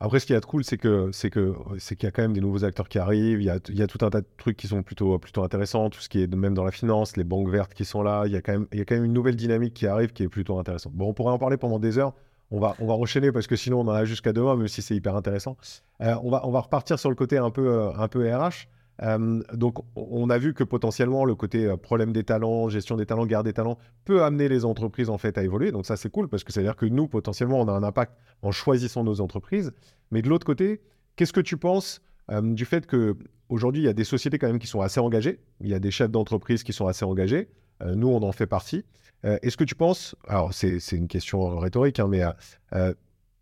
Après, 0.00 0.20
ce 0.20 0.26
qui 0.26 0.32
est 0.32 0.46
cool, 0.46 0.62
c'est 0.62 0.78
que 0.78 1.10
c'est 1.12 1.28
que 1.28 1.54
c'est 1.78 1.96
qu'il 1.96 2.06
y 2.06 2.08
a 2.08 2.12
quand 2.12 2.22
même 2.22 2.32
des 2.32 2.40
nouveaux 2.40 2.64
acteurs 2.64 2.88
qui 2.88 3.00
arrivent. 3.00 3.40
Il 3.40 3.46
y, 3.46 3.50
a, 3.50 3.58
y, 3.68 3.82
a, 3.82 3.86
tout 3.88 4.04
un 4.04 4.10
tas 4.10 4.20
de 4.20 4.26
trucs 4.36 4.56
qui 4.56 4.68
sont 4.68 4.84
plutôt 4.84 5.18
plutôt 5.18 5.42
intéressants. 5.42 5.90
Tout 5.90 6.00
ce 6.00 6.08
qui 6.08 6.22
est 6.22 6.32
même 6.32 6.54
dans 6.54 6.62
la 6.62 6.70
finance, 6.70 7.16
les 7.16 7.24
banques 7.24 7.48
vertes 7.48 7.74
qui 7.74 7.84
sont 7.84 8.02
là. 8.02 8.24
Il 8.26 8.32
y 8.32 8.36
a 8.36 8.40
quand 8.40 8.52
même 8.52 8.66
il 8.72 8.78
y 8.78 8.80
a 8.80 8.84
quand 8.84 8.94
même 8.94 9.04
une 9.04 9.12
nouvelle 9.12 9.34
dynamique 9.34 9.74
qui 9.74 9.88
arrive 9.88 10.12
qui 10.12 10.22
est 10.22 10.28
plutôt 10.28 10.58
intéressante. 10.58 10.92
Bon, 10.92 11.08
on 11.08 11.14
pourrait 11.14 11.32
en 11.32 11.38
parler 11.38 11.56
pendant 11.56 11.80
des 11.80 11.98
heures. 11.98 12.14
On 12.52 12.60
va 12.60 12.76
on 12.78 12.86
va 12.86 12.94
enchaîner 12.94 13.32
parce 13.32 13.48
que 13.48 13.56
sinon 13.56 13.80
on 13.80 13.88
en 13.88 13.92
a 13.92 14.04
jusqu'à 14.04 14.32
demain, 14.32 14.54
même 14.54 14.68
si 14.68 14.82
c'est 14.82 14.94
hyper 14.94 15.16
intéressant. 15.16 15.56
Euh, 16.00 16.14
on 16.22 16.30
va 16.30 16.46
on 16.46 16.52
va 16.52 16.60
repartir 16.60 16.98
sur 17.00 17.10
le 17.10 17.16
côté 17.16 17.36
un 17.36 17.50
peu 17.50 17.68
euh, 17.68 17.90
un 17.96 18.06
peu 18.06 18.32
RH. 18.32 18.68
Euh, 19.02 19.42
donc, 19.54 19.78
on 19.94 20.28
a 20.30 20.38
vu 20.38 20.54
que 20.54 20.64
potentiellement 20.64 21.24
le 21.24 21.34
côté 21.34 21.66
euh, 21.66 21.76
problème 21.76 22.12
des 22.12 22.24
talents, 22.24 22.68
gestion 22.68 22.96
des 22.96 23.06
talents, 23.06 23.26
garde 23.26 23.46
des 23.46 23.52
talents 23.52 23.78
peut 24.04 24.24
amener 24.24 24.48
les 24.48 24.64
entreprises 24.64 25.08
en 25.08 25.18
fait 25.18 25.38
à 25.38 25.42
évoluer. 25.42 25.72
Donc 25.72 25.86
ça, 25.86 25.96
c'est 25.96 26.10
cool 26.10 26.28
parce 26.28 26.44
que 26.44 26.52
ça 26.52 26.60
veut 26.60 26.66
dire 26.66 26.76
que 26.76 26.86
nous, 26.86 27.06
potentiellement, 27.08 27.60
on 27.60 27.68
a 27.68 27.72
un 27.72 27.82
impact 27.82 28.12
en 28.42 28.50
choisissant 28.50 29.04
nos 29.04 29.20
entreprises. 29.20 29.72
Mais 30.10 30.22
de 30.22 30.28
l'autre 30.28 30.46
côté, 30.46 30.80
qu'est-ce 31.16 31.32
que 31.32 31.40
tu 31.40 31.56
penses 31.56 32.00
euh, 32.30 32.40
du 32.42 32.64
fait 32.64 32.86
que 32.86 33.16
aujourd'hui, 33.48 33.82
il 33.82 33.86
y 33.86 33.88
a 33.88 33.94
des 33.94 34.04
sociétés 34.04 34.38
quand 34.38 34.48
même 34.48 34.58
qui 34.58 34.66
sont 34.66 34.80
assez 34.80 35.00
engagées? 35.00 35.40
Il 35.60 35.68
y 35.68 35.74
a 35.74 35.78
des 35.78 35.90
chefs 35.90 36.10
d'entreprise 36.10 36.62
qui 36.62 36.72
sont 36.72 36.86
assez 36.86 37.04
engagés. 37.04 37.48
nous, 37.94 38.08
on 38.08 38.22
en 38.22 38.32
fait 38.32 38.46
partie. 38.46 38.84
Est-ce 39.24 39.56
que 39.56 39.64
tu 39.64 39.74
penses, 39.74 40.14
alors 40.28 40.52
c'est 40.52 40.78
une 40.92 41.08
question 41.08 41.58
rhétorique, 41.58 41.98
hein, 41.98 42.06
mais 42.08 42.22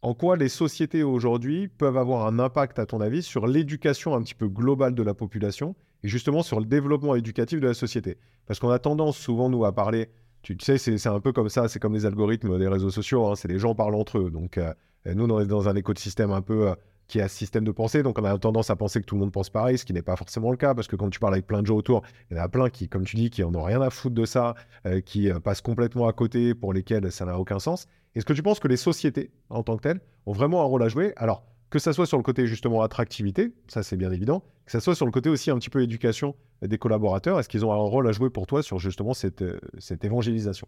en 0.07 0.15
quoi 0.15 0.37
les 0.37 0.49
sociétés 0.49 1.03
aujourd'hui 1.03 1.67
peuvent 1.67 1.97
avoir 1.97 2.29
un 2.29 2.39
impact, 2.39 2.79
à 2.79 2.87
ton 2.87 3.01
avis, 3.01 3.25
sur 3.25 3.49
l'éducation 3.49 4.15
un 4.15 4.23
petit 4.23 4.37
peu 4.37 4.47
globale 4.47 4.95
de 4.95 5.03
la 5.03 5.15
population 5.15 5.75
et 6.05 6.09
justement 6.09 6.45
sur 6.45 6.61
le 6.61 6.65
développement 6.65 7.17
éducatif 7.17 7.59
de 7.59 7.67
la 7.67 7.75
société? 7.75 8.17
Parce 8.47 8.61
qu'on 8.61 8.71
a 8.71 8.79
tendance 8.79 9.19
souvent, 9.19 9.51
nous, 9.51 9.65
à 9.65 9.73
parler, 9.73 10.09
tu 10.43 10.57
sais, 10.61 10.79
c'est 10.79 11.09
un 11.09 11.19
peu 11.19 11.33
comme 11.33 11.49
ça, 11.49 11.67
c'est 11.67 11.81
comme 11.81 11.95
les 11.95 12.07
algorithmes 12.07 12.57
des 12.57 12.69
réseaux 12.69 12.91
sociaux, 12.91 13.27
hein, 13.27 13.35
c'est 13.35 13.49
les 13.49 13.59
gens 13.59 13.75
parlent 13.75 13.97
entre 13.97 14.19
eux. 14.19 14.31
Donc, 14.31 14.59
euh, 14.59 14.73
nous, 15.13 15.25
on 15.25 15.41
est 15.41 15.47
dans 15.47 15.69
un 15.69 15.75
écosystème 15.75 16.31
un 16.31 16.41
peu... 16.41 16.69
Euh, 16.69 16.75
qui 17.09 17.21
a 17.21 17.27
un 17.27 17.29
système 17.29 17.63
de 17.63 17.71
pensée, 17.71 18.03
donc 18.03 18.19
on 18.19 18.25
a 18.25 18.37
tendance 18.37 18.69
à 18.69 18.75
penser 18.75 19.01
que 19.01 19.07
tout 19.07 19.15
le 19.15 19.21
monde 19.21 19.31
pense 19.31 19.49
pareil, 19.49 19.79
ce 19.79 19.85
qui 19.85 19.93
n'est 19.93 20.03
pas 20.03 20.17
forcément 20.17 20.51
le 20.51 20.57
cas, 20.57 20.75
parce 20.75 20.89
que 20.89 20.97
quand 20.97 21.09
tu 21.09 21.21
parles 21.21 21.35
avec 21.35 21.47
plein 21.47 21.63
de 21.63 21.67
gens 21.69 21.77
autour, 21.77 22.03
il 22.33 22.37
y 22.37 22.41
en 22.41 22.43
a 22.43 22.49
plein 22.49 22.69
qui, 22.69 22.89
comme 22.89 23.05
tu 23.05 23.15
dis, 23.15 23.31
qui 23.31 23.45
en 23.45 23.55
ont 23.55 23.63
rien 23.63 23.81
à 23.81 23.91
foutre 23.91 24.17
de 24.17 24.25
ça, 24.25 24.57
euh, 24.87 25.01
qui 25.01 25.31
passent 25.45 25.61
complètement 25.61 26.09
à 26.09 26.13
côté, 26.13 26.53
pour 26.53 26.73
lesquels 26.73 27.13
ça 27.13 27.25
n'a 27.25 27.39
aucun 27.39 27.61
sens. 27.61 27.87
Est-ce 28.17 28.25
que 28.25 28.33
tu 28.33 28.43
penses 28.43 28.61
que 28.61 28.67
les 28.67 28.79
sociétés, 28.79 29.31
en 29.51 29.63
tant 29.63 29.77
que 29.77 29.83
telles, 29.83 30.01
ont 30.25 30.33
vraiment 30.33 30.63
un 30.63 30.65
rôle 30.65 30.83
à 30.83 30.89
jouer? 30.89 31.13
Alors, 31.17 31.45
que 31.69 31.79
ça 31.79 31.93
soit 31.93 32.07
sur 32.07 32.17
le 32.17 32.23
côté 32.23 32.47
justement 32.47 32.81
attractivité, 32.81 33.53
ça 33.69 33.83
c'est 33.83 33.99
bien 33.99 34.11
évident, 34.11 34.43
que 34.65 34.73
ça 34.73 34.81
soit 34.81 34.95
sur 34.95 35.05
le 35.05 35.13
côté 35.13 35.29
aussi 35.29 35.51
un 35.51 35.59
petit 35.59 35.69
peu 35.69 35.83
éducation 35.83 36.35
des 36.63 36.79
collaborateurs, 36.79 37.39
est-ce 37.39 37.49
qu'ils 37.51 37.67
ont 37.67 37.73
un 37.73 37.77
rôle 37.77 38.09
à 38.09 38.13
jouer 38.13 38.31
pour 38.31 38.47
toi 38.47 38.63
sur 38.63 38.79
justement 38.79 39.13
cette, 39.13 39.43
euh, 39.43 39.61
cette 39.79 40.03
évangélisation? 40.03 40.67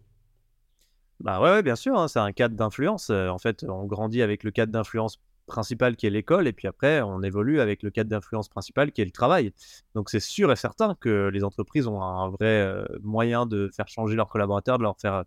Bah 1.20 1.40
ouais, 1.40 1.62
bien 1.62 1.74
sûr, 1.74 1.98
hein, 1.98 2.06
c'est 2.06 2.18
un 2.18 2.32
cadre 2.32 2.54
d'influence. 2.54 3.08
Euh, 3.08 3.28
en 3.28 3.38
fait, 3.38 3.64
on 3.66 3.86
grandit 3.86 4.20
avec 4.20 4.44
le 4.44 4.50
cadre 4.50 4.70
d'influence 4.70 5.18
principal 5.46 5.96
qui 5.96 6.06
est 6.06 6.10
l'école, 6.10 6.46
et 6.46 6.52
puis 6.52 6.68
après, 6.68 7.00
on 7.00 7.22
évolue 7.22 7.60
avec 7.60 7.82
le 7.82 7.90
cadre 7.90 8.10
d'influence 8.10 8.50
principal 8.50 8.92
qui 8.92 9.00
est 9.00 9.06
le 9.06 9.10
travail. 9.10 9.54
Donc 9.94 10.10
c'est 10.10 10.20
sûr 10.20 10.52
et 10.52 10.56
certain 10.56 10.96
que 11.00 11.30
les 11.32 11.44
entreprises 11.44 11.86
ont 11.86 12.02
un 12.02 12.28
vrai 12.28 12.60
euh, 12.60 12.84
moyen 13.02 13.46
de 13.46 13.70
faire 13.74 13.88
changer 13.88 14.16
leurs 14.16 14.28
collaborateurs, 14.28 14.76
de 14.76 14.82
leur 14.82 14.98
faire 15.00 15.24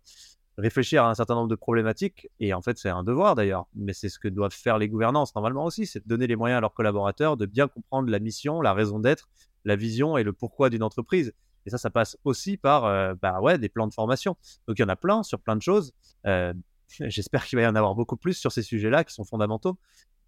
réfléchir 0.58 1.04
à 1.04 1.10
un 1.10 1.14
certain 1.14 1.34
nombre 1.34 1.48
de 1.48 1.54
problématiques, 1.54 2.28
et 2.40 2.52
en 2.52 2.60
fait 2.60 2.78
c'est 2.78 2.88
un 2.88 3.02
devoir 3.02 3.34
d'ailleurs, 3.34 3.66
mais 3.74 3.92
c'est 3.92 4.08
ce 4.08 4.18
que 4.18 4.28
doivent 4.28 4.52
faire 4.52 4.78
les 4.78 4.88
gouvernances 4.88 5.34
normalement 5.34 5.64
aussi, 5.64 5.86
c'est 5.86 6.02
de 6.02 6.08
donner 6.08 6.26
les 6.26 6.36
moyens 6.36 6.58
à 6.58 6.60
leurs 6.60 6.74
collaborateurs 6.74 7.36
de 7.36 7.46
bien 7.46 7.68
comprendre 7.68 8.10
la 8.10 8.18
mission, 8.18 8.60
la 8.60 8.74
raison 8.74 8.98
d'être, 8.98 9.28
la 9.64 9.76
vision 9.76 10.16
et 10.18 10.22
le 10.22 10.32
pourquoi 10.32 10.70
d'une 10.70 10.82
entreprise. 10.82 11.32
Et 11.64 11.70
ça, 11.70 11.78
ça 11.78 11.90
passe 11.90 12.18
aussi 12.24 12.56
par 12.56 12.84
euh, 12.84 13.14
bah 13.20 13.40
ouais, 13.40 13.56
des 13.56 13.68
plans 13.68 13.86
de 13.86 13.94
formation. 13.94 14.36
Donc 14.66 14.78
il 14.78 14.82
y 14.82 14.84
en 14.84 14.88
a 14.88 14.96
plein 14.96 15.22
sur 15.22 15.40
plein 15.40 15.56
de 15.56 15.62
choses. 15.62 15.92
Euh, 16.26 16.52
j'espère 16.88 17.46
qu'il 17.46 17.56
va 17.56 17.62
y 17.62 17.66
en 17.66 17.76
avoir 17.76 17.94
beaucoup 17.94 18.16
plus 18.16 18.34
sur 18.34 18.52
ces 18.52 18.62
sujets-là 18.62 19.04
qui 19.04 19.14
sont 19.14 19.24
fondamentaux. 19.24 19.78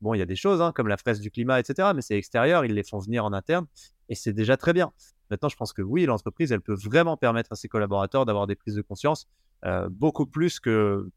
Bon, 0.00 0.14
il 0.14 0.18
y 0.18 0.22
a 0.22 0.26
des 0.26 0.36
choses 0.36 0.60
hein, 0.60 0.72
comme 0.72 0.88
la 0.88 0.96
fraise 0.96 1.20
du 1.20 1.30
climat, 1.30 1.60
etc., 1.60 1.92
mais 1.94 2.02
c'est 2.02 2.16
extérieur, 2.16 2.64
ils 2.64 2.74
les 2.74 2.82
font 2.82 2.98
venir 2.98 3.24
en 3.24 3.32
interne, 3.32 3.66
et 4.08 4.14
c'est 4.14 4.32
déjà 4.32 4.56
très 4.56 4.72
bien. 4.72 4.92
Maintenant, 5.30 5.48
je 5.48 5.56
pense 5.56 5.72
que 5.72 5.82
oui, 5.82 6.04
l'entreprise, 6.04 6.52
elle 6.52 6.60
peut 6.60 6.74
vraiment 6.74 7.16
permettre 7.16 7.52
à 7.52 7.56
ses 7.56 7.68
collaborateurs 7.68 8.26
d'avoir 8.26 8.46
des 8.46 8.54
prises 8.54 8.74
de 8.74 8.82
conscience 8.82 9.28
euh, 9.64 9.88
beaucoup 9.90 10.26
plus 10.26 10.60
que, 10.60 11.08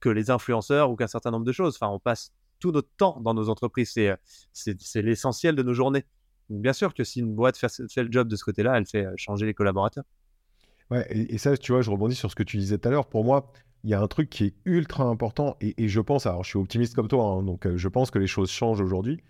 que 0.00 0.08
les 0.08 0.30
influenceurs 0.30 0.90
ou 0.90 0.96
qu'un 0.96 1.06
certain 1.06 1.30
nombre 1.30 1.44
de 1.44 1.52
choses. 1.52 1.76
Enfin, 1.76 1.92
on 1.92 1.98
passe 1.98 2.32
tout 2.58 2.72
notre 2.72 2.90
temps 2.96 3.20
dans 3.20 3.34
nos 3.34 3.48
entreprises. 3.48 3.92
C'est, 3.92 4.16
c'est, 4.52 5.02
l'essentiel 5.02 5.56
de 5.56 5.62
nos 5.62 5.74
journées. 5.74 6.04
bien 6.48 6.72
sûr 6.72 6.94
que 6.94 7.04
si 7.04 7.20
une 7.20 7.34
boîte 7.34 7.56
fait, 7.56 7.68
le 8.02 8.12
job 8.12 8.28
de 8.28 8.36
ce 8.36 8.44
côté-là, 8.44 8.76
elle 8.76 8.86
fait 8.86 9.06
euh, 9.06 9.14
changer 9.16 9.46
les 9.46 9.54
collaborateurs. 9.54 10.04
Ouais, 10.90 11.06
et, 11.10 11.38
ça, 11.38 11.56
tu 11.56 11.72
vois, 11.72 11.82
je 11.82 11.90
rebondis 11.90 12.16
sur 12.16 12.30
ce 12.30 12.34
que 12.34 12.42
tu 12.42 12.56
disais 12.56 12.78
tout 12.78 12.88
à 12.88 12.90
l'heure. 12.90 13.06
Pour 13.06 13.24
moi, 13.24 13.52
il 13.84 13.90
y 13.90 13.94
a 13.94 14.00
un 14.00 14.08
truc 14.08 14.28
qui 14.28 14.44
est 14.44 14.54
ultra 14.64 15.04
important 15.04 15.56
et, 15.60 15.88
je 15.88 16.00
pense, 16.00 16.26
alors 16.26 16.44
je 16.44 16.50
suis 16.50 16.58
optimiste 16.58 16.94
comme 16.94 17.08
toi, 17.08 17.24
hein, 17.24 17.42
donc 17.42 17.66
euh, 17.66 17.76
je 17.76 17.88
pense 17.88 18.10
que 18.10 18.18
les 18.18 18.26
choses 18.26 18.50
changent 18.50 18.80
aujourd'hui. 18.80 19.22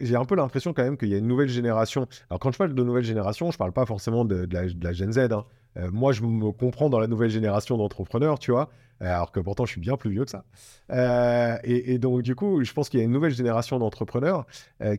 J'ai 0.00 0.14
un 0.14 0.24
peu 0.24 0.36
l'impression 0.36 0.72
quand 0.72 0.84
même 0.84 0.96
qu'il 0.96 1.08
y 1.08 1.14
a 1.14 1.18
une 1.18 1.26
nouvelle 1.26 1.48
génération. 1.48 2.06
Alors 2.30 2.38
quand 2.38 2.52
je 2.52 2.58
parle 2.58 2.74
de 2.74 2.82
nouvelle 2.84 3.02
génération, 3.02 3.50
je 3.50 3.56
ne 3.56 3.58
parle 3.58 3.72
pas 3.72 3.86
forcément 3.86 4.24
de, 4.24 4.46
la, 4.50 4.66
de, 4.66 4.84
la, 4.84 4.92
Gen 4.92 5.12
Z. 5.12 5.18
Hein. 5.32 5.44
Euh, 5.76 5.90
moi, 5.90 6.12
je 6.12 6.22
me 6.22 6.52
comprends 6.52 6.88
dans 6.88 6.98
la 6.98 7.06
nouvelle 7.06 7.30
génération 7.30 7.76
d'entrepreneurs, 7.76 8.38
tu 8.38 8.52
vois, 8.52 8.70
euh, 9.02 9.06
alors 9.06 9.32
que 9.32 9.40
pourtant, 9.40 9.64
je 9.66 9.72
suis 9.72 9.80
bien 9.80 9.96
plus 9.96 10.10
vieux 10.10 10.24
que 10.24 10.30
ça. 10.30 10.44
Euh, 10.90 11.56
et, 11.64 11.98
donc, 11.98 12.22
du 12.22 12.34
coup, 12.34 12.62
je 12.62 12.72
pense 12.72 12.88
qu'il 12.88 13.00
y 13.00 13.02
a 13.02 13.04
une 13.04 13.12
nouvelle 13.12 13.34
génération 13.34 13.78
d'entrepreneurs 13.78 14.46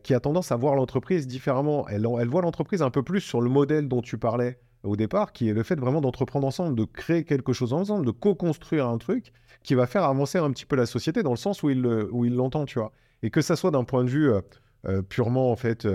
qui 0.03 0.13
a 0.13 0.19
tendance 0.19 0.51
à 0.51 0.55
voir 0.55 0.75
l'entreprise 0.75 1.27
différemment. 1.27 1.87
Elle, 1.87 2.05
voit 2.27 2.41
l'entreprise 2.41 2.81
un 2.81 2.89
peu 2.89 3.03
plus 3.03 3.21
sur 3.21 3.41
le 3.41 3.49
modèle 3.49 3.87
dont 3.87 4.01
tu 4.01 4.17
parlais 4.17 4.59
au 4.83 4.95
départ, 4.95 5.33
qui 5.33 5.49
est 5.49 5.53
le 5.53 5.63
fait 5.63 5.79
vraiment 5.79 6.01
d'entreprendre 6.01 6.45
ensemble, 6.45 6.75
de 6.75 6.85
créer 6.85 7.23
quelque 7.23 7.53
chose 7.53 7.73
ensemble, 7.73 8.05
de 8.05 8.11
co-construire 8.11 8.87
un 8.87 8.99
truc 8.99 9.33
qui 9.63 9.73
va 9.73 9.87
faire 9.87 10.03
avancer 10.03 10.37
un 10.37 10.51
petit 10.51 10.65
peu 10.65 10.75
la 10.75 10.85
société 10.85 11.23
dans 11.23 11.31
le 11.31 11.37
sens 11.37 11.63
où 11.63 11.69
il 11.71 12.35
l'entend, 12.35 12.65
tu 12.65 12.79
vois. 12.79 12.91
Et 13.23 13.31
que 13.31 13.41
ça 13.41 13.55
soit 13.55 13.71
d'un 13.71 13.83
point 13.83 14.03
de 14.03 14.09
vue 14.09 14.31
purement, 15.09 15.51
en 15.51 15.55
fait, 15.55 15.87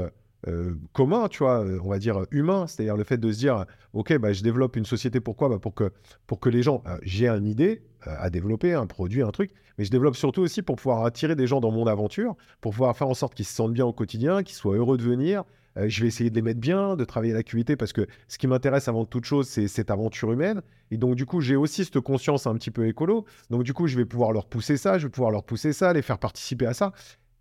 euh, 0.49 0.75
commun, 0.93 1.29
tu 1.29 1.39
vois, 1.41 1.65
euh, 1.65 1.79
on 1.85 1.91
va 1.91 1.99
dire 1.99 2.25
humain, 2.31 2.67
c'est-à-dire 2.67 2.97
le 2.97 3.05
fait 3.05 3.19
de 3.19 3.31
se 3.31 3.39
dire, 3.39 3.67
ok, 3.93 4.17
bah, 4.19 4.33
je 4.33 4.43
développe 4.43 4.77
une 4.77 4.87
société, 4.87 5.21
pourquoi? 5.21 5.49
Bah, 5.49 5.59
pour, 5.59 5.75
que, 5.75 5.93
pour 6.27 6.41
que 6.41 6.49
les 6.49 6.63
gens, 6.63 6.83
euh, 6.87 6.97
j'ai 7.03 7.29
une 7.29 7.47
idée 7.47 7.83
à 8.03 8.31
développer, 8.31 8.73
un 8.73 8.87
produit, 8.87 9.21
un 9.21 9.31
truc, 9.31 9.51
mais 9.77 9.85
je 9.85 9.91
développe 9.91 10.17
surtout 10.17 10.41
aussi 10.41 10.63
pour 10.63 10.77
pouvoir 10.77 11.05
attirer 11.05 11.37
des 11.37 11.47
gens 11.47 11.61
dans 11.61 11.71
mon 11.71 11.87
aventure, 11.87 12.35
pour 12.63 12.73
pouvoir 12.73 12.97
faire 12.97 13.09
en 13.09 13.15
sorte 13.15 13.35
qu'ils 13.35 13.45
se 13.45 13.55
sentent 13.55 13.75
bien 13.75 13.85
au 13.85 13.93
quotidien, 13.93 14.43
qu'ils 14.43 14.57
soient 14.57 14.77
heureux 14.77 14.97
de 14.97 15.03
venir. 15.03 15.45
je 15.77 16.01
vais 16.01 16.09
essayer 16.09 16.31
de 16.31 16.35
les 16.35 16.41
mettre 16.41 16.61
bien, 16.61 16.97
de 16.97 17.05
travailler 17.05 17.35
l'acuité, 17.35 17.77
parce 17.77 17.93
que 17.93 18.07
ce 18.27 18.39
qui 18.39 18.47
m'intéresse 18.47 18.89
avant 18.89 19.05
toute 19.05 19.27
chose, 19.27 19.47
c'est 19.49 19.69
cette 19.69 19.91
aventure 19.91 20.33
humaine. 20.33 20.63
Et 20.91 20.97
donc, 20.97 21.15
du 21.15 21.27
coup, 21.27 21.43
j'ai 21.43 21.57
aussi 21.57 21.85
cette 21.85 22.01
conscience 22.01 22.47
un 22.47 22.55
petit 22.55 22.71
peu 22.71 22.87
écolo. 22.89 23.27
Donc, 23.51 23.65
du 23.65 23.75
coup, 23.75 23.87
je 23.87 23.99
vais 23.99 24.07
pouvoir 24.07 24.33
leur 24.33 24.47
pousser 24.47 24.79
ça, 24.79 24.97
je 24.97 25.07
vais 25.07 25.11
pouvoir 25.11 25.31
leur 25.31 25.45
pousser 25.45 25.75
ça, 25.75 25.93
les 25.93 26.03
faire 26.03 26.19
participer 26.19 26.65
à 26.65 26.73
ça 26.73 26.93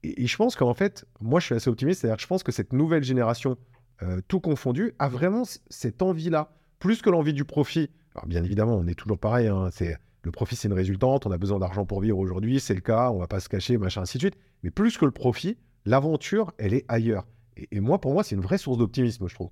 et, 0.03 0.27
je 0.27 0.37
pense 0.37 0.55
qu'en 0.55 0.73
fait, 0.73 1.05
moi, 1.19 1.39
je 1.39 1.47
suis 1.47 1.55
assez 1.55 1.69
optimiste. 1.69 2.01
C'est-à-dire 2.01 2.17
que 2.17 2.21
je 2.21 2.27
pense 2.27 2.43
que 2.43 2.51
cette 2.51 2.73
nouvelle 2.73 3.03
génération, 3.03 3.57
euh, 4.01 4.21
tout 4.27 4.39
confondu, 4.39 4.93
a 4.99 5.09
vraiment 5.09 5.43
cette 5.69 6.01
envie-là, 6.01 6.51
plus 6.79 7.01
que 7.01 7.09
l'envie 7.09 7.33
du 7.33 7.45
profit. 7.45 7.89
Alors, 8.15 8.27
bien 8.27 8.43
évidemment, 8.43 8.75
on 8.75 8.87
est 8.87 8.95
toujours 8.95 9.19
pareil. 9.19 9.47
Hein, 9.47 9.69
c'est 9.71 9.97
le 10.23 10.31
profit, 10.31 10.55
c'est 10.55 10.67
une 10.67 10.73
résultante. 10.73 11.25
On 11.25 11.31
a 11.31 11.37
besoin 11.37 11.59
d'argent 11.59 11.85
pour 11.85 12.01
vivre 12.01 12.17
aujourd'hui. 12.17 12.59
C'est 12.59 12.73
le 12.73 12.81
cas. 12.81 13.11
On 13.11 13.19
va 13.19 13.27
pas 13.27 13.39
se 13.39 13.49
cacher, 13.49 13.77
machin, 13.77 14.01
ainsi 14.01 14.17
de 14.17 14.23
suite. 14.23 14.37
Mais 14.63 14.71
plus 14.71 14.97
que 14.97 15.05
le 15.05 15.11
profit, 15.11 15.57
l'aventure, 15.85 16.53
elle 16.57 16.73
est 16.73 16.85
ailleurs. 16.87 17.25
et 17.55 17.79
moi, 17.79 17.99
pour 17.99 18.13
moi, 18.13 18.23
c'est 18.23 18.35
une 18.35 18.41
vraie 18.41 18.57
source 18.57 18.77
d'optimisme, 18.77 19.27
je 19.27 19.35
trouve 19.35 19.49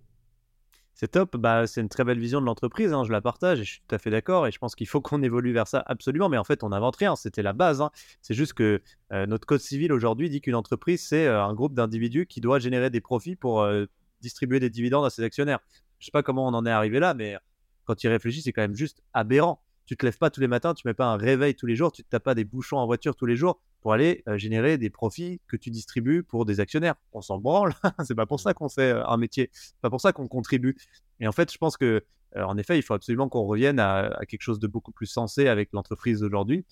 c'est 0.97 1.09
top. 1.09 1.37
Bah, 1.37 1.67
c'est 1.67 1.79
une 1.79 1.89
très 1.89 2.03
belle 2.03 2.19
vision 2.19 2.41
de 2.41 2.45
l'entreprise. 2.47 2.91
Hein, 2.91 3.03
je 3.03 3.11
la 3.11 3.21
partage 3.21 3.59
et 3.59 3.63
je 3.63 3.71
suis 3.73 3.81
tout 3.87 3.93
à 3.93 3.99
fait 3.99 4.09
d'accord. 4.09 4.47
Et 4.47 4.51
je 4.51 4.57
pense 4.57 4.73
qu'il 4.73 4.87
faut 4.87 4.99
qu'on 4.99 5.21
évolue 5.21 5.53
vers 5.53 5.67
ça 5.67 5.83
absolument. 5.85 6.27
Mais 6.27 6.39
en 6.39 6.43
fait, 6.43 6.63
on 6.63 6.69
n'invente 6.69 6.95
rien. 6.95 7.15
C'était 7.15 7.43
la 7.43 7.53
base. 7.53 7.81
Hein. 7.81 7.91
C'est 8.23 8.33
juste 8.33 8.53
que 8.53 8.81
euh, 9.13 9.27
notre 9.27 9.45
code 9.45 9.59
civil 9.59 9.93
aujourd'hui 9.93 10.27
dit 10.31 10.41
qu'une 10.41 10.55
entreprise, 10.55 11.05
c'est 11.07 11.27
euh, 11.27 11.43
un 11.43 11.53
groupe 11.53 11.75
d'individus 11.75 12.25
qui 12.25 12.41
doit 12.41 12.57
générer 12.57 12.89
des 12.89 12.99
profits 12.99 13.35
pour 13.35 13.61
euh, 13.61 13.85
distribuer 14.21 14.59
des 14.59 14.71
dividendes 14.71 15.05
à 15.05 15.11
ses 15.11 15.21
actionnaires. 15.21 15.59
Je 15.99 16.05
sais 16.05 16.11
pas 16.11 16.23
comment 16.23 16.47
on 16.47 16.53
en 16.55 16.65
est 16.65 16.71
arrivé 16.71 16.99
là, 16.99 17.13
mais 17.13 17.37
quand 17.85 17.93
tu 17.93 18.07
y 18.07 18.09
réfléchis, 18.09 18.41
c'est 18.41 18.51
quand 18.51 18.63
même 18.63 18.75
juste 18.75 19.03
aberrant. 19.13 19.61
Tu 19.85 19.95
te 19.95 20.03
lèves 20.03 20.17
pas 20.17 20.31
tous 20.31 20.41
les 20.41 20.47
matins, 20.47 20.73
tu 20.73 20.87
mets 20.87 20.95
pas 20.95 21.05
un 21.05 21.15
réveil 21.15 21.53
tous 21.53 21.67
les 21.67 21.75
jours, 21.75 21.91
tu 21.91 22.03
te 22.03 22.09
tapes 22.09 22.23
pas 22.23 22.35
des 22.35 22.43
bouchons 22.43 22.77
en 22.77 22.87
voiture 22.87 23.15
tous 23.15 23.27
les 23.27 23.35
jours 23.35 23.61
pour 23.81 23.93
aller 23.93 24.23
générer 24.35 24.77
des 24.77 24.89
profits 24.89 25.39
que 25.47 25.55
tu 25.55 25.69
distribues 25.69 26.23
pour 26.23 26.45
des 26.45 26.59
actionnaires. 26.59 26.95
On 27.13 27.21
s'en 27.21 27.37
branle. 27.37 27.73
c'est 28.05 28.15
pas 28.15 28.25
pour 28.25 28.39
ça 28.39 28.53
qu'on 28.53 28.69
fait 28.69 28.91
un 28.91 29.17
métier. 29.17 29.49
C'est 29.53 29.79
pas 29.81 29.89
pour 29.89 30.01
ça 30.01 30.13
qu'on 30.13 30.27
contribue. 30.27 30.75
Et 31.19 31.27
en 31.27 31.31
fait, 31.31 31.51
je 31.51 31.57
pense 31.57 31.77
que, 31.77 32.03
en 32.35 32.57
effet, 32.57 32.77
il 32.77 32.81
faut 32.81 32.93
absolument 32.93 33.29
qu'on 33.29 33.43
revienne 33.43 33.79
à, 33.79 34.19
quelque 34.27 34.41
chose 34.41 34.59
de 34.59 34.67
beaucoup 34.67 34.91
plus 34.91 35.05
sensé 35.05 35.47
avec 35.47 35.69
l'entreprise 35.73 36.19
d'aujourd'hui. 36.19 36.65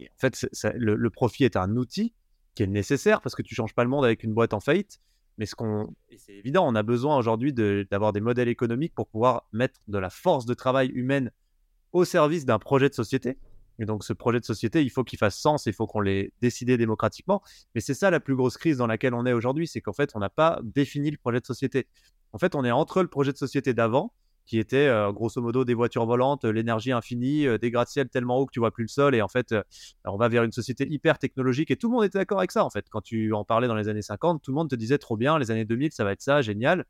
en 0.00 0.18
fait, 0.18 0.46
le, 0.74 1.10
profit 1.10 1.44
est 1.44 1.56
un 1.56 1.76
outil 1.76 2.14
qui 2.54 2.62
est 2.62 2.68
nécessaire 2.68 3.20
parce 3.20 3.34
que 3.34 3.42
tu 3.42 3.54
changes 3.54 3.74
pas 3.74 3.84
le 3.84 3.90
monde 3.90 4.04
avec 4.04 4.24
une 4.24 4.34
boîte 4.34 4.54
en 4.54 4.60
faillite. 4.60 5.00
Mais 5.38 5.46
ce 5.46 5.54
qu'on, 5.54 5.94
c'est 6.16 6.34
évident, 6.34 6.66
on 6.66 6.74
a 6.74 6.82
besoin 6.82 7.16
aujourd'hui 7.16 7.52
d'avoir 7.52 8.12
des 8.12 8.20
modèles 8.20 8.48
économiques 8.48 8.94
pour 8.94 9.08
pouvoir 9.08 9.46
mettre 9.52 9.80
de 9.88 9.98
la 9.98 10.10
force 10.10 10.44
de 10.44 10.52
travail 10.52 10.88
humaine 10.88 11.30
au 11.92 12.04
service 12.04 12.44
d'un 12.44 12.58
projet 12.58 12.88
de 12.88 12.94
société. 12.94 13.38
Et 13.80 13.86
donc, 13.86 14.04
ce 14.04 14.12
projet 14.12 14.38
de 14.38 14.44
société, 14.44 14.82
il 14.82 14.90
faut 14.90 15.04
qu'il 15.04 15.18
fasse 15.18 15.36
sens, 15.36 15.64
il 15.66 15.72
faut 15.72 15.86
qu'on 15.86 16.00
l'ait 16.00 16.32
décidé 16.42 16.76
démocratiquement. 16.76 17.42
Mais 17.74 17.80
c'est 17.80 17.94
ça 17.94 18.10
la 18.10 18.20
plus 18.20 18.36
grosse 18.36 18.58
crise 18.58 18.76
dans 18.76 18.86
laquelle 18.86 19.14
on 19.14 19.24
est 19.24 19.32
aujourd'hui, 19.32 19.66
c'est 19.66 19.80
qu'en 19.80 19.94
fait, 19.94 20.10
on 20.14 20.18
n'a 20.18 20.28
pas 20.28 20.60
défini 20.62 21.10
le 21.10 21.16
projet 21.16 21.40
de 21.40 21.46
société. 21.46 21.88
En 22.32 22.38
fait, 22.38 22.54
on 22.54 22.64
est 22.64 22.70
entre 22.70 23.02
le 23.02 23.08
projet 23.08 23.32
de 23.32 23.38
société 23.38 23.72
d'avant, 23.72 24.12
qui 24.44 24.58
était 24.58 24.86
euh, 24.88 25.12
grosso 25.12 25.40
modo 25.40 25.64
des 25.64 25.74
voitures 25.74 26.04
volantes, 26.04 26.44
l'énergie 26.44 26.92
infinie, 26.92 27.46
euh, 27.46 27.56
des 27.56 27.70
gratte-ciel 27.70 28.08
tellement 28.08 28.36
haut 28.38 28.46
que 28.46 28.52
tu 28.52 28.60
vois 28.60 28.70
plus 28.70 28.84
le 28.84 28.88
sol. 28.88 29.14
Et 29.14 29.22
en 29.22 29.28
fait, 29.28 29.52
euh, 29.52 29.62
on 30.04 30.16
va 30.16 30.28
vers 30.28 30.44
une 30.44 30.52
société 30.52 30.86
hyper 30.90 31.18
technologique. 31.18 31.70
Et 31.70 31.76
tout 31.76 31.88
le 31.88 31.94
monde 31.94 32.04
était 32.04 32.18
d'accord 32.18 32.38
avec 32.38 32.52
ça, 32.52 32.64
en 32.64 32.70
fait. 32.70 32.86
Quand 32.90 33.00
tu 33.00 33.32
en 33.32 33.44
parlais 33.44 33.68
dans 33.68 33.76
les 33.76 33.88
années 33.88 34.02
50, 34.02 34.42
tout 34.42 34.50
le 34.50 34.56
monde 34.56 34.68
te 34.68 34.74
disait 34.74 34.98
trop 34.98 35.16
bien, 35.16 35.38
les 35.38 35.50
années 35.50 35.64
2000, 35.64 35.92
ça 35.92 36.04
va 36.04 36.12
être 36.12 36.22
ça, 36.22 36.42
génial. 36.42 36.84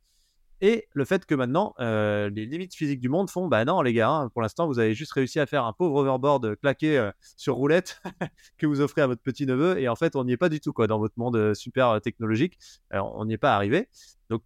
Et 0.61 0.87
le 0.93 1.05
fait 1.05 1.25
que 1.25 1.35
maintenant, 1.35 1.75
euh, 1.81 2.29
les 2.29 2.45
limites 2.45 2.75
physiques 2.75 3.01
du 3.01 3.09
monde 3.09 3.31
font, 3.31 3.49
bah 3.49 3.65
non 3.65 3.81
les 3.81 3.95
gars, 3.95 4.11
hein, 4.11 4.29
pour 4.29 4.43
l'instant, 4.43 4.67
vous 4.67 4.79
avez 4.79 4.95
juste 4.95 5.13
réussi 5.13 5.41
à 5.41 5.47
faire 5.47 5.65
un 5.65 5.73
pauvre 5.73 5.97
overboard 5.97 6.57
claqué 6.61 6.99
euh, 6.99 7.11
sur 7.37 7.55
roulette 7.55 8.03
que 8.59 8.67
vous 8.67 8.81
offrez 8.81 9.01
à 9.01 9.07
votre 9.07 9.23
petit 9.23 9.47
neveu. 9.47 9.79
Et 9.79 9.89
en 9.89 9.97
fait, 9.97 10.17
on 10.17 10.25
n'y 10.25 10.33
est 10.33 10.37
pas 10.37 10.51
du 10.51 10.61
tout 10.61 10.73
quoi 10.73 10.87
dans 10.87 10.99
votre 10.99 11.15
monde 11.19 11.37
euh, 11.37 11.55
super 11.55 12.01
technologique. 12.03 12.59
on 12.93 13.25
n'y 13.25 13.35
est 13.35 13.39
pas 13.39 13.55
arrivé. 13.55 13.89
Donc, 14.29 14.43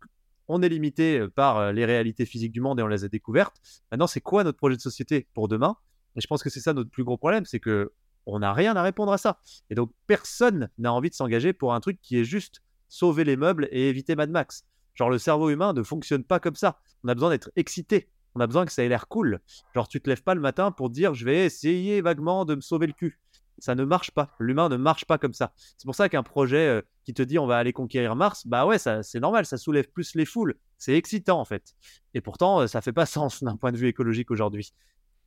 on 0.46 0.62
est 0.62 0.68
limité 0.68 1.27
par 1.35 1.72
les 1.72 1.87
réalités 1.87 2.27
physiques 2.27 2.53
du 2.53 2.61
monde 2.61 2.79
et 2.79 2.83
on 2.83 2.87
les 2.87 3.05
a 3.05 3.09
découvertes. 3.09 3.57
Maintenant, 3.90 4.07
c'est 4.07 4.20
quoi 4.20 4.44
notre 4.44 4.59
projet 4.59 4.77
de 4.77 4.83
société 4.83 5.27
pour 5.33 5.48
demain? 5.48 5.77
Et 6.16 6.20
je 6.20 6.27
pense 6.27 6.42
que 6.42 6.50
c'est 6.50 6.60
ça 6.60 6.75
notre 6.75 6.90
plus 6.90 7.02
gros 7.02 7.17
problème, 7.17 7.46
c'est 7.46 7.60
que 7.60 7.92
on 8.27 8.38
n'a 8.38 8.52
rien 8.52 8.77
à 8.77 8.83
répondre 8.83 9.12
à 9.12 9.19
ça. 9.19 9.38
Et 9.71 9.75
donc, 9.75 9.90
personne 10.06 10.69
n'a 10.79 10.92
envie 10.92 11.10
de 11.10 11.15
s'engager 11.15 11.52
pour 11.52 11.75
un 11.75 11.81
truc 11.81 11.98
qui 12.00 12.19
est 12.19 12.25
juste 12.25 12.62
sauver 12.88 13.25
les 13.25 13.37
meubles 13.37 13.69
et 13.71 13.88
éviter 13.88 14.17
Mad 14.17 14.31
Max. 14.31 14.65
Genre, 14.95 15.11
le 15.11 15.19
cerveau 15.19 15.51
humain 15.51 15.73
ne 15.73 15.83
fonctionne 15.83 16.25
pas 16.25 16.40
comme 16.40 16.55
ça. 16.55 16.81
On 17.03 17.09
a 17.09 17.15
besoin 17.15 17.31
d'être 17.31 17.51
excité. 17.57 18.09
On 18.35 18.40
a 18.40 18.47
besoin 18.47 18.67
que 18.67 18.73
ça 18.73 18.85
ait 18.85 18.88
l'air 18.88 19.09
cool. 19.09 19.40
Genre, 19.75 19.88
tu 19.88 20.01
te 20.01 20.09
lèves 20.09 20.23
pas 20.23 20.35
le 20.35 20.40
matin 20.40 20.73
pour 20.73 20.90
dire 20.90 21.15
je 21.15 21.25
vais 21.25 21.45
essayer 21.45 22.01
vaguement 22.01 22.45
de 22.45 22.57
me 22.57 22.61
sauver 22.61 22.87
le 22.87 22.92
cul. 22.92 23.21
Ça 23.59 23.75
ne 23.77 23.85
marche 23.85 24.11
pas. 24.11 24.35
L'humain 24.40 24.69
ne 24.69 24.77
marche 24.77 25.05
pas 25.05 25.19
comme 25.19 25.33
ça. 25.33 25.53
C'est 25.57 25.85
pour 25.85 25.95
ça 25.95 26.09
qu'un 26.09 26.25
projet 26.25 26.67
euh, 26.67 26.83
qui 27.05 27.15
te 27.15 27.23
dit 27.23 27.38
on 27.38 27.47
va 27.47 27.57
aller 27.57 27.73
conquérir 27.73 28.17
Mars, 28.17 28.47
bah 28.47 28.67
ouais, 28.67 28.79
c'est 28.79 29.21
normal, 29.21 29.47
ça 29.47 29.57
soulève 29.57 29.88
plus 29.88 30.17
les 30.17 30.25
foules. 30.25 30.57
C'est 30.77 30.97
excitant 30.97 31.40
en 31.40 31.45
fait. 31.45 31.75
Et 32.15 32.21
pourtant, 32.21 32.63
euh, 32.63 32.67
ça 32.67 32.81
fait 32.81 32.92
pas 32.92 33.07
sens 33.07 33.45
d'un 33.45 33.57
point 33.57 33.71
de 33.71 33.77
vue 33.77 33.88
écologique 33.88 34.33
aujourd'hui. 34.33 34.73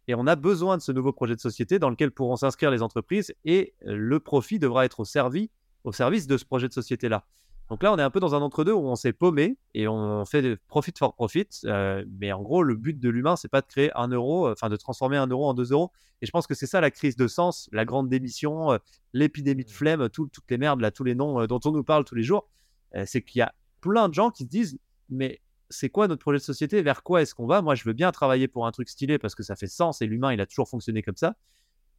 Et 0.09 0.15
on 0.15 0.27
a 0.27 0.35
besoin 0.35 0.77
de 0.77 0.81
ce 0.81 0.91
nouveau 0.91 1.11
projet 1.11 1.35
de 1.35 1.39
société 1.39 1.79
dans 1.79 1.89
lequel 1.89 2.11
pourront 2.11 2.37
s'inscrire 2.37 2.71
les 2.71 2.81
entreprises 2.81 3.33
et 3.45 3.73
euh, 3.85 3.95
le 3.95 4.19
profit 4.19 4.59
devra 4.59 4.85
être 4.85 5.01
au, 5.01 5.05
servi, 5.05 5.49
au 5.83 5.93
service 5.93 6.27
de 6.27 6.37
ce 6.37 6.45
projet 6.45 6.67
de 6.67 6.73
société-là. 6.73 7.25
Donc 7.69 7.83
là, 7.83 7.91
on 7.91 7.97
est 7.97 8.03
un 8.03 8.09
peu 8.09 8.21
dans 8.21 8.33
un 8.33 8.41
entre-deux 8.41 8.71
où 8.71 8.87
on 8.87 8.95
s'est 8.95 9.11
paumé 9.11 9.57
et 9.73 9.87
on 9.87 10.23
fait 10.25 10.55
profit 10.67 10.93
for 10.97 11.13
profit. 11.13 11.47
Euh, 11.65 12.05
mais 12.19 12.31
en 12.31 12.41
gros, 12.41 12.63
le 12.63 12.75
but 12.75 12.97
de 12.97 13.09
l'humain, 13.09 13.35
c'est 13.35 13.49
pas 13.49 13.61
de 13.61 13.67
créer 13.67 13.91
un 13.95 14.07
euro, 14.07 14.49
enfin 14.49 14.69
de 14.69 14.77
transformer 14.77 15.17
un 15.17 15.27
euro 15.27 15.47
en 15.47 15.53
deux 15.53 15.71
euros. 15.73 15.91
Et 16.21 16.25
je 16.25 16.31
pense 16.31 16.47
que 16.47 16.55
c'est 16.55 16.65
ça 16.65 16.79
la 16.79 16.91
crise 16.91 17.17
de 17.17 17.27
sens, 17.27 17.69
la 17.73 17.83
grande 17.83 18.07
démission, 18.07 18.71
euh, 18.71 18.77
l'épidémie 19.13 19.65
de 19.65 19.71
flemme, 19.71 20.09
toutes 20.09 20.31
les 20.49 20.57
merdes, 20.57 20.79
là, 20.79 20.91
tous 20.91 21.03
les 21.03 21.13
noms 21.13 21.45
dont 21.45 21.59
on 21.65 21.71
nous 21.71 21.83
parle 21.83 22.05
tous 22.05 22.15
les 22.15 22.23
jours. 22.23 22.49
c'est 23.05 23.21
qu'il 23.21 23.39
y 23.39 23.41
a 23.41 23.53
plein 23.81 24.07
de 24.07 24.13
gens 24.13 24.31
qui 24.31 24.43
se 24.43 24.49
disent, 24.49 24.79
mais 25.09 25.41
c'est 25.69 25.89
quoi 25.89 26.07
notre 26.07 26.21
projet 26.21 26.37
de 26.37 26.43
société? 26.43 26.81
Vers 26.81 27.03
quoi 27.03 27.21
est-ce 27.21 27.35
qu'on 27.35 27.47
va? 27.47 27.61
Moi, 27.61 27.75
je 27.75 27.83
veux 27.83 27.93
bien 27.93 28.11
travailler 28.13 28.47
pour 28.47 28.65
un 28.65 28.71
truc 28.71 28.87
stylé 28.87 29.19
parce 29.19 29.35
que 29.35 29.43
ça 29.43 29.57
fait 29.57 29.67
sens 29.67 30.01
et 30.01 30.05
l'humain, 30.05 30.31
il 30.33 30.39
a 30.39 30.45
toujours 30.45 30.69
fonctionné 30.69 31.03
comme 31.03 31.17
ça. 31.17 31.35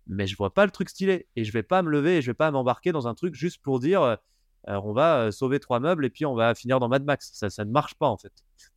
Mais 0.07 0.27
je 0.27 0.35
vois 0.37 0.55
pas 0.55 0.64
le 0.64 0.73
truc 0.73 0.89
stylé 0.89 1.27
et 1.37 1.45
je 1.45 1.53
vais 1.53 1.62
pas 1.62 1.83
me 1.83 1.91
lever 1.91 2.16
et 2.16 2.23
je 2.23 2.31
vais 2.31 2.35
pas 2.35 2.51
m'embarquer 2.51 2.93
dans 2.93 3.07
un 3.07 3.14
truc 3.14 3.35
juste 3.35 3.61
pour 3.61 3.79
dire 3.79 4.19
euh, 4.69 4.81
on 4.83 4.93
va 4.93 5.21
euh, 5.21 5.31
sauver 5.31 5.61
trois 5.61 5.81
meubles 5.81 6.05
et 6.05 6.11
puis 6.11 6.27
on 6.27 6.35
va 6.35 6.55
finir 6.55 6.81
dans 6.81 6.89
Mad 6.89 7.05
Max. 7.05 7.31
Ça, 7.33 7.51
ça 7.51 7.65
ne 7.65 7.71
marche 7.71 7.95
pas 7.95 8.09
en 8.09 8.17
fait. 8.17 8.33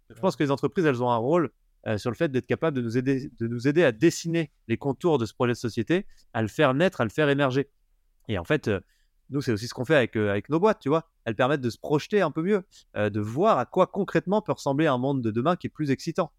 Je 0.09 0.19
pense 0.19 0.35
que 0.35 0.43
les 0.43 0.51
entreprises, 0.51 0.85
elles 0.85 1.01
ont 1.01 1.09
un 1.09 1.17
rôle 1.17 1.51
euh, 1.87 1.97
sur 1.97 2.11
le 2.11 2.15
fait 2.15 2.29
d'être 2.29 2.45
capables 2.45 2.75
de 2.75 2.81
nous, 2.81 2.97
aider, 2.97 3.31
de 3.39 3.47
nous 3.47 3.67
aider 3.67 3.83
à 3.83 3.91
dessiner 3.91 4.51
les 4.67 4.77
contours 4.77 5.17
de 5.17 5.25
ce 5.25 5.33
projet 5.33 5.53
de 5.53 5.57
société, 5.57 6.05
à 6.33 6.41
le 6.41 6.47
faire 6.47 6.73
naître, 6.73 7.01
à 7.01 7.03
le 7.03 7.09
faire 7.09 7.29
émerger. 7.29 7.69
Et 8.27 8.37
en 8.37 8.43
fait, 8.43 8.69
nous, 9.29 9.41
c'est 9.41 9.51
aussi 9.51 9.67
ce 9.67 9.73
qu'on 9.73 9.85
fait 9.85 9.95
avec, 9.95 10.15
avec 10.15 10.49
nos 10.49 10.59
boîtes, 10.59 10.79
tu 10.79 10.89
vois. 10.89 11.09
Elles 11.25 11.35
permettent 11.35 11.61
de 11.61 11.69
se 11.69 11.79
projeter 11.79 12.21
un 12.21 12.31
peu 12.31 12.43
mieux, 12.43 12.63
de 12.95 13.19
voir 13.19 13.57
à 13.57 13.65
quoi 13.65 13.87
concrètement 13.87 14.41
peut 14.41 14.51
ressembler 14.51 14.85
un 14.85 14.97
monde 14.97 15.21
de 15.21 15.31
demain 15.31 15.55
qui 15.55 15.67
est 15.67 15.71
plus 15.71 15.89
excitant. 15.89 16.31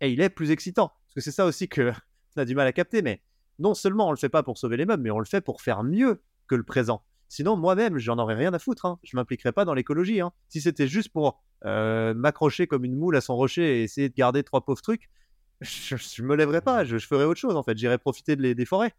Et 0.00 0.10
il 0.10 0.20
est 0.20 0.28
plus 0.28 0.50
excitant. 0.50 0.88
Parce 0.88 1.14
que 1.14 1.20
c'est 1.20 1.32
ça 1.32 1.44
aussi 1.44 1.68
que 1.68 1.92
on 2.36 2.40
a 2.40 2.44
du 2.44 2.54
mal 2.54 2.66
à 2.66 2.72
capter. 2.72 3.02
Mais 3.02 3.20
non 3.58 3.74
seulement 3.74 4.08
on 4.08 4.10
le 4.10 4.16
fait 4.16 4.28
pas 4.28 4.42
pour 4.42 4.58
sauver 4.58 4.76
les 4.76 4.86
meubles, 4.86 5.02
mais 5.02 5.10
on 5.10 5.18
le 5.18 5.24
fait 5.24 5.40
pour 5.40 5.60
faire 5.60 5.82
mieux 5.82 6.22
que 6.46 6.54
le 6.54 6.62
présent. 6.62 7.02
Sinon, 7.34 7.56
moi-même, 7.56 7.98
j'en 7.98 8.18
aurais 8.18 8.34
rien 8.34 8.54
à 8.54 8.58
foutre. 8.58 8.86
Hein. 8.86 8.98
Je 9.02 9.16
m'impliquerais 9.16 9.52
pas 9.52 9.64
dans 9.64 9.74
l'écologie. 9.74 10.20
Hein. 10.20 10.32
Si 10.48 10.60
c'était 10.60 10.88
juste 10.88 11.10
pour 11.10 11.42
m'accrocher 11.64 12.66
comme 12.66 12.84
une 12.84 12.94
moule 12.94 13.16
à 13.16 13.20
son 13.20 13.36
rocher 13.36 13.80
et 13.80 13.82
essayer 13.84 14.08
de 14.08 14.14
garder 14.14 14.42
trois 14.42 14.64
pauvres 14.64 14.82
trucs, 14.82 15.10
je, 15.60 15.94
ne 16.22 16.26
me 16.26 16.36
lèverais 16.36 16.60
pas. 16.60 16.84
Je, 16.84 16.98
ferais 16.98 17.24
autre 17.24 17.40
chose 17.40 17.56
en 17.56 17.62
fait. 17.62 17.76
J'irais 17.76 17.98
profiter 17.98 18.36
des 18.36 18.64
forêts 18.66 18.94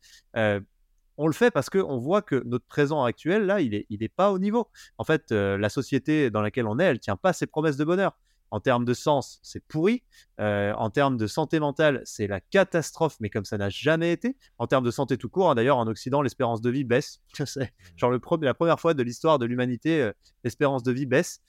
on 1.18 1.28
le 1.28 1.34
fait 1.34 1.52
parce 1.52 1.70
qu'on 1.70 1.98
voit 1.98 2.22
que 2.22 2.42
notre 2.46 2.66
présent 2.66 3.04
actuel, 3.04 3.46
là, 3.46 3.62
il 3.62 3.72
n'est 3.72 3.86
est 3.90 4.08
pas 4.10 4.32
au 4.32 4.40
niveau. 4.40 4.68
En 4.98 5.04
fait, 5.04 5.32
euh, 5.32 5.58
la 5.58 5.70
société 5.70 6.30
dans 6.30 6.42
laquelle 6.42 6.68
on 6.68 6.80
est, 6.80 6.84
elle 6.84 7.00
tient 7.00 7.16
pas 7.16 7.34
ses 7.34 7.48
promesses 7.48 7.78
de 7.78 7.86
bonheur. 7.86 8.18
En 8.56 8.62
termes 8.62 8.86
de 8.86 8.94
sens, 8.94 9.42
c'est 9.44 9.62
pourri. 9.68 10.02
Euh, 10.40 10.72
en 10.78 10.90
termes 10.90 11.18
de 11.18 11.28
santé 11.28 11.60
mentale, 11.60 12.02
c'est 12.06 12.26
la 12.26 12.40
catastrophe, 12.40 13.18
mais 13.20 13.30
comme 13.30 13.44
ça 13.44 13.58
n'a 13.58 13.68
jamais 13.68 14.14
été. 14.14 14.38
En 14.60 14.66
termes 14.66 14.86
de 14.86 14.92
santé 14.92 15.18
tout 15.18 15.28
court, 15.28 15.50
hein, 15.50 15.56
d'ailleurs, 15.56 15.76
en 15.76 15.86
Occident, 15.88 16.22
l'espérance 16.22 16.62
de 16.62 16.70
vie 16.70 16.86
baisse. 16.86 17.20
C'est 17.46 17.66
mmh. 17.66 17.98
genre 17.98 18.12
le 18.12 18.22
la 18.46 18.54
première 18.54 18.80
fois 18.80 18.94
de 18.94 19.04
l'histoire 19.04 19.40
de 19.40 19.46
l'humanité, 19.46 20.02
euh, 20.02 20.14
l'espérance 20.46 20.84
de 20.84 20.94
vie 20.94 21.06
baisse. 21.06 21.42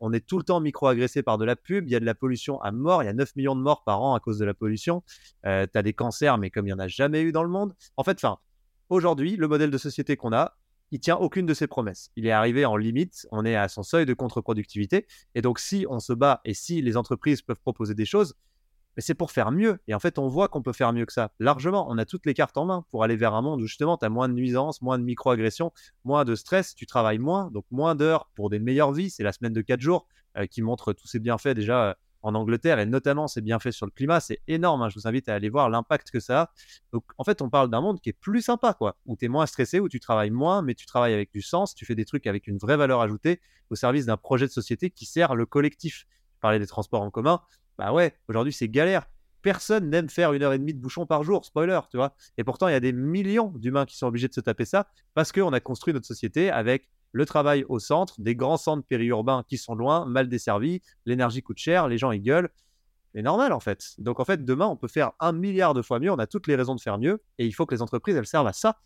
on 0.00 0.12
est 0.12 0.26
tout 0.26 0.38
le 0.38 0.42
temps 0.42 0.58
micro-agressé 0.58 1.22
par 1.22 1.38
de 1.38 1.44
la 1.44 1.54
pub, 1.54 1.86
il 1.86 1.92
y 1.92 1.94
a 1.94 2.00
de 2.00 2.04
la 2.04 2.16
pollution 2.16 2.60
à 2.62 2.72
mort, 2.72 3.04
il 3.04 3.06
y 3.06 3.08
a 3.08 3.12
9 3.12 3.36
millions 3.36 3.54
de 3.54 3.62
morts 3.62 3.84
par 3.84 4.02
an 4.02 4.16
à 4.16 4.18
cause 4.18 4.38
de 4.38 4.44
la 4.44 4.52
pollution. 4.52 5.04
tu 5.44 5.48
as 5.48 5.82
des 5.84 5.92
cancers, 5.92 6.36
mais 6.36 6.50
comme 6.50 6.66
il 6.66 6.70
n'y 6.70 6.74
en 6.74 6.80
a 6.80 6.88
jamais 6.88 7.22
eu 7.22 7.30
dans 7.30 7.44
le 7.44 7.48
monde. 7.48 7.76
En 7.96 8.02
fait, 8.02 8.16
enfin, 8.16 8.40
Aujourd'hui, 8.90 9.36
le 9.36 9.46
modèle 9.46 9.70
de 9.70 9.78
société 9.78 10.16
qu'on 10.16 10.32
a, 10.32 10.56
il 10.90 11.00
tient 11.00 11.16
aucune 11.16 11.46
de 11.46 11.54
ses 11.54 11.66
promesses. 11.66 12.10
Il 12.16 12.26
est 12.26 12.30
arrivé 12.30 12.64
en 12.64 12.76
limite, 12.76 13.26
on 13.30 13.44
est 13.44 13.56
à 13.56 13.68
son 13.68 13.82
seuil 13.82 14.06
de 14.06 14.14
contre-productivité. 14.14 15.06
Et 15.34 15.42
donc, 15.42 15.58
si 15.58 15.86
on 15.88 16.00
se 16.00 16.12
bat 16.12 16.40
et 16.44 16.54
si 16.54 16.82
les 16.82 16.96
entreprises 16.96 17.42
peuvent 17.42 17.60
proposer 17.60 17.94
des 17.94 18.04
choses, 18.04 18.34
c'est 18.98 19.14
pour 19.14 19.30
faire 19.30 19.50
mieux. 19.50 19.78
Et 19.88 19.94
en 19.94 19.98
fait, 19.98 20.18
on 20.18 20.28
voit 20.28 20.48
qu'on 20.48 20.62
peut 20.62 20.72
faire 20.72 20.92
mieux 20.92 21.06
que 21.06 21.12
ça. 21.12 21.32
Largement, 21.38 21.86
on 21.90 21.98
a 21.98 22.04
toutes 22.04 22.26
les 22.26 22.34
cartes 22.34 22.56
en 22.56 22.66
main 22.66 22.84
pour 22.90 23.04
aller 23.04 23.16
vers 23.16 23.34
un 23.34 23.42
monde 23.42 23.60
où 23.60 23.66
justement, 23.66 23.96
tu 23.96 24.04
as 24.04 24.08
moins 24.08 24.28
de 24.28 24.34
nuisances, 24.34 24.82
moins 24.82 24.98
de 24.98 25.04
micro-agressions, 25.04 25.72
moins 26.04 26.24
de 26.24 26.34
stress, 26.34 26.74
tu 26.74 26.86
travailles 26.86 27.18
moins, 27.18 27.50
donc 27.50 27.64
moins 27.70 27.94
d'heures 27.94 28.28
pour 28.34 28.50
des 28.50 28.58
meilleures 28.58 28.92
vies. 28.92 29.10
C'est 29.10 29.22
la 29.22 29.32
semaine 29.32 29.52
de 29.52 29.62
4 29.62 29.80
jours 29.80 30.06
euh, 30.36 30.46
qui 30.46 30.62
montre 30.62 30.92
tous 30.92 31.06
ces 31.06 31.18
bienfaits 31.18 31.54
déjà. 31.54 31.90
Euh, 31.90 31.94
en 32.22 32.34
Angleterre 32.34 32.78
et 32.78 32.86
notamment 32.86 33.28
c'est 33.28 33.40
bien 33.40 33.58
fait 33.58 33.72
sur 33.72 33.86
le 33.86 33.92
climat, 33.92 34.20
c'est 34.20 34.40
énorme. 34.48 34.82
Hein. 34.82 34.88
Je 34.88 34.94
vous 34.94 35.06
invite 35.06 35.28
à 35.28 35.34
aller 35.34 35.48
voir 35.48 35.70
l'impact 35.70 36.10
que 36.10 36.20
ça 36.20 36.42
a. 36.42 36.50
Donc 36.92 37.04
en 37.18 37.24
fait, 37.24 37.42
on 37.42 37.50
parle 37.50 37.70
d'un 37.70 37.80
monde 37.80 38.00
qui 38.00 38.10
est 38.10 38.18
plus 38.18 38.42
sympa, 38.42 38.74
quoi, 38.74 38.96
où 39.06 39.16
tu 39.16 39.24
es 39.24 39.28
moins 39.28 39.46
stressé, 39.46 39.80
où 39.80 39.88
tu 39.88 40.00
travailles 40.00 40.30
moins, 40.30 40.62
mais 40.62 40.74
tu 40.74 40.86
travailles 40.86 41.14
avec 41.14 41.32
du 41.32 41.42
sens, 41.42 41.74
tu 41.74 41.84
fais 41.84 41.94
des 41.94 42.04
trucs 42.04 42.26
avec 42.26 42.46
une 42.46 42.58
vraie 42.58 42.76
valeur 42.76 43.00
ajoutée 43.00 43.40
au 43.70 43.74
service 43.74 44.06
d'un 44.06 44.16
projet 44.16 44.46
de 44.46 44.52
société 44.52 44.90
qui 44.90 45.06
sert 45.06 45.34
le 45.34 45.46
collectif. 45.46 46.06
Je 46.34 46.40
parlais 46.40 46.58
des 46.58 46.66
transports 46.66 47.02
en 47.02 47.10
commun, 47.10 47.40
bah 47.78 47.92
ouais, 47.92 48.14
aujourd'hui 48.28 48.52
c'est 48.52 48.68
galère. 48.68 49.06
Personne 49.42 49.88
n'aime 49.88 50.10
faire 50.10 50.34
une 50.34 50.42
heure 50.42 50.52
et 50.52 50.58
demie 50.58 50.74
de 50.74 50.80
bouchon 50.80 51.06
par 51.06 51.24
jour, 51.24 51.46
spoiler, 51.46 51.80
tu 51.90 51.96
vois. 51.96 52.14
Et 52.36 52.44
pourtant, 52.44 52.68
il 52.68 52.72
y 52.72 52.74
a 52.74 52.80
des 52.80 52.92
millions 52.92 53.54
d'humains 53.56 53.86
qui 53.86 53.96
sont 53.96 54.06
obligés 54.06 54.28
de 54.28 54.34
se 54.34 54.40
taper 54.40 54.66
ça 54.66 54.90
parce 55.14 55.32
qu'on 55.32 55.52
a 55.54 55.60
construit 55.60 55.94
notre 55.94 56.06
société 56.06 56.50
avec 56.50 56.90
le 57.12 57.26
travail 57.26 57.64
au 57.68 57.78
centre, 57.78 58.14
des 58.18 58.36
grands 58.36 58.56
centres 58.56 58.86
périurbains 58.86 59.44
qui 59.48 59.58
sont 59.58 59.74
loin, 59.74 60.06
mal 60.06 60.28
desservis, 60.28 60.80
l'énergie 61.06 61.42
coûte 61.42 61.58
cher, 61.58 61.88
les 61.88 61.98
gens 61.98 62.12
ils 62.12 62.22
gueulent. 62.22 62.50
C'est 63.14 63.22
normal 63.22 63.52
en 63.52 63.60
fait. 63.60 63.94
Donc 63.98 64.20
en 64.20 64.24
fait, 64.24 64.44
demain, 64.44 64.66
on 64.66 64.76
peut 64.76 64.88
faire 64.88 65.12
un 65.18 65.32
milliard 65.32 65.74
de 65.74 65.82
fois 65.82 65.98
mieux, 65.98 66.12
on 66.12 66.18
a 66.18 66.26
toutes 66.26 66.46
les 66.46 66.54
raisons 66.54 66.74
de 66.74 66.80
faire 66.80 66.98
mieux, 66.98 67.22
et 67.38 67.46
il 67.46 67.52
faut 67.52 67.66
que 67.66 67.74
les 67.74 67.82
entreprises, 67.82 68.16
elles 68.16 68.26
servent 68.26 68.46
à 68.46 68.52
ça. 68.52 68.78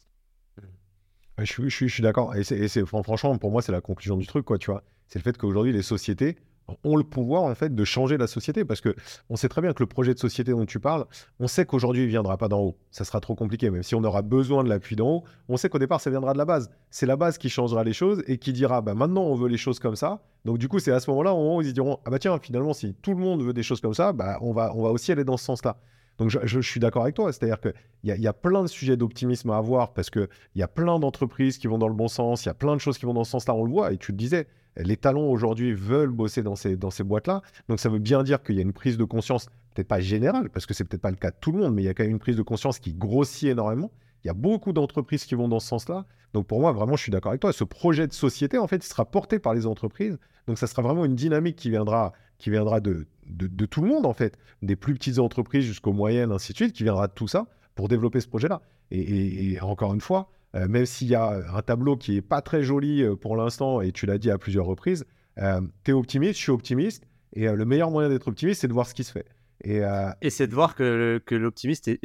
Je 1.38 1.44
suis, 1.44 1.68
je 1.68 1.86
suis, 1.88 2.02
d'accord. 2.02 2.34
Et, 2.36 2.44
c'est, 2.44 2.86
franchement, 2.86 3.36
pour 3.38 3.50
moi, 3.50 3.60
c'est 3.60 3.72
la 3.72 3.80
conclusion 3.80 4.16
du 4.16 4.26
truc, 4.26 4.44
quoi, 4.44 4.56
tu 4.56 4.70
vois. 4.70 4.84
C'est 5.08 5.18
le 5.18 5.24
fait 5.24 5.36
qu'aujourd'hui, 5.36 5.72
les 5.72 5.82
sociétés, 5.82 6.36
ont 6.84 6.96
le 6.96 7.04
pouvoir 7.04 7.42
en 7.42 7.54
fait 7.54 7.74
de 7.74 7.84
changer 7.84 8.16
la 8.16 8.26
société 8.26 8.64
parce 8.64 8.80
que 8.80 8.94
on 9.30 9.36
sait 9.36 9.48
très 9.48 9.60
bien 9.60 9.72
que 9.72 9.82
le 9.82 9.86
projet 9.86 10.14
de 10.14 10.18
société 10.18 10.52
dont 10.52 10.66
tu 10.66 10.80
parles, 10.80 11.04
on 11.40 11.46
sait 11.46 11.66
qu'aujourd'hui 11.66 12.04
il 12.04 12.08
viendra 12.08 12.36
pas 12.36 12.48
d'en 12.48 12.60
haut, 12.60 12.76
ça 12.90 13.04
sera 13.04 13.20
trop 13.20 13.34
compliqué. 13.34 13.70
Même 13.70 13.82
si 13.82 13.94
on 13.94 14.04
aura 14.04 14.22
besoin 14.22 14.64
de 14.64 14.68
l'appui 14.68 14.96
d'en 14.96 15.08
haut, 15.08 15.24
on 15.48 15.56
sait 15.56 15.68
qu'au 15.68 15.78
départ 15.78 16.00
ça 16.00 16.10
viendra 16.10 16.32
de 16.32 16.38
la 16.38 16.44
base. 16.44 16.70
C'est 16.90 17.06
la 17.06 17.16
base 17.16 17.38
qui 17.38 17.48
changera 17.48 17.84
les 17.84 17.92
choses 17.92 18.22
et 18.26 18.38
qui 18.38 18.52
dira 18.52 18.80
bah 18.80 18.94
maintenant 18.94 19.22
on 19.22 19.34
veut 19.34 19.48
les 19.48 19.58
choses 19.58 19.78
comme 19.78 19.96
ça. 19.96 20.22
Donc 20.44 20.58
du 20.58 20.68
coup 20.68 20.78
c'est 20.78 20.92
à 20.92 21.00
ce 21.00 21.10
moment-là 21.10 21.34
où 21.34 21.62
ils 21.62 21.72
diront 21.72 21.98
ah 22.04 22.10
bah 22.10 22.18
tiens 22.18 22.38
finalement 22.38 22.72
si 22.72 22.94
tout 22.94 23.12
le 23.12 23.20
monde 23.20 23.42
veut 23.42 23.52
des 23.52 23.62
choses 23.62 23.80
comme 23.80 23.94
ça, 23.94 24.12
bah 24.12 24.38
on 24.40 24.52
va 24.52 24.72
on 24.74 24.82
va 24.82 24.90
aussi 24.90 25.12
aller 25.12 25.24
dans 25.24 25.36
ce 25.36 25.44
sens-là. 25.44 25.76
Donc 26.18 26.30
je, 26.30 26.60
suis 26.60 26.80
d'accord 26.80 27.02
avec 27.02 27.14
toi, 27.14 27.32
c'est-à-dire 27.32 27.60
qu'il 27.60 27.74
y, 28.04 28.26
a, 28.26 28.32
plein 28.32 28.62
de 28.62 28.68
sujets 28.68 28.96
d'optimisme 28.96 29.50
à 29.50 29.56
avoir 29.56 29.92
parce 29.92 30.10
qu'il 30.10 30.28
y 30.54 30.62
a 30.62 30.68
plein 30.68 30.98
d'entreprises 31.00 31.58
qui 31.58 31.66
vont 31.66 31.78
dans 31.78 31.88
le 31.88 31.94
bon 31.94 32.08
sens, 32.08 32.44
il 32.44 32.48
y 32.48 32.50
a 32.50 32.54
plein 32.54 32.74
de 32.76 32.80
choses 32.80 32.98
qui 32.98 33.06
vont 33.06 33.14
dans 33.14 33.24
ce 33.24 33.32
sens-là, 33.32 33.54
on 33.54 33.64
le 33.64 33.70
voit, 33.70 33.92
et 33.92 33.96
tu 33.96 34.12
le 34.12 34.16
disais, 34.16 34.46
les 34.76 34.96
talents 34.96 35.26
aujourd'hui 35.26 35.72
veulent 35.72 36.10
bosser 36.10 36.42
dans 36.42 36.56
ces, 36.56 36.76
dans 36.76 36.90
ces 36.90 37.04
boîtes-là. 37.04 37.42
Donc 37.68 37.80
ça 37.80 37.88
veut 37.88 37.98
bien 37.98 38.22
dire 38.22 38.42
qu'il 38.42 38.56
y 38.56 38.58
a 38.58 38.62
une 38.62 38.72
prise 38.72 38.96
de 38.96 39.04
conscience, 39.04 39.46
peut-être 39.74 39.88
pas 39.88 40.00
générale, 40.00 40.50
parce 40.50 40.66
que 40.66 40.74
c'est 40.74 40.84
peut-être 40.84 41.02
pas 41.02 41.10
le 41.10 41.16
cas 41.16 41.30
de 41.30 41.36
tout 41.40 41.52
le 41.52 41.58
monde, 41.58 41.74
mais 41.74 41.82
il 41.82 41.86
y 41.86 41.88
a 41.88 41.94
quand 41.94 42.04
même 42.04 42.12
une 42.12 42.18
prise 42.18 42.36
de 42.36 42.42
conscience 42.42 42.78
qui 42.78 42.92
grossit 42.92 43.48
énormément. 43.48 43.90
Il 44.24 44.28
y 44.28 44.30
a 44.30 44.34
beaucoup 44.34 44.72
d'entreprises 44.72 45.24
qui 45.24 45.34
vont 45.34 45.48
dans 45.48 45.60
ce 45.60 45.68
sens-là. 45.68 46.06
Donc 46.32 46.46
pour 46.46 46.60
moi, 46.60 46.72
vraiment, 46.72 46.96
je 46.96 47.02
suis 47.02 47.12
d'accord 47.12 47.30
avec 47.30 47.40
toi. 47.40 47.52
Ce 47.52 47.64
projet 47.64 48.06
de 48.06 48.12
société, 48.12 48.58
en 48.58 48.66
fait, 48.66 48.76
il 48.76 48.88
sera 48.88 49.04
porté 49.04 49.38
par 49.38 49.54
les 49.54 49.66
entreprises. 49.66 50.18
Donc 50.46 50.58
ça 50.58 50.66
sera 50.66 50.82
vraiment 50.82 51.04
une 51.04 51.14
dynamique 51.14 51.56
qui 51.56 51.70
viendra, 51.70 52.12
qui 52.38 52.50
viendra 52.50 52.80
de, 52.80 53.06
de, 53.26 53.66
tout 53.66 53.82
le 53.82 53.88
monde, 53.88 54.06
en 54.06 54.12
fait, 54.12 54.38
des 54.62 54.76
plus 54.76 54.94
petites 54.94 55.18
entreprises 55.18 55.64
jusqu'aux 55.64 55.92
moyennes, 55.92 56.32
ainsi 56.32 56.52
de 56.52 56.56
suite, 56.56 56.72
qui 56.72 56.82
viendra 56.82 57.08
de 57.08 57.12
tout 57.12 57.28
ça 57.28 57.46
pour 57.74 57.88
développer 57.88 58.20
ce 58.20 58.28
projet-là. 58.28 58.62
et, 58.90 59.58
encore 59.60 59.94
une 59.94 60.00
fois, 60.00 60.28
euh, 60.54 60.68
même 60.68 60.86
s'il 60.86 61.08
y 61.08 61.14
a 61.14 61.42
un 61.52 61.62
tableau 61.62 61.96
qui 61.96 62.16
est 62.16 62.22
pas 62.22 62.40
très 62.40 62.62
joli 62.62 63.02
euh, 63.02 63.16
pour 63.16 63.36
l'instant, 63.36 63.80
et 63.80 63.92
tu 63.92 64.06
l'as 64.06 64.18
dit 64.18 64.30
à 64.30 64.38
plusieurs 64.38 64.66
reprises, 64.66 65.04
euh, 65.38 65.60
tu 65.84 65.90
es 65.90 65.94
optimiste, 65.94 66.38
je 66.38 66.42
suis 66.42 66.52
optimiste, 66.52 67.04
et 67.32 67.48
le 67.48 67.64
meilleur 67.64 67.90
moyen 67.90 68.08
d'être 68.08 68.28
optimiste, 68.28 68.60
c'est 68.60 68.68
de 68.68 68.72
voir 68.72 68.86
ce 68.86 68.94
qui 68.94 69.02
se 69.02 69.10
fait. 69.10 69.26
Et, 69.64 69.82
c'est 70.30 70.46
de 70.46 70.54
voir 70.54 70.76
que, 70.76 71.20
que 71.24 71.52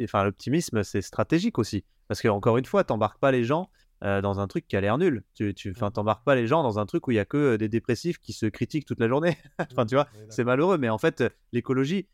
enfin, 0.02 0.24
l'optimisme, 0.24 0.82
c'est 0.82 1.02
stratégique 1.02 1.58
aussi. 1.58 1.84
Parce 2.08 2.20
qu'encore 2.20 2.58
une 2.58 2.64
fois, 2.64 2.82
t'embarques 2.82 3.20
pas 3.20 3.30
les 3.30 3.44
gens 3.44 3.70
dans 4.02 4.40
un 4.40 4.46
truc 4.46 4.66
qui 4.66 4.76
a 4.76 4.80
l'air 4.80 4.96
nul. 4.96 5.22
Tu, 5.34 5.52
tu 5.52 5.74
t'embarques 5.74 6.24
pas 6.24 6.34
les 6.34 6.46
gens 6.46 6.62
dans 6.62 6.78
un 6.78 6.86
truc 6.86 7.06
où 7.06 7.10
il 7.10 7.16
y 7.16 7.18
a 7.18 7.26
que 7.26 7.56
des 7.56 7.68
dépressifs 7.68 8.18
qui 8.18 8.32
se 8.32 8.46
critiquent 8.46 8.86
toute 8.86 9.00
la 9.00 9.08
journée. 9.08 9.36
enfin, 9.72 9.84
tu 9.84 9.94
vois, 9.94 10.08
c'est 10.30 10.44
malheureux. 10.44 10.78
Mais 10.78 10.88
en 10.88 10.96
fait, 10.96 11.22
l'écologie, 11.52 12.08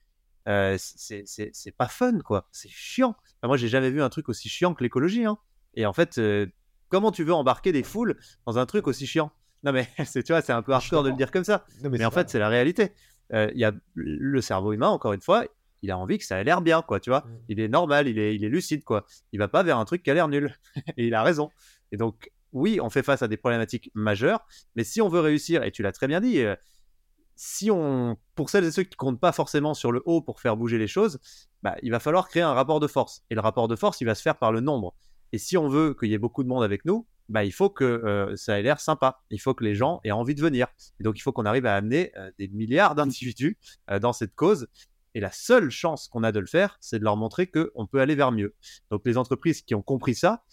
c'est 0.47 1.77
pas 1.77 1.89
fun, 1.89 2.19
quoi. 2.21 2.49
C'est 2.51 2.69
chiant. 2.69 3.15
Enfin, 3.39 3.49
moi, 3.49 3.57
j'ai 3.57 3.69
jamais 3.69 3.91
vu 3.91 4.03
un 4.03 4.09
truc 4.09 4.29
aussi 4.29 4.49
chiant 4.49 4.75
que 4.75 4.83
l'écologie. 4.83 5.25
Hein. 5.25 5.39
Et 5.77 5.87
en 5.87 5.93
fait, 5.93 6.19
euh, 6.19 6.47
comment 6.89 7.13
tu 7.13 7.23
veux 7.23 7.35
embarquer 7.35 7.73
des 7.73 7.83
foules 7.83 8.17
dans 8.47 8.59
un 8.59 8.67
truc 8.67 8.87
aussi 8.89 9.07
chiant? 9.07 9.31
Non, 9.63 9.73
mais 9.73 9.89
c'est, 10.05 10.23
tu 10.23 10.33
vois, 10.33 10.43
c'est 10.43 10.53
un 10.53 10.63
peu 10.63 10.73
hardcore 10.73 11.05
de 11.05 11.11
le 11.11 11.17
dire 11.17 11.31
comme 11.31 11.45
ça. 11.45 11.65
mais, 11.83 12.05
en 12.05 12.11
fait, 12.11 12.29
c'est 12.31 12.39
la 12.39 12.49
réalité. 12.49 12.93
Euh, 13.33 13.51
il 13.55 13.61
y 13.61 13.65
a 13.65 13.73
le 13.95 14.41
cerveau 14.41 14.73
humain, 14.73 14.89
encore 14.89 15.13
une 15.13 15.21
fois, 15.21 15.45
il 15.83 15.91
a 15.91 15.99
envie 15.99 16.19
que 16.19 16.25
ça 16.25 16.41
ait 16.41 16.45
l'air 16.45 16.61
bien, 16.63 16.83
quoi, 16.83 17.01
tu 17.01 17.11
vois. 17.11 17.21
Mm. 17.21 17.39
Il 17.49 17.61
est 17.61 17.69
normal, 17.69 18.09
il 18.09 18.19
est, 18.19 18.35
il 18.35 18.45
est 18.45 18.49
lucide, 18.49 18.85
quoi. 18.85 19.05
Il 19.33 19.39
va 19.39 19.49
pas 19.49 19.63
vers 19.63 19.79
un 19.79 19.85
truc 19.85 20.03
qui 20.03 20.11
a 20.11 20.15
l'air 20.15 20.29
nul. 20.29 20.55
et 20.97 21.07
il 21.07 21.15
a 21.15 21.23
raison. 21.23 21.51
Et 21.93 21.97
donc, 21.97 22.31
oui, 22.53 22.81
on 22.81 22.91
fait 22.91 23.03
face 23.03 23.23
à 23.23 23.29
des 23.29 23.37
problématiques 23.37 23.91
majeures, 23.95 24.47
mais 24.75 24.85
si 24.85 25.01
on 25.01 25.09
veut 25.09 25.21
réussir, 25.21 25.63
et 25.63 25.71
tu 25.71 25.83
l'as 25.83 25.93
très 25.93 26.07
bien 26.07 26.21
dit, 26.21 26.41
euh, 26.41 26.57
si 27.35 27.71
on, 27.71 28.17
pour 28.35 28.49
celles 28.49 28.65
et 28.65 28.73
ceux 28.73 28.85
qui 28.85 28.97
comptent 28.97 29.21
pas 29.21 29.33
forcément 29.33 29.75
sur 29.75 29.93
le 29.93 30.03
haut 30.07 30.23
pour 30.23 30.41
faire 30.41 30.57
bouger 30.57 30.79
les 30.79 30.87
choses, 30.87 31.19
bah, 31.63 31.77
il 31.83 31.91
va 31.91 32.01
falloir 32.01 32.29
créer 32.29 32.43
un 32.43 32.55
rapport 32.55 32.81
de 32.81 32.87
force. 32.87 33.25
Et 33.31 33.35
le 33.35 33.41
rapport 33.41 33.69
de 33.69 33.77
force, 33.77 34.01
il 34.01 34.05
va 34.05 34.15
se 34.15 34.23
faire 34.23 34.39
par 34.39 34.53
le 34.53 34.61
nombre. 34.61 34.95
Et 35.33 35.39
si 35.39 35.59
on 35.59 35.69
veut 35.69 35.95
qu'il 35.95 36.09
y 36.09 36.15
ait 36.15 36.19
beaucoup 36.19 36.45
de 36.45 36.49
monde 36.49 36.65
avec 36.65 36.85
nous, 36.87 37.07
bah, 37.29 37.45
il 37.45 37.53
faut 37.53 37.69
que 37.69 37.85
euh, 37.85 38.37
ça 38.37 38.59
ait 38.59 38.63
l'air 38.63 38.81
sympa. 38.81 39.21
Il 39.31 39.41
faut 39.41 39.53
que 39.53 39.65
les 39.65 39.75
gens 39.75 40.01
aient 40.05 40.13
envie 40.13 40.35
de 40.35 40.41
venir. 40.41 40.69
Et 40.99 41.03
donc, 41.03 41.19
il 41.19 41.21
faut 41.21 41.33
qu'on 41.33 41.45
arrive 41.45 41.67
à 41.67 41.75
amener 41.75 42.13
euh, 42.17 42.31
des 42.39 42.49
milliards 42.49 42.95
d'individus 42.95 43.59
dans 44.01 44.13
cette 44.13 44.35
cause. 44.35 44.69
Et 45.15 45.21
la 45.21 45.33
seule 45.33 45.71
chance 45.71 46.09
qu'on 46.09 46.23
a 46.23 46.33
de 46.33 46.41
le 46.41 46.47
faire, 46.47 46.79
c'est 46.81 46.99
de 46.99 47.05
leur 47.05 47.17
montrer 47.17 47.49
qu'on 47.49 47.87
peut 47.87 48.01
aller 48.01 48.15
vers 48.15 48.33
mieux. 48.33 48.55
Donc, 48.91 49.03
les 49.05 49.19
entreprises 49.19 49.63
qui 49.63 49.75
ont 49.75 49.83
compris 49.83 50.15
ça, 50.15 50.45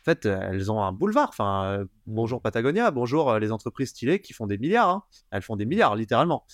en 0.00 0.04
fait, 0.04 0.26
elles 0.26 0.72
ont 0.72 0.82
un 0.82 0.92
boulevard. 0.92 1.28
Enfin, 1.28 1.84
bonjour 2.06 2.40
Patagonia, 2.40 2.90
bonjour 2.90 3.38
les 3.38 3.52
entreprises 3.52 3.90
stylées 3.90 4.20
qui 4.20 4.32
font 4.32 4.46
des 4.46 4.58
milliards. 4.58 4.88
Hein. 4.88 5.02
Elles 5.30 5.42
font 5.42 5.56
des 5.56 5.66
milliards, 5.66 5.94
littéralement, 5.94 6.44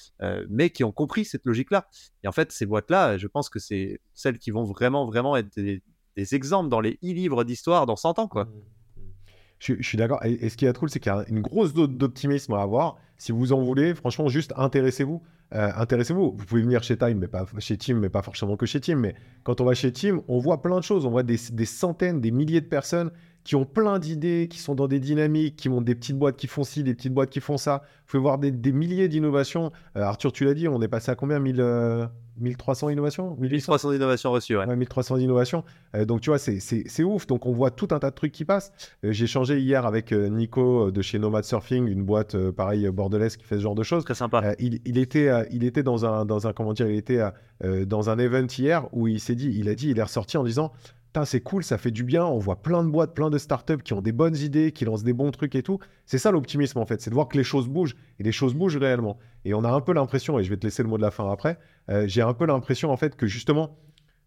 mais 0.48 0.70
qui 0.70 0.84
ont 0.84 0.92
compris 0.92 1.24
cette 1.24 1.44
logique-là. 1.44 1.88
Et 2.24 2.28
en 2.28 2.32
fait, 2.32 2.50
ces 2.52 2.66
boîtes-là, 2.66 3.18
je 3.18 3.26
pense 3.26 3.48
que 3.48 3.58
c'est 3.58 4.00
celles 4.14 4.38
qui 4.38 4.50
vont 4.50 4.64
vraiment, 4.64 5.06
vraiment 5.06 5.36
être 5.36 5.54
des, 5.56 5.82
exemples 6.16 6.70
dans 6.70 6.80
les 6.80 6.98
e-livres 7.04 7.44
d'histoire 7.44 7.86
dans 7.86 7.96
100 7.96 8.18
ans, 8.18 8.28
quoi. 8.28 8.46
Mmh. 8.46 8.76
Je, 9.58 9.82
suis 9.82 9.96
d'accord. 9.96 10.24
Et, 10.24 10.48
ce 10.48 10.56
qui 10.56 10.66
est 10.66 10.76
cool, 10.76 10.90
c'est 10.90 11.00
qu'il 11.00 11.12
y 11.12 11.14
a 11.14 11.24
une 11.28 11.40
grosse 11.40 11.72
dose 11.72 11.88
d'optimisme 11.88 12.52
à 12.54 12.62
avoir. 12.62 12.96
Si 13.16 13.32
vous 13.32 13.52
en 13.52 13.62
voulez, 13.62 13.94
franchement, 13.94 14.28
juste 14.28 14.52
intéressez-vous. 14.56 15.22
Euh, 15.54 15.70
intéressez-vous. 15.76 16.34
Vous 16.36 16.44
pouvez 16.44 16.62
venir 16.62 16.82
chez 16.82 16.98
Time, 16.98 17.18
mais 17.18 17.28
pas 17.28 17.46
chez 17.58 17.78
Team, 17.78 17.98
mais 17.98 18.10
pas 18.10 18.22
forcément 18.22 18.56
que 18.56 18.66
chez 18.66 18.80
Team. 18.80 18.98
Mais 18.98 19.14
quand 19.44 19.60
on 19.60 19.64
va 19.64 19.74
chez 19.74 19.92
Team, 19.92 20.20
on 20.28 20.38
voit 20.38 20.60
plein 20.60 20.78
de 20.78 20.84
choses. 20.84 21.06
On 21.06 21.10
voit 21.10 21.22
des, 21.22 21.36
centaines, 21.36 22.20
des 22.20 22.30
milliers 22.30 22.60
de 22.60 22.66
personnes 22.66 23.10
qui 23.46 23.54
ont 23.54 23.64
plein 23.64 24.00
d'idées, 24.00 24.48
qui 24.50 24.58
sont 24.58 24.74
dans 24.74 24.88
des 24.88 24.98
dynamiques, 24.98 25.54
qui 25.54 25.68
montent 25.68 25.84
des 25.84 25.94
petites 25.94 26.18
boîtes 26.18 26.36
qui 26.36 26.48
font 26.48 26.64
ci, 26.64 26.82
des 26.82 26.94
petites 26.94 27.14
boîtes 27.14 27.30
qui 27.30 27.38
font 27.38 27.56
ça. 27.56 27.84
Vous 28.00 28.10
pouvez 28.10 28.20
voir 28.20 28.38
des, 28.38 28.72
milliers 28.72 29.06
d'innovations. 29.06 29.70
Euh, 29.96 30.02
Arthur, 30.02 30.32
tu 30.32 30.44
l'as 30.44 30.52
dit, 30.52 30.66
on 30.66 30.82
est 30.82 30.88
passé 30.88 31.12
à 31.12 31.14
combien? 31.14 31.38
1000, 31.38 31.62
1300 32.38 32.90
innovations? 32.90 33.36
1300 33.38 33.92
innovations 33.92 34.32
reçues, 34.32 34.56
ouais. 34.56 34.76
1300 34.76 35.18
innovations. 35.18 35.64
Euh, 35.94 36.04
donc, 36.04 36.20
tu 36.20 36.30
vois, 36.30 36.38
c'est 36.38 37.04
ouf. 37.04 37.26
Donc, 37.26 37.46
on 37.46 37.52
voit 37.52 37.70
tout 37.70 37.88
un 37.90 37.98
tas 37.98 38.10
de 38.10 38.14
trucs 38.14 38.32
qui 38.32 38.44
passent. 38.44 38.72
Euh, 39.04 39.12
j'ai 39.12 39.26
changé 39.26 39.60
hier 39.60 39.86
avec 39.86 40.12
euh, 40.12 40.28
Nico 40.28 40.90
de 40.90 41.02
chez 41.02 41.18
Nomad 41.18 41.44
Surfing, 41.44 41.86
une 41.86 42.04
boîte 42.04 42.36
pareil 42.50 42.88
bordelaise 42.90 43.36
qui 43.36 43.44
fait 43.44 43.56
ce 43.56 43.62
genre 43.62 43.74
de 43.74 43.82
choses. 43.82 44.04
Très 44.04 44.14
sympa. 44.14 44.54
Il, 44.58 44.80
il, 44.84 44.98
était, 44.98 45.30
il 45.50 45.64
était 45.64 45.82
dans 45.82 46.04
un, 46.04 46.24
dans 46.24 46.46
un, 46.46 46.52
comment 46.52 46.72
dire, 46.72 46.88
il 46.88 46.96
était 46.96 47.20
dans 47.62 48.10
un 48.10 48.18
event 48.18 48.46
hier 48.58 48.86
où 48.92 49.08
il 49.08 49.20
s'est 49.20 49.34
dit, 49.34 49.52
il 49.56 49.68
a 49.68 49.74
dit, 49.74 49.90
il 49.90 49.98
est 49.98 50.02
ressorti 50.02 50.36
en 50.36 50.44
disant 50.44 50.72
c'est 51.24 51.40
cool, 51.40 51.64
ça 51.64 51.78
fait 51.78 51.90
du 51.90 52.04
bien. 52.04 52.24
On 52.24 52.38
voit 52.38 52.62
plein 52.62 52.84
de 52.84 52.90
boîtes, 52.90 53.14
plein 53.14 53.30
de 53.30 53.38
startups 53.38 53.82
qui 53.82 53.92
ont 53.94 54.02
des 54.02 54.12
bonnes 54.12 54.36
idées, 54.36 54.72
qui 54.72 54.84
lancent 54.84 55.04
des 55.04 55.12
bons 55.12 55.30
trucs 55.30 55.54
et 55.54 55.62
tout. 55.62 55.78
C'est 56.04 56.18
ça 56.18 56.30
l'optimisme 56.30 56.78
en 56.78 56.86
fait, 56.86 57.00
c'est 57.00 57.10
de 57.10 57.14
voir 57.14 57.28
que 57.28 57.36
les 57.36 57.44
choses 57.44 57.68
bougent 57.68 57.96
et 58.18 58.22
les 58.22 58.32
choses 58.32 58.54
bougent 58.54 58.76
réellement. 58.76 59.18
Et 59.44 59.54
on 59.54 59.64
a 59.64 59.70
un 59.70 59.80
peu 59.80 59.92
l'impression, 59.92 60.38
et 60.38 60.44
je 60.44 60.50
vais 60.50 60.56
te 60.56 60.66
laisser 60.66 60.82
le 60.82 60.88
mot 60.88 60.96
de 60.96 61.02
la 61.02 61.10
fin 61.10 61.30
après, 61.30 61.58
euh, 61.88 62.06
j'ai 62.06 62.22
un 62.22 62.34
peu 62.34 62.46
l'impression 62.46 62.90
en 62.90 62.96
fait 62.96 63.16
que 63.16 63.26
justement, 63.26 63.78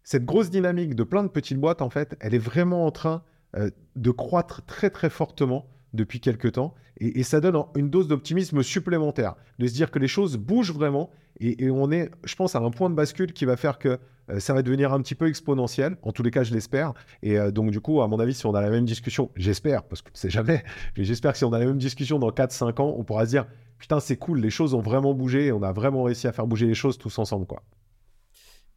cette 0.02 0.24
grosse 0.24 0.50
dynamique 0.50 0.94
de 0.94 1.04
plein 1.04 1.22
de 1.22 1.28
petites 1.28 1.58
boîtes 1.58 1.82
en 1.82 1.90
fait, 1.90 2.16
elle 2.20 2.34
est 2.34 2.38
vraiment 2.38 2.86
en 2.86 2.90
train 2.90 3.22
euh, 3.56 3.70
de 3.96 4.10
croître 4.10 4.64
très 4.64 4.90
très 4.90 5.10
fortement 5.10 5.66
depuis 5.94 6.20
quelques 6.20 6.52
temps. 6.52 6.74
Et, 6.98 7.22
ça 7.22 7.40
donne 7.40 7.56
une 7.76 7.88
dose 7.90 8.08
d'optimisme 8.08 8.62
supplémentaire, 8.62 9.34
de 9.58 9.66
se 9.66 9.72
dire 9.72 9.90
que 9.90 9.98
les 9.98 10.08
choses 10.08 10.36
bougent 10.36 10.72
vraiment. 10.72 11.10
Et, 11.40 11.70
on 11.70 11.90
est, 11.90 12.10
je 12.24 12.34
pense, 12.34 12.54
à 12.54 12.58
un 12.58 12.70
point 12.70 12.90
de 12.90 12.94
bascule 12.94 13.32
qui 13.32 13.44
va 13.44 13.56
faire 13.56 13.78
que 13.78 13.98
euh, 14.28 14.38
ça 14.38 14.52
va 14.52 14.62
devenir 14.62 14.92
un 14.92 15.00
petit 15.00 15.14
peu 15.14 15.26
exponentiel. 15.26 15.96
En 16.02 16.12
tous 16.12 16.22
les 16.22 16.30
cas, 16.30 16.44
je 16.44 16.52
l'espère. 16.52 16.92
Et 17.22 17.38
euh, 17.38 17.50
donc, 17.50 17.70
du 17.70 17.80
coup, 17.80 18.02
à 18.02 18.08
mon 18.08 18.20
avis, 18.20 18.34
si 18.34 18.46
on 18.46 18.54
a 18.54 18.60
la 18.60 18.70
même 18.70 18.84
discussion, 18.84 19.30
j'espère, 19.36 19.84
parce 19.84 20.02
que 20.02 20.10
sais 20.12 20.30
jamais, 20.30 20.62
mais 20.96 21.04
j'espère 21.04 21.32
que 21.32 21.38
si 21.38 21.44
on 21.44 21.52
a 21.52 21.58
la 21.58 21.66
même 21.66 21.78
discussion 21.78 22.18
dans 22.18 22.30
4-5 22.30 22.80
ans, 22.82 22.94
on 22.98 23.04
pourra 23.04 23.24
se 23.24 23.30
dire, 23.30 23.46
putain, 23.78 24.00
c'est 24.00 24.16
cool, 24.16 24.40
les 24.40 24.50
choses 24.50 24.74
ont 24.74 24.82
vraiment 24.82 25.14
bougé 25.14 25.52
on 25.52 25.62
a 25.62 25.72
vraiment 25.72 26.02
réussi 26.02 26.26
à 26.26 26.32
faire 26.32 26.46
bouger 26.46 26.66
les 26.66 26.74
choses 26.74 26.98
tous 26.98 27.18
ensemble, 27.18 27.46
quoi. 27.46 27.62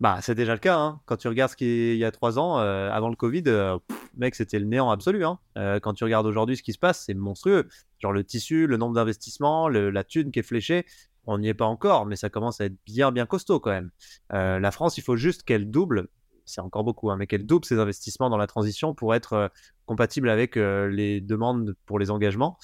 Bah, 0.03 0.19
c'est 0.21 0.35
déjà 0.35 0.51
le 0.51 0.59
cas. 0.59 0.77
Hein. 0.77 0.99
Quand 1.05 1.15
tu 1.15 1.29
regardes 1.29 1.51
ce 1.51 1.55
qu'il 1.55 1.95
y 1.95 2.03
a 2.03 2.11
trois 2.11 2.37
ans, 2.37 2.59
euh, 2.59 2.91
avant 2.91 3.07
le 3.07 3.15
Covid, 3.15 3.43
euh, 3.47 3.79
mec, 4.17 4.35
c'était 4.35 4.59
le 4.59 4.65
néant 4.65 4.91
absolu. 4.91 5.23
Hein. 5.23 5.39
Euh, 5.57 5.79
quand 5.79 5.93
tu 5.93 6.03
regardes 6.03 6.25
aujourd'hui 6.25 6.57
ce 6.57 6.61
qui 6.61 6.73
se 6.73 6.77
passe, 6.77 7.05
c'est 7.05 7.13
monstrueux. 7.13 7.69
Genre 7.99 8.11
le 8.11 8.25
tissu, 8.25 8.67
le 8.67 8.75
nombre 8.75 8.95
d'investissements, 8.95 9.69
la 9.69 10.03
thune 10.03 10.31
qui 10.31 10.39
est 10.39 10.43
fléchée, 10.43 10.85
on 11.25 11.37
n'y 11.37 11.47
est 11.47 11.53
pas 11.53 11.67
encore, 11.67 12.05
mais 12.05 12.17
ça 12.17 12.29
commence 12.29 12.59
à 12.59 12.65
être 12.65 12.75
bien, 12.85 13.13
bien 13.13 13.25
costaud 13.25 13.61
quand 13.61 13.69
même. 13.69 13.91
la 14.29 14.71
France, 14.71 14.97
il 14.97 15.03
faut 15.03 15.15
juste 15.15 15.43
qu'elle 15.43 15.71
double, 15.71 16.09
c'est 16.43 16.59
encore 16.59 16.83
beaucoup, 16.83 17.09
hein, 17.09 17.15
mais 17.15 17.25
qu'elle 17.25 17.45
double 17.45 17.63
ses 17.63 17.79
investissements 17.79 18.29
dans 18.29 18.35
la 18.35 18.47
transition 18.47 18.93
pour 18.93 19.15
être 19.15 19.51
compatible 19.85 20.27
avec 20.27 20.57
les 20.57 21.21
demandes 21.21 21.77
pour 21.85 21.97
les 21.97 22.11
engagements 22.11 22.57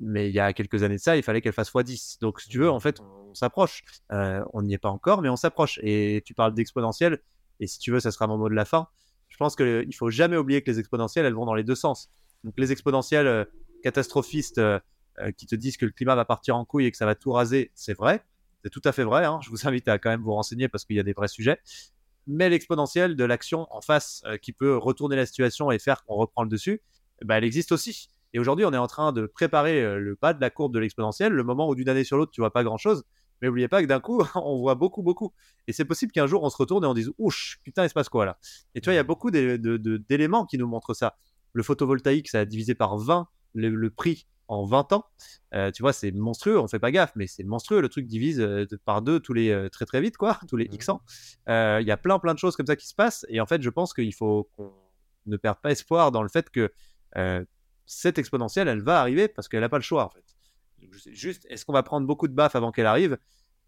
mais 0.00 0.28
il 0.28 0.34
y 0.34 0.40
a 0.40 0.52
quelques 0.52 0.82
années 0.82 0.96
de 0.96 1.00
ça, 1.00 1.16
il 1.16 1.22
fallait 1.22 1.40
qu'elle 1.40 1.52
fasse 1.52 1.72
x10. 1.72 2.20
Donc, 2.20 2.40
si 2.40 2.48
tu 2.48 2.58
veux, 2.58 2.70
en 2.70 2.80
fait, 2.80 3.00
on, 3.00 3.34
s'approche. 3.34 3.82
Euh, 4.12 4.42
on 4.52 4.62
n'y 4.62 4.74
est 4.74 4.78
pas 4.78 4.88
encore, 4.88 5.22
mais 5.22 5.28
on 5.28 5.36
s'approche. 5.36 5.78
Et 5.82 6.22
tu 6.24 6.34
parles 6.34 6.54
d'exponentiel, 6.54 7.20
et 7.60 7.66
si 7.66 7.78
tu 7.78 7.90
veux, 7.90 8.00
ça 8.00 8.10
sera 8.10 8.26
mon 8.26 8.38
mot 8.38 8.48
de 8.48 8.54
la 8.54 8.64
fin. 8.64 8.88
Je 9.28 9.36
pense 9.36 9.56
qu'il 9.56 9.86
ne 9.86 9.92
faut 9.92 10.10
jamais 10.10 10.36
oublier 10.36 10.62
que 10.62 10.70
les 10.70 10.78
exponentielles, 10.78 11.26
elles 11.26 11.34
vont 11.34 11.46
dans 11.46 11.54
les 11.54 11.64
deux 11.64 11.74
sens. 11.74 12.10
Donc, 12.44 12.54
les 12.56 12.72
exponentielles 12.72 13.26
euh, 13.26 13.44
catastrophistes 13.82 14.58
euh, 14.58 14.80
qui 15.36 15.46
te 15.46 15.54
disent 15.54 15.76
que 15.76 15.84
le 15.84 15.92
climat 15.92 16.14
va 16.14 16.24
partir 16.24 16.56
en 16.56 16.64
couille 16.64 16.86
et 16.86 16.90
que 16.90 16.96
ça 16.96 17.06
va 17.06 17.14
tout 17.14 17.32
raser, 17.32 17.72
c'est 17.74 17.94
vrai. 17.94 18.24
C'est 18.62 18.70
tout 18.70 18.82
à 18.84 18.92
fait 18.92 19.04
vrai. 19.04 19.24
Hein. 19.24 19.40
Je 19.42 19.50
vous 19.50 19.66
invite 19.66 19.88
à 19.88 19.98
quand 19.98 20.10
même 20.10 20.22
vous 20.22 20.32
renseigner 20.32 20.68
parce 20.68 20.84
qu'il 20.84 20.96
y 20.96 21.00
a 21.00 21.04
des 21.04 21.12
vrais 21.12 21.28
sujets. 21.28 21.58
Mais 22.26 22.48
l'exponentielle 22.48 23.16
de 23.16 23.24
l'action 23.24 23.66
en 23.70 23.80
face 23.80 24.22
qui 24.42 24.52
peut 24.52 24.76
retourner 24.76 25.16
la 25.16 25.26
situation 25.26 25.70
et 25.70 25.78
faire 25.78 26.04
qu'on 26.04 26.14
reprend 26.14 26.42
le 26.42 26.50
dessus, 26.50 26.82
bah, 27.24 27.38
elle 27.38 27.44
existe 27.44 27.72
aussi. 27.72 28.10
Et 28.34 28.38
aujourd'hui, 28.38 28.64
on 28.64 28.72
est 28.72 28.78
en 28.78 28.86
train 28.86 29.12
de 29.12 29.26
préparer 29.26 29.82
euh, 29.82 29.98
le 29.98 30.16
bas 30.20 30.34
de 30.34 30.40
la 30.40 30.50
courbe 30.50 30.74
de 30.74 30.78
l'exponentielle, 30.78 31.32
le 31.32 31.44
moment 31.44 31.68
où 31.68 31.74
d'une 31.74 31.88
année 31.88 32.04
sur 32.04 32.16
l'autre, 32.16 32.32
tu 32.32 32.40
vois 32.40 32.52
pas 32.52 32.64
grand-chose. 32.64 33.04
Mais 33.40 33.48
n'oubliez 33.48 33.68
pas 33.68 33.82
que 33.82 33.86
d'un 33.86 34.00
coup, 34.00 34.20
on 34.34 34.58
voit 34.58 34.74
beaucoup, 34.74 35.02
beaucoup. 35.02 35.32
Et 35.66 35.72
c'est 35.72 35.84
possible 35.84 36.12
qu'un 36.12 36.26
jour, 36.26 36.42
on 36.42 36.50
se 36.50 36.56
retourne 36.56 36.84
et 36.84 36.86
on 36.86 36.94
dise 36.94 37.10
Ouch, 37.18 37.58
putain, 37.62 37.84
il 37.84 37.88
se 37.88 37.94
passe 37.94 38.08
quoi 38.08 38.26
là? 38.26 38.38
Et 38.74 38.80
tu 38.80 38.86
vois, 38.86 38.94
il 38.94 38.96
y 38.96 39.00
a 39.00 39.04
beaucoup 39.04 39.30
d'éléments 39.30 40.44
qui 40.44 40.58
nous 40.58 40.66
montrent 40.66 40.94
ça. 40.94 41.16
Le 41.54 41.62
photovoltaïque, 41.62 42.28
ça 42.28 42.40
a 42.40 42.44
divisé 42.44 42.74
par 42.74 42.98
20 42.98 43.28
le, 43.54 43.88
prix 43.90 44.26
en 44.48 44.64
20 44.64 44.92
ans. 44.92 45.04
Euh, 45.54 45.70
tu 45.70 45.82
vois, 45.82 45.92
c'est 45.92 46.12
monstrueux, 46.12 46.58
on 46.58 46.68
fait 46.68 46.78
pas 46.78 46.90
gaffe, 46.90 47.12
mais 47.16 47.26
c'est 47.26 47.44
monstrueux. 47.44 47.80
Le 47.80 47.88
truc 47.88 48.06
divise 48.06 48.40
euh, 48.40 48.66
par 48.84 49.00
deux 49.00 49.20
tous 49.20 49.32
les 49.32 49.68
très 49.72 49.86
très 49.86 50.00
vite, 50.02 50.18
quoi, 50.18 50.38
tous 50.48 50.56
les 50.56 50.66
X 50.66 50.90
ans. 50.90 51.00
Il 51.46 51.84
y 51.86 51.90
a 51.90 51.96
plein 51.96 52.18
plein 52.18 52.34
de 52.34 52.38
choses 52.38 52.56
comme 52.56 52.66
ça 52.66 52.76
qui 52.76 52.86
se 52.86 52.94
passent. 52.94 53.24
Et 53.30 53.40
en 53.40 53.46
fait, 53.46 53.62
je 53.62 53.70
pense 53.70 53.94
qu'il 53.94 54.14
faut 54.14 54.50
qu'on 54.56 54.72
ne 55.26 55.36
perde 55.38 55.58
pas 55.62 55.70
espoir 55.70 56.12
dans 56.12 56.22
le 56.22 56.28
fait 56.28 56.50
que 56.50 56.70
cette 57.88 58.18
exponentielle, 58.18 58.68
elle 58.68 58.82
va 58.82 59.00
arriver 59.00 59.28
parce 59.28 59.48
qu'elle 59.48 59.60
n'a 59.60 59.68
pas 59.68 59.78
le 59.78 59.82
choix 59.82 60.04
en 60.04 60.10
fait. 60.10 60.24
Juste, 61.10 61.46
est-ce 61.50 61.64
qu'on 61.64 61.72
va 61.72 61.82
prendre 61.82 62.06
beaucoup 62.06 62.28
de 62.28 62.34
baffes 62.34 62.54
avant 62.54 62.70
qu'elle 62.70 62.86
arrive? 62.86 63.18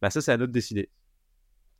Bah 0.00 0.10
ça, 0.10 0.20
c'est 0.20 0.30
à 0.30 0.36
notre 0.36 0.52
de 0.52 0.54
décider. 0.54 0.90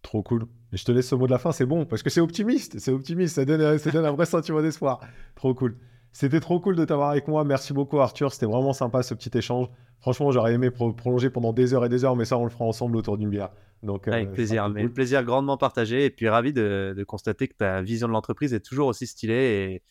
Trop 0.03 0.23
cool. 0.23 0.47
Et 0.73 0.77
je 0.77 0.85
te 0.85 0.91
laisse 0.91 1.09
ce 1.09 1.15
mot 1.15 1.27
de 1.27 1.31
la 1.31 1.39
fin, 1.39 1.53
c'est 1.53 1.67
bon, 1.67 1.85
parce 1.85 2.03
que 2.03 2.11
c'est 2.11 2.21
optimiste, 2.21 2.79
c'est 2.79 2.91
optimiste, 2.91 3.37
ça 3.37 3.45
donne, 3.45 3.79
ça 3.79 3.91
donne 3.91 4.07
un 4.07 4.13
vrai 4.13 4.25
sentiment 4.27 4.63
d'espoir. 4.63 5.01
Trop 5.37 5.55
cool. 5.55 5.77
C'était 6.13 6.41
trop 6.41 6.59
cool 6.59 6.75
de 6.75 6.85
t'avoir 6.85 7.11
avec 7.11 7.29
moi. 7.29 7.45
Merci 7.45 7.73
beaucoup 7.73 8.01
Arthur, 8.01 8.33
c'était 8.33 8.47
vraiment 8.47 8.73
sympa 8.73 9.03
ce 9.03 9.15
petit 9.15 9.37
échange. 9.37 9.69
Franchement, 10.01 10.33
j'aurais 10.33 10.55
aimé 10.55 10.71
prolonger 10.71 11.29
pendant 11.29 11.53
des 11.53 11.75
heures 11.75 11.85
et 11.85 11.91
des 11.91 12.05
heures, 12.05 12.17
mais 12.17 12.25
ça, 12.25 12.39
on 12.39 12.45
le 12.45 12.51
fera 12.51 12.65
ensemble 12.65 12.97
autour 12.97 13.19
d'une 13.19 13.29
bière. 13.29 13.51
Donc, 13.83 14.09
euh, 14.09 14.13
avec 14.13 14.33
plaisir, 14.33 14.69
mais 14.71 14.83
le 14.83 14.93
plaisir 14.93 15.23
grandement 15.25 15.59
partagé. 15.59 16.07
Et 16.07 16.11
puis 16.11 16.29
ravi 16.29 16.55
de, 16.55 16.95
de 16.97 17.05
constater 17.05 17.49
que 17.49 17.55
ta 17.55 17.83
vision 17.83 18.09
de 18.09 18.13
l'entreprise 18.13 18.55
est 18.55 18.61
toujours 18.61 18.89
aussi 18.89 19.07
stylée 19.07 19.35
et, 19.35 19.83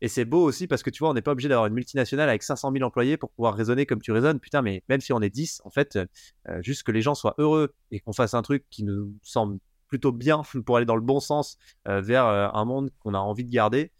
et 0.00 0.08
c'est 0.08 0.24
beau 0.24 0.42
aussi 0.42 0.66
parce 0.66 0.82
que 0.82 0.90
tu 0.90 1.00
vois, 1.00 1.10
on 1.10 1.14
n'est 1.14 1.22
pas 1.22 1.32
obligé 1.32 1.48
d'avoir 1.48 1.66
une 1.66 1.74
multinationale 1.74 2.28
avec 2.28 2.42
500 2.42 2.72
000 2.72 2.84
employés 2.84 3.16
pour 3.16 3.30
pouvoir 3.30 3.54
raisonner 3.54 3.86
comme 3.86 4.00
tu 4.00 4.12
raisonnes. 4.12 4.40
Putain, 4.40 4.62
mais 4.62 4.82
même 4.88 5.00
si 5.00 5.12
on 5.12 5.20
est 5.20 5.30
10, 5.30 5.62
en 5.64 5.70
fait, 5.70 5.96
euh, 6.48 6.62
juste 6.62 6.84
que 6.84 6.92
les 6.92 7.02
gens 7.02 7.14
soient 7.14 7.34
heureux 7.38 7.74
et 7.90 8.00
qu'on 8.00 8.12
fasse 8.12 8.34
un 8.34 8.42
truc 8.42 8.64
qui 8.70 8.84
nous 8.84 9.14
semble 9.22 9.58
plutôt 9.88 10.12
bien 10.12 10.42
pour 10.64 10.76
aller 10.76 10.86
dans 10.86 10.96
le 10.96 11.02
bon 11.02 11.20
sens 11.20 11.58
euh, 11.88 12.00
vers 12.00 12.26
euh, 12.26 12.48
un 12.52 12.64
monde 12.64 12.90
qu'on 13.00 13.14
a 13.14 13.18
envie 13.18 13.44
de 13.44 13.50
garder, 13.50 13.92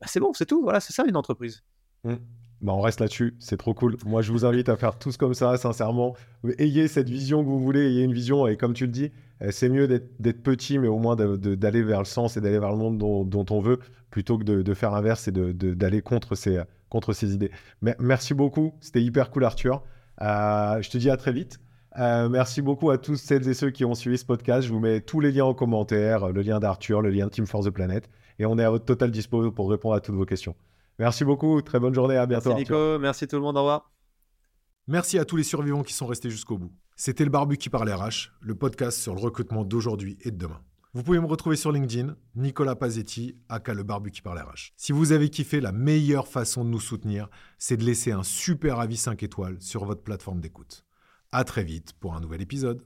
bah, 0.00 0.06
c'est 0.08 0.20
bon, 0.20 0.32
c'est 0.32 0.46
tout. 0.46 0.62
Voilà, 0.62 0.80
c'est 0.80 0.92
ça 0.92 1.04
une 1.06 1.16
entreprise. 1.16 1.62
Mmh. 2.04 2.14
Bah, 2.62 2.74
on 2.74 2.80
reste 2.80 3.00
là-dessus, 3.00 3.34
c'est 3.38 3.56
trop 3.56 3.72
cool. 3.72 3.96
Moi, 4.04 4.20
je 4.20 4.32
vous 4.32 4.44
invite 4.44 4.68
à 4.68 4.76
faire 4.76 4.98
tous 4.98 5.16
comme 5.16 5.32
ça, 5.32 5.56
sincèrement. 5.56 6.14
Ayez 6.58 6.88
cette 6.88 7.08
vision 7.08 7.42
que 7.42 7.48
vous 7.48 7.58
voulez, 7.58 7.86
ayez 7.86 8.02
une 8.02 8.12
vision, 8.12 8.46
et 8.46 8.58
comme 8.58 8.74
tu 8.74 8.84
le 8.84 8.92
dis, 8.92 9.10
euh, 9.42 9.50
c'est 9.50 9.70
mieux 9.70 9.88
d'être 9.88 10.42
petit, 10.42 10.78
mais 10.78 10.88
au 10.88 10.98
moins 10.98 11.16
d'aller 11.16 11.82
vers 11.82 12.00
le 12.00 12.04
sens 12.04 12.36
et 12.36 12.42
d'aller 12.42 12.58
vers 12.58 12.70
le 12.70 12.76
monde 12.76 12.98
dont, 12.98 13.46
on 13.50 13.60
veut, 13.60 13.78
plutôt 14.10 14.36
que 14.36 14.44
de, 14.44 14.74
faire 14.74 14.90
l'inverse 14.90 15.26
et 15.28 15.32
d'aller 15.32 16.02
contre 16.02 16.34
ces, 16.34 17.34
idées. 17.34 17.50
merci 17.98 18.34
beaucoup, 18.34 18.74
c'était 18.80 19.02
hyper 19.02 19.30
cool, 19.30 19.44
Arthur. 19.44 19.82
Euh, 20.20 20.82
je 20.82 20.90
te 20.90 20.98
dis 20.98 21.08
à 21.08 21.16
très 21.16 21.32
vite. 21.32 21.60
Euh, 21.98 22.28
merci 22.28 22.60
beaucoup 22.60 22.90
à 22.90 22.98
tous 22.98 23.16
celles 23.16 23.48
et 23.48 23.54
ceux 23.54 23.70
qui 23.70 23.86
ont 23.86 23.94
suivi 23.94 24.18
ce 24.18 24.26
podcast. 24.26 24.68
Je 24.68 24.72
vous 24.72 24.80
mets 24.80 25.00
tous 25.00 25.20
les 25.20 25.32
liens 25.32 25.46
en 25.46 25.54
commentaire, 25.54 26.28
le 26.28 26.42
lien 26.42 26.60
d'Arthur, 26.60 27.00
le 27.00 27.08
lien 27.08 27.24
de 27.24 27.30
Team 27.30 27.46
for 27.46 27.64
the 27.64 27.70
Planet, 27.70 28.08
et 28.38 28.44
on 28.44 28.58
est 28.58 28.64
à 28.64 28.70
votre 28.70 28.84
total 28.84 29.10
dispo 29.10 29.50
pour 29.50 29.70
répondre 29.70 29.94
à 29.94 30.00
toutes 30.00 30.14
vos 30.14 30.26
questions. 30.26 30.54
Merci 31.00 31.24
beaucoup, 31.24 31.62
très 31.62 31.80
bonne 31.80 31.94
journée, 31.94 32.18
à 32.18 32.26
bientôt. 32.26 32.50
Merci 32.50 32.60
Nico, 32.60 32.98
merci 32.98 33.26
tout 33.26 33.36
le 33.36 33.42
monde, 33.42 33.56
au 33.56 33.60
revoir. 33.60 33.90
Merci 34.86 35.18
à 35.18 35.24
tous 35.24 35.36
les 35.36 35.44
survivants 35.44 35.82
qui 35.82 35.94
sont 35.94 36.06
restés 36.06 36.28
jusqu'au 36.28 36.58
bout. 36.58 36.72
C'était 36.94 37.24
le 37.24 37.30
Barbu 37.30 37.56
qui 37.56 37.70
parle 37.70 37.90
RH, 37.90 38.32
le 38.42 38.54
podcast 38.54 38.98
sur 38.98 39.14
le 39.14 39.20
recrutement 39.22 39.64
d'aujourd'hui 39.64 40.18
et 40.20 40.30
de 40.30 40.36
demain. 40.36 40.60
Vous 40.92 41.02
pouvez 41.02 41.18
me 41.18 41.24
retrouver 41.24 41.56
sur 41.56 41.72
LinkedIn, 41.72 42.16
Nicolas 42.34 42.76
Pazetti, 42.76 43.38
aka 43.48 43.72
le 43.72 43.82
Barbu 43.82 44.10
qui 44.10 44.20
parle 44.20 44.40
RH. 44.40 44.74
Si 44.76 44.92
vous 44.92 45.12
avez 45.12 45.30
kiffé, 45.30 45.62
la 45.62 45.72
meilleure 45.72 46.28
façon 46.28 46.66
de 46.66 46.68
nous 46.68 46.80
soutenir, 46.80 47.30
c'est 47.56 47.78
de 47.78 47.84
laisser 47.84 48.12
un 48.12 48.22
super 48.22 48.78
avis 48.78 48.98
5 48.98 49.22
étoiles 49.22 49.56
sur 49.60 49.86
votre 49.86 50.02
plateforme 50.02 50.42
d'écoute. 50.42 50.84
À 51.32 51.44
très 51.44 51.64
vite 51.64 51.94
pour 51.94 52.14
un 52.14 52.20
nouvel 52.20 52.42
épisode. 52.42 52.84